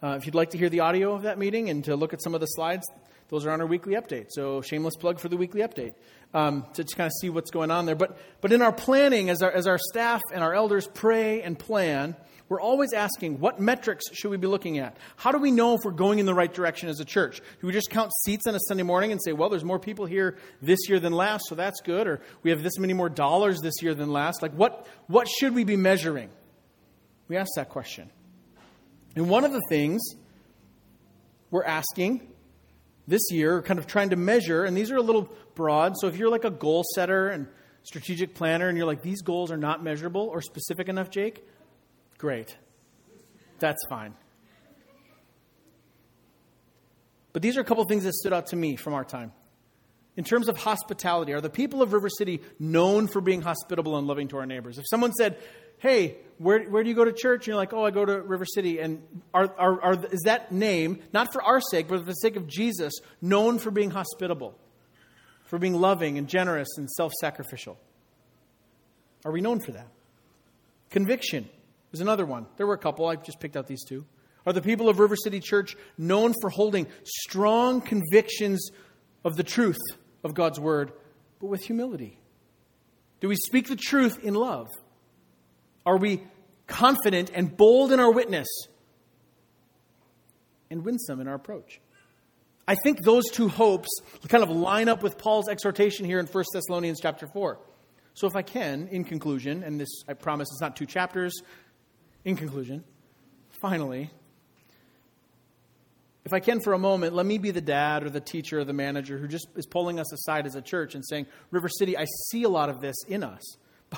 uh, 0.01 0.15
if 0.17 0.25
you'd 0.25 0.35
like 0.35 0.51
to 0.51 0.57
hear 0.57 0.69
the 0.69 0.79
audio 0.79 1.13
of 1.13 1.23
that 1.23 1.37
meeting 1.37 1.69
and 1.69 1.83
to 1.85 1.95
look 1.95 2.13
at 2.13 2.21
some 2.23 2.33
of 2.33 2.41
the 2.41 2.47
slides, 2.47 2.85
those 3.29 3.45
are 3.45 3.51
on 3.51 3.61
our 3.61 3.67
weekly 3.67 3.93
update. 3.93 4.27
So, 4.29 4.61
shameless 4.61 4.95
plug 4.95 5.19
for 5.19 5.29
the 5.29 5.37
weekly 5.37 5.61
update 5.61 5.93
um, 6.33 6.65
to 6.73 6.83
just 6.83 6.97
kind 6.97 7.07
of 7.07 7.13
see 7.21 7.29
what's 7.29 7.51
going 7.51 7.71
on 7.71 7.85
there. 7.85 7.95
But, 7.95 8.17
but 8.41 8.51
in 8.51 8.61
our 8.61 8.73
planning, 8.73 9.29
as 9.29 9.41
our, 9.41 9.51
as 9.51 9.67
our 9.67 9.77
staff 9.77 10.21
and 10.33 10.43
our 10.43 10.53
elders 10.53 10.87
pray 10.93 11.41
and 11.41 11.57
plan, 11.57 12.15
we're 12.49 12.59
always 12.59 12.93
asking 12.93 13.39
what 13.39 13.59
metrics 13.59 14.05
should 14.11 14.31
we 14.31 14.37
be 14.37 14.47
looking 14.47 14.79
at? 14.79 14.97
How 15.15 15.31
do 15.31 15.37
we 15.37 15.51
know 15.51 15.75
if 15.75 15.81
we're 15.85 15.91
going 15.91 16.17
in 16.17 16.25
the 16.25 16.33
right 16.33 16.51
direction 16.51 16.89
as 16.89 16.99
a 16.99 17.05
church? 17.05 17.41
Do 17.61 17.67
we 17.67 17.73
just 17.73 17.91
count 17.91 18.11
seats 18.23 18.47
on 18.47 18.55
a 18.55 18.59
Sunday 18.67 18.81
morning 18.81 19.11
and 19.11 19.21
say, 19.23 19.31
well, 19.31 19.49
there's 19.49 19.63
more 19.63 19.79
people 19.79 20.07
here 20.07 20.37
this 20.59 20.79
year 20.89 20.99
than 20.99 21.13
last, 21.13 21.45
so 21.47 21.53
that's 21.53 21.79
good? 21.81 22.07
Or 22.07 22.21
we 22.41 22.49
have 22.49 22.63
this 22.63 22.79
many 22.79 22.93
more 22.93 23.09
dollars 23.09 23.59
this 23.61 23.83
year 23.83 23.93
than 23.93 24.11
last? 24.11 24.41
Like, 24.41 24.53
what, 24.53 24.87
what 25.05 25.27
should 25.27 25.53
we 25.53 25.63
be 25.63 25.77
measuring? 25.77 26.29
We 27.27 27.37
ask 27.37 27.51
that 27.55 27.69
question. 27.69 28.09
And 29.15 29.29
one 29.29 29.45
of 29.45 29.51
the 29.51 29.61
things 29.69 30.01
we're 31.51 31.63
asking 31.63 32.27
this 33.09 33.31
year, 33.31 33.61
kind 33.61 33.79
of 33.79 33.87
trying 33.87 34.11
to 34.11 34.15
measure, 34.15 34.63
and 34.63 34.77
these 34.77 34.91
are 34.91 34.97
a 34.97 35.01
little 35.01 35.29
broad. 35.55 35.95
So 35.99 36.07
if 36.07 36.15
you're 36.15 36.29
like 36.29 36.45
a 36.45 36.51
goal 36.51 36.83
setter 36.95 37.29
and 37.29 37.47
strategic 37.83 38.35
planner 38.35 38.69
and 38.69 38.77
you're 38.77 38.87
like, 38.87 39.01
these 39.01 39.21
goals 39.21 39.51
are 39.51 39.57
not 39.57 39.83
measurable 39.83 40.21
or 40.21 40.41
specific 40.41 40.87
enough, 40.87 41.09
Jake, 41.09 41.43
great. 42.17 42.55
That's 43.57 43.81
fine. 43.89 44.13
But 47.33 47.41
these 47.41 47.57
are 47.57 47.61
a 47.61 47.63
couple 47.63 47.83
things 47.85 48.03
that 48.03 48.13
stood 48.13 48.33
out 48.33 48.47
to 48.47 48.55
me 48.55 48.75
from 48.75 48.93
our 48.93 49.03
time. 49.03 49.31
In 50.15 50.23
terms 50.23 50.49
of 50.49 50.57
hospitality, 50.57 51.33
are 51.33 51.41
the 51.41 51.49
people 51.49 51.81
of 51.81 51.93
River 51.93 52.09
City 52.09 52.41
known 52.59 53.07
for 53.07 53.21
being 53.21 53.41
hospitable 53.41 53.97
and 53.97 54.07
loving 54.07 54.27
to 54.29 54.37
our 54.37 54.45
neighbors? 54.45 54.77
If 54.77 54.85
someone 54.87 55.13
said, 55.13 55.37
hey, 55.79 56.17
where, 56.37 56.63
where 56.63 56.83
do 56.83 56.89
you 56.89 56.95
go 56.95 57.03
to 57.03 57.11
church? 57.11 57.41
And 57.41 57.47
you're 57.47 57.55
like, 57.57 57.73
oh, 57.73 57.85
I 57.85 57.91
go 57.91 58.05
to 58.05 58.21
River 58.21 58.45
City. 58.45 58.79
And 58.79 59.01
are, 59.33 59.53
are, 59.57 59.81
are, 59.81 60.05
is 60.05 60.21
that 60.25 60.51
name, 60.51 60.99
not 61.11 61.33
for 61.33 61.43
our 61.43 61.59
sake, 61.71 61.87
but 61.87 61.99
for 61.99 62.05
the 62.05 62.13
sake 62.13 62.37
of 62.37 62.47
Jesus, 62.47 62.93
known 63.21 63.59
for 63.59 63.71
being 63.71 63.91
hospitable, 63.91 64.57
for 65.45 65.59
being 65.59 65.73
loving 65.73 66.17
and 66.17 66.27
generous 66.27 66.69
and 66.77 66.89
self 66.89 67.11
sacrificial? 67.19 67.77
Are 69.25 69.31
we 69.31 69.41
known 69.41 69.59
for 69.59 69.71
that? 69.73 69.87
Conviction 70.89 71.49
is 71.91 71.99
another 71.99 72.25
one. 72.25 72.45
There 72.57 72.65
were 72.65 72.73
a 72.73 72.79
couple. 72.79 73.05
I 73.07 73.15
just 73.15 73.39
picked 73.39 73.57
out 73.57 73.67
these 73.67 73.83
two. 73.83 74.05
Are 74.45 74.53
the 74.53 74.61
people 74.61 74.87
of 74.87 74.99
River 74.99 75.15
City 75.15 75.41
Church 75.41 75.75
known 75.97 76.33
for 76.41 76.49
holding 76.49 76.87
strong 77.03 77.81
convictions 77.81 78.69
of 79.25 79.35
the 79.35 79.43
truth 79.43 79.77
of 80.23 80.33
God's 80.33 80.59
Word, 80.59 80.93
but 81.41 81.47
with 81.47 81.61
humility? 81.63 82.17
Do 83.19 83.27
we 83.27 83.35
speak 83.35 83.67
the 83.67 83.75
truth 83.75 84.19
in 84.23 84.33
love? 84.33 84.67
Are 85.85 85.97
we 85.97 86.23
confident 86.67 87.31
and 87.33 87.55
bold 87.55 87.91
in 87.91 87.99
our 87.99 88.11
witness 88.11 88.47
and 90.69 90.85
winsome 90.85 91.19
in 91.19 91.27
our 91.27 91.35
approach? 91.35 91.79
I 92.67 92.75
think 92.83 93.03
those 93.03 93.29
two 93.31 93.47
hopes 93.47 93.89
kind 94.27 94.43
of 94.43 94.49
line 94.49 94.89
up 94.89 95.01
with 95.01 95.17
Paul's 95.17 95.49
exhortation 95.49 96.05
here 96.05 96.19
in 96.19 96.27
1 96.27 96.43
Thessalonians 96.53 96.99
chapter 97.01 97.25
4. 97.25 97.59
So, 98.13 98.27
if 98.27 98.35
I 98.35 98.41
can, 98.41 98.89
in 98.89 99.05
conclusion, 99.05 99.63
and 99.63 99.79
this 99.79 100.03
I 100.07 100.13
promise 100.13 100.49
it's 100.51 100.61
not 100.61 100.75
two 100.75 100.85
chapters, 100.85 101.33
in 102.25 102.35
conclusion, 102.35 102.83
finally, 103.61 104.11
if 106.25 106.33
I 106.33 106.39
can 106.39 106.59
for 106.59 106.73
a 106.73 106.77
moment, 106.77 107.15
let 107.15 107.25
me 107.25 107.39
be 107.39 107.49
the 107.49 107.61
dad 107.61 108.03
or 108.03 108.11
the 108.11 108.19
teacher 108.19 108.59
or 108.59 108.63
the 108.63 108.73
manager 108.73 109.17
who 109.17 109.27
just 109.27 109.47
is 109.55 109.65
pulling 109.65 109.99
us 109.99 110.13
aside 110.13 110.45
as 110.45 110.53
a 110.53 110.61
church 110.61 110.93
and 110.93 111.03
saying, 111.03 111.25
River 111.49 111.69
City, 111.69 111.97
I 111.97 112.05
see 112.27 112.43
a 112.43 112.49
lot 112.49 112.69
of 112.69 112.81
this 112.81 112.95
in 113.07 113.23
us. 113.23 113.41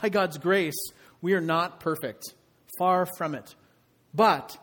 By 0.02 0.08
God's 0.08 0.38
grace, 0.38 0.78
we 1.22 1.34
are 1.34 1.42
not 1.42 1.80
perfect, 1.80 2.34
far 2.78 3.06
from 3.18 3.36
it. 3.36 3.56
But 4.14 4.58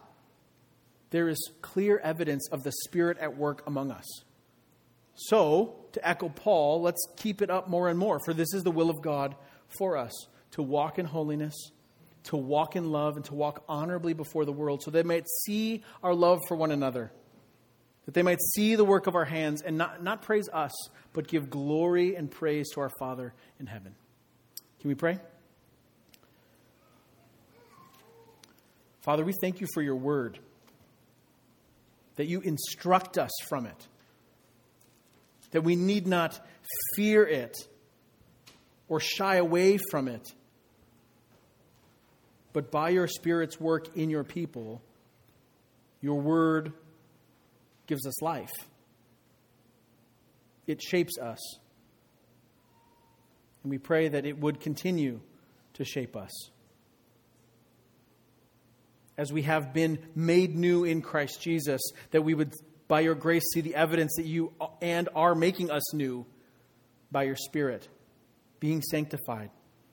there 1.10 1.28
is 1.28 1.50
clear 1.62 1.98
evidence 1.98 2.48
of 2.50 2.62
the 2.62 2.72
Spirit 2.84 3.18
at 3.18 3.36
work 3.36 3.62
among 3.66 3.90
us. 3.90 4.06
So, 5.14 5.76
to 5.92 6.08
echo 6.08 6.28
Paul, 6.28 6.82
let's 6.82 7.04
keep 7.16 7.42
it 7.42 7.50
up 7.50 7.68
more 7.68 7.88
and 7.88 7.98
more, 7.98 8.18
for 8.24 8.32
this 8.32 8.54
is 8.54 8.62
the 8.62 8.70
will 8.70 8.90
of 8.90 9.02
God 9.02 9.34
for 9.78 9.96
us 9.96 10.12
to 10.52 10.62
walk 10.62 10.98
in 10.98 11.06
holiness, 11.06 11.54
to 12.24 12.36
walk 12.36 12.76
in 12.76 12.90
love, 12.90 13.16
and 13.16 13.24
to 13.26 13.34
walk 13.34 13.64
honorably 13.68 14.12
before 14.12 14.44
the 14.44 14.52
world, 14.52 14.82
so 14.82 14.90
they 14.90 15.02
might 15.02 15.26
see 15.44 15.82
our 16.02 16.14
love 16.14 16.38
for 16.46 16.56
one 16.56 16.70
another, 16.70 17.10
that 18.04 18.14
they 18.14 18.22
might 18.22 18.40
see 18.54 18.76
the 18.76 18.84
work 18.84 19.06
of 19.06 19.14
our 19.14 19.24
hands 19.24 19.62
and 19.62 19.76
not, 19.76 20.02
not 20.02 20.22
praise 20.22 20.48
us, 20.52 20.72
but 21.12 21.26
give 21.26 21.50
glory 21.50 22.14
and 22.14 22.30
praise 22.30 22.70
to 22.70 22.80
our 22.80 22.90
Father 22.98 23.34
in 23.58 23.66
heaven. 23.66 23.94
Can 24.80 24.88
we 24.88 24.94
pray? 24.94 25.18
Father, 29.08 29.24
we 29.24 29.32
thank 29.40 29.62
you 29.62 29.66
for 29.72 29.80
your 29.80 29.96
word, 29.96 30.38
that 32.16 32.26
you 32.26 32.42
instruct 32.42 33.16
us 33.16 33.30
from 33.48 33.64
it, 33.64 33.88
that 35.52 35.62
we 35.62 35.76
need 35.76 36.06
not 36.06 36.38
fear 36.94 37.26
it 37.26 37.56
or 38.86 39.00
shy 39.00 39.36
away 39.36 39.78
from 39.90 40.08
it, 40.08 40.28
but 42.52 42.70
by 42.70 42.90
your 42.90 43.08
Spirit's 43.08 43.58
work 43.58 43.96
in 43.96 44.10
your 44.10 44.24
people, 44.24 44.82
your 46.02 46.20
word 46.20 46.74
gives 47.86 48.06
us 48.06 48.20
life. 48.20 48.52
It 50.66 50.82
shapes 50.82 51.16
us. 51.16 51.40
And 53.62 53.70
we 53.70 53.78
pray 53.78 54.08
that 54.08 54.26
it 54.26 54.38
would 54.38 54.60
continue 54.60 55.20
to 55.72 55.84
shape 55.86 56.14
us 56.14 56.50
as 59.18 59.32
we 59.32 59.42
have 59.42 59.74
been 59.74 59.98
made 60.14 60.56
new 60.56 60.84
in 60.84 61.02
Christ 61.02 61.42
Jesus, 61.42 61.82
that 62.12 62.22
we 62.22 62.34
would, 62.34 62.54
by 62.86 63.00
your 63.00 63.16
grace, 63.16 63.42
see 63.52 63.60
the 63.60 63.74
evidence 63.74 64.14
that 64.16 64.24
you 64.24 64.52
and 64.80 65.08
are 65.14 65.34
making 65.34 65.72
us 65.72 65.92
new 65.92 66.24
by 67.10 67.24
your 67.24 67.34
Spirit, 67.36 67.88
being 68.60 68.80
sanctified, 68.80 69.50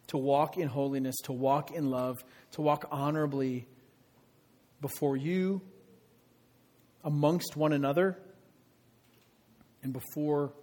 to 0.08 0.18
walk 0.18 0.58
in 0.58 0.68
holiness, 0.68 1.16
to 1.24 1.34
walk 1.34 1.72
in 1.72 1.90
love, 1.90 2.24
to 2.52 2.62
walk 2.62 2.88
honorably 2.92 3.68
before 4.80 5.18
you, 5.18 5.60
amongst 7.04 7.58
one 7.58 7.74
another, 7.74 8.20
and 9.82 9.92
before 9.92 10.54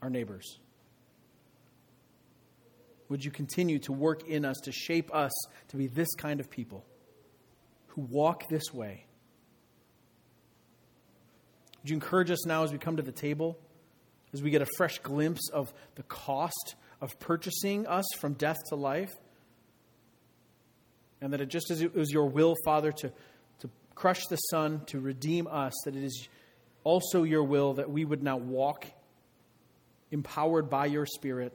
our 0.00 0.08
neighbors. 0.08 0.58
Would 3.10 3.22
you 3.22 3.30
continue 3.30 3.78
to 3.80 3.92
work 3.92 4.26
in 4.26 4.46
us, 4.46 4.56
to 4.62 4.72
shape 4.72 5.14
us 5.14 5.32
to 5.68 5.76
be 5.76 5.88
this 5.88 6.08
kind 6.14 6.40
of 6.40 6.48
people 6.48 6.86
who 7.94 8.02
walk 8.02 8.48
this 8.48 8.72
way? 8.72 9.04
Would 11.82 11.90
you 11.90 11.94
encourage 11.94 12.30
us 12.30 12.46
now 12.46 12.62
as 12.62 12.72
we 12.72 12.78
come 12.78 12.96
to 12.96 13.02
the 13.02 13.12
table, 13.12 13.58
as 14.32 14.42
we 14.42 14.50
get 14.50 14.62
a 14.62 14.66
fresh 14.76 14.98
glimpse 15.00 15.50
of 15.50 15.72
the 15.96 16.02
cost 16.04 16.74
of 17.00 17.18
purchasing 17.18 17.86
us 17.86 18.04
from 18.18 18.32
death 18.34 18.56
to 18.68 18.76
life? 18.76 19.12
And 21.20 21.32
that 21.32 21.40
it 21.40 21.50
just 21.50 21.70
as 21.70 21.82
it 21.82 21.94
was 21.94 22.10
your 22.10 22.26
will, 22.26 22.54
Father, 22.64 22.92
to, 22.92 23.12
to 23.58 23.70
crush 23.94 24.26
the 24.26 24.36
Son, 24.36 24.82
to 24.86 24.98
redeem 24.98 25.46
us, 25.46 25.74
that 25.84 25.94
it 25.94 26.02
is 26.02 26.28
also 26.84 27.24
your 27.24 27.44
will 27.44 27.74
that 27.74 27.90
we 27.90 28.04
would 28.04 28.22
now 28.22 28.38
walk 28.38 28.86
empowered 30.10 30.70
by 30.70 30.86
your 30.86 31.06
Spirit, 31.06 31.52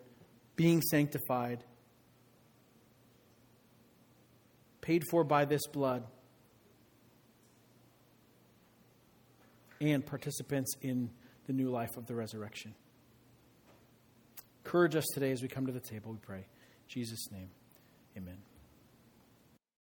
being 0.56 0.82
sanctified, 0.82 1.64
paid 4.82 5.04
for 5.10 5.24
by 5.24 5.46
this 5.46 5.66
blood, 5.68 6.04
and 9.80 10.06
participants 10.06 10.76
in 10.82 11.10
the 11.46 11.54
new 11.54 11.70
life 11.70 11.98
of 11.98 12.06
the 12.08 12.16
resurrection. 12.16 12.74
Encourage 14.66 14.96
us 14.96 15.06
today 15.14 15.32
as 15.32 15.42
we 15.42 15.48
come 15.48 15.66
to 15.66 15.72
the 15.72 15.80
table, 15.80 16.12
we 16.12 16.18
pray. 16.18 16.40
In 16.40 16.44
Jesus' 16.88 17.32
name, 17.32 17.50
amen. 18.18 18.47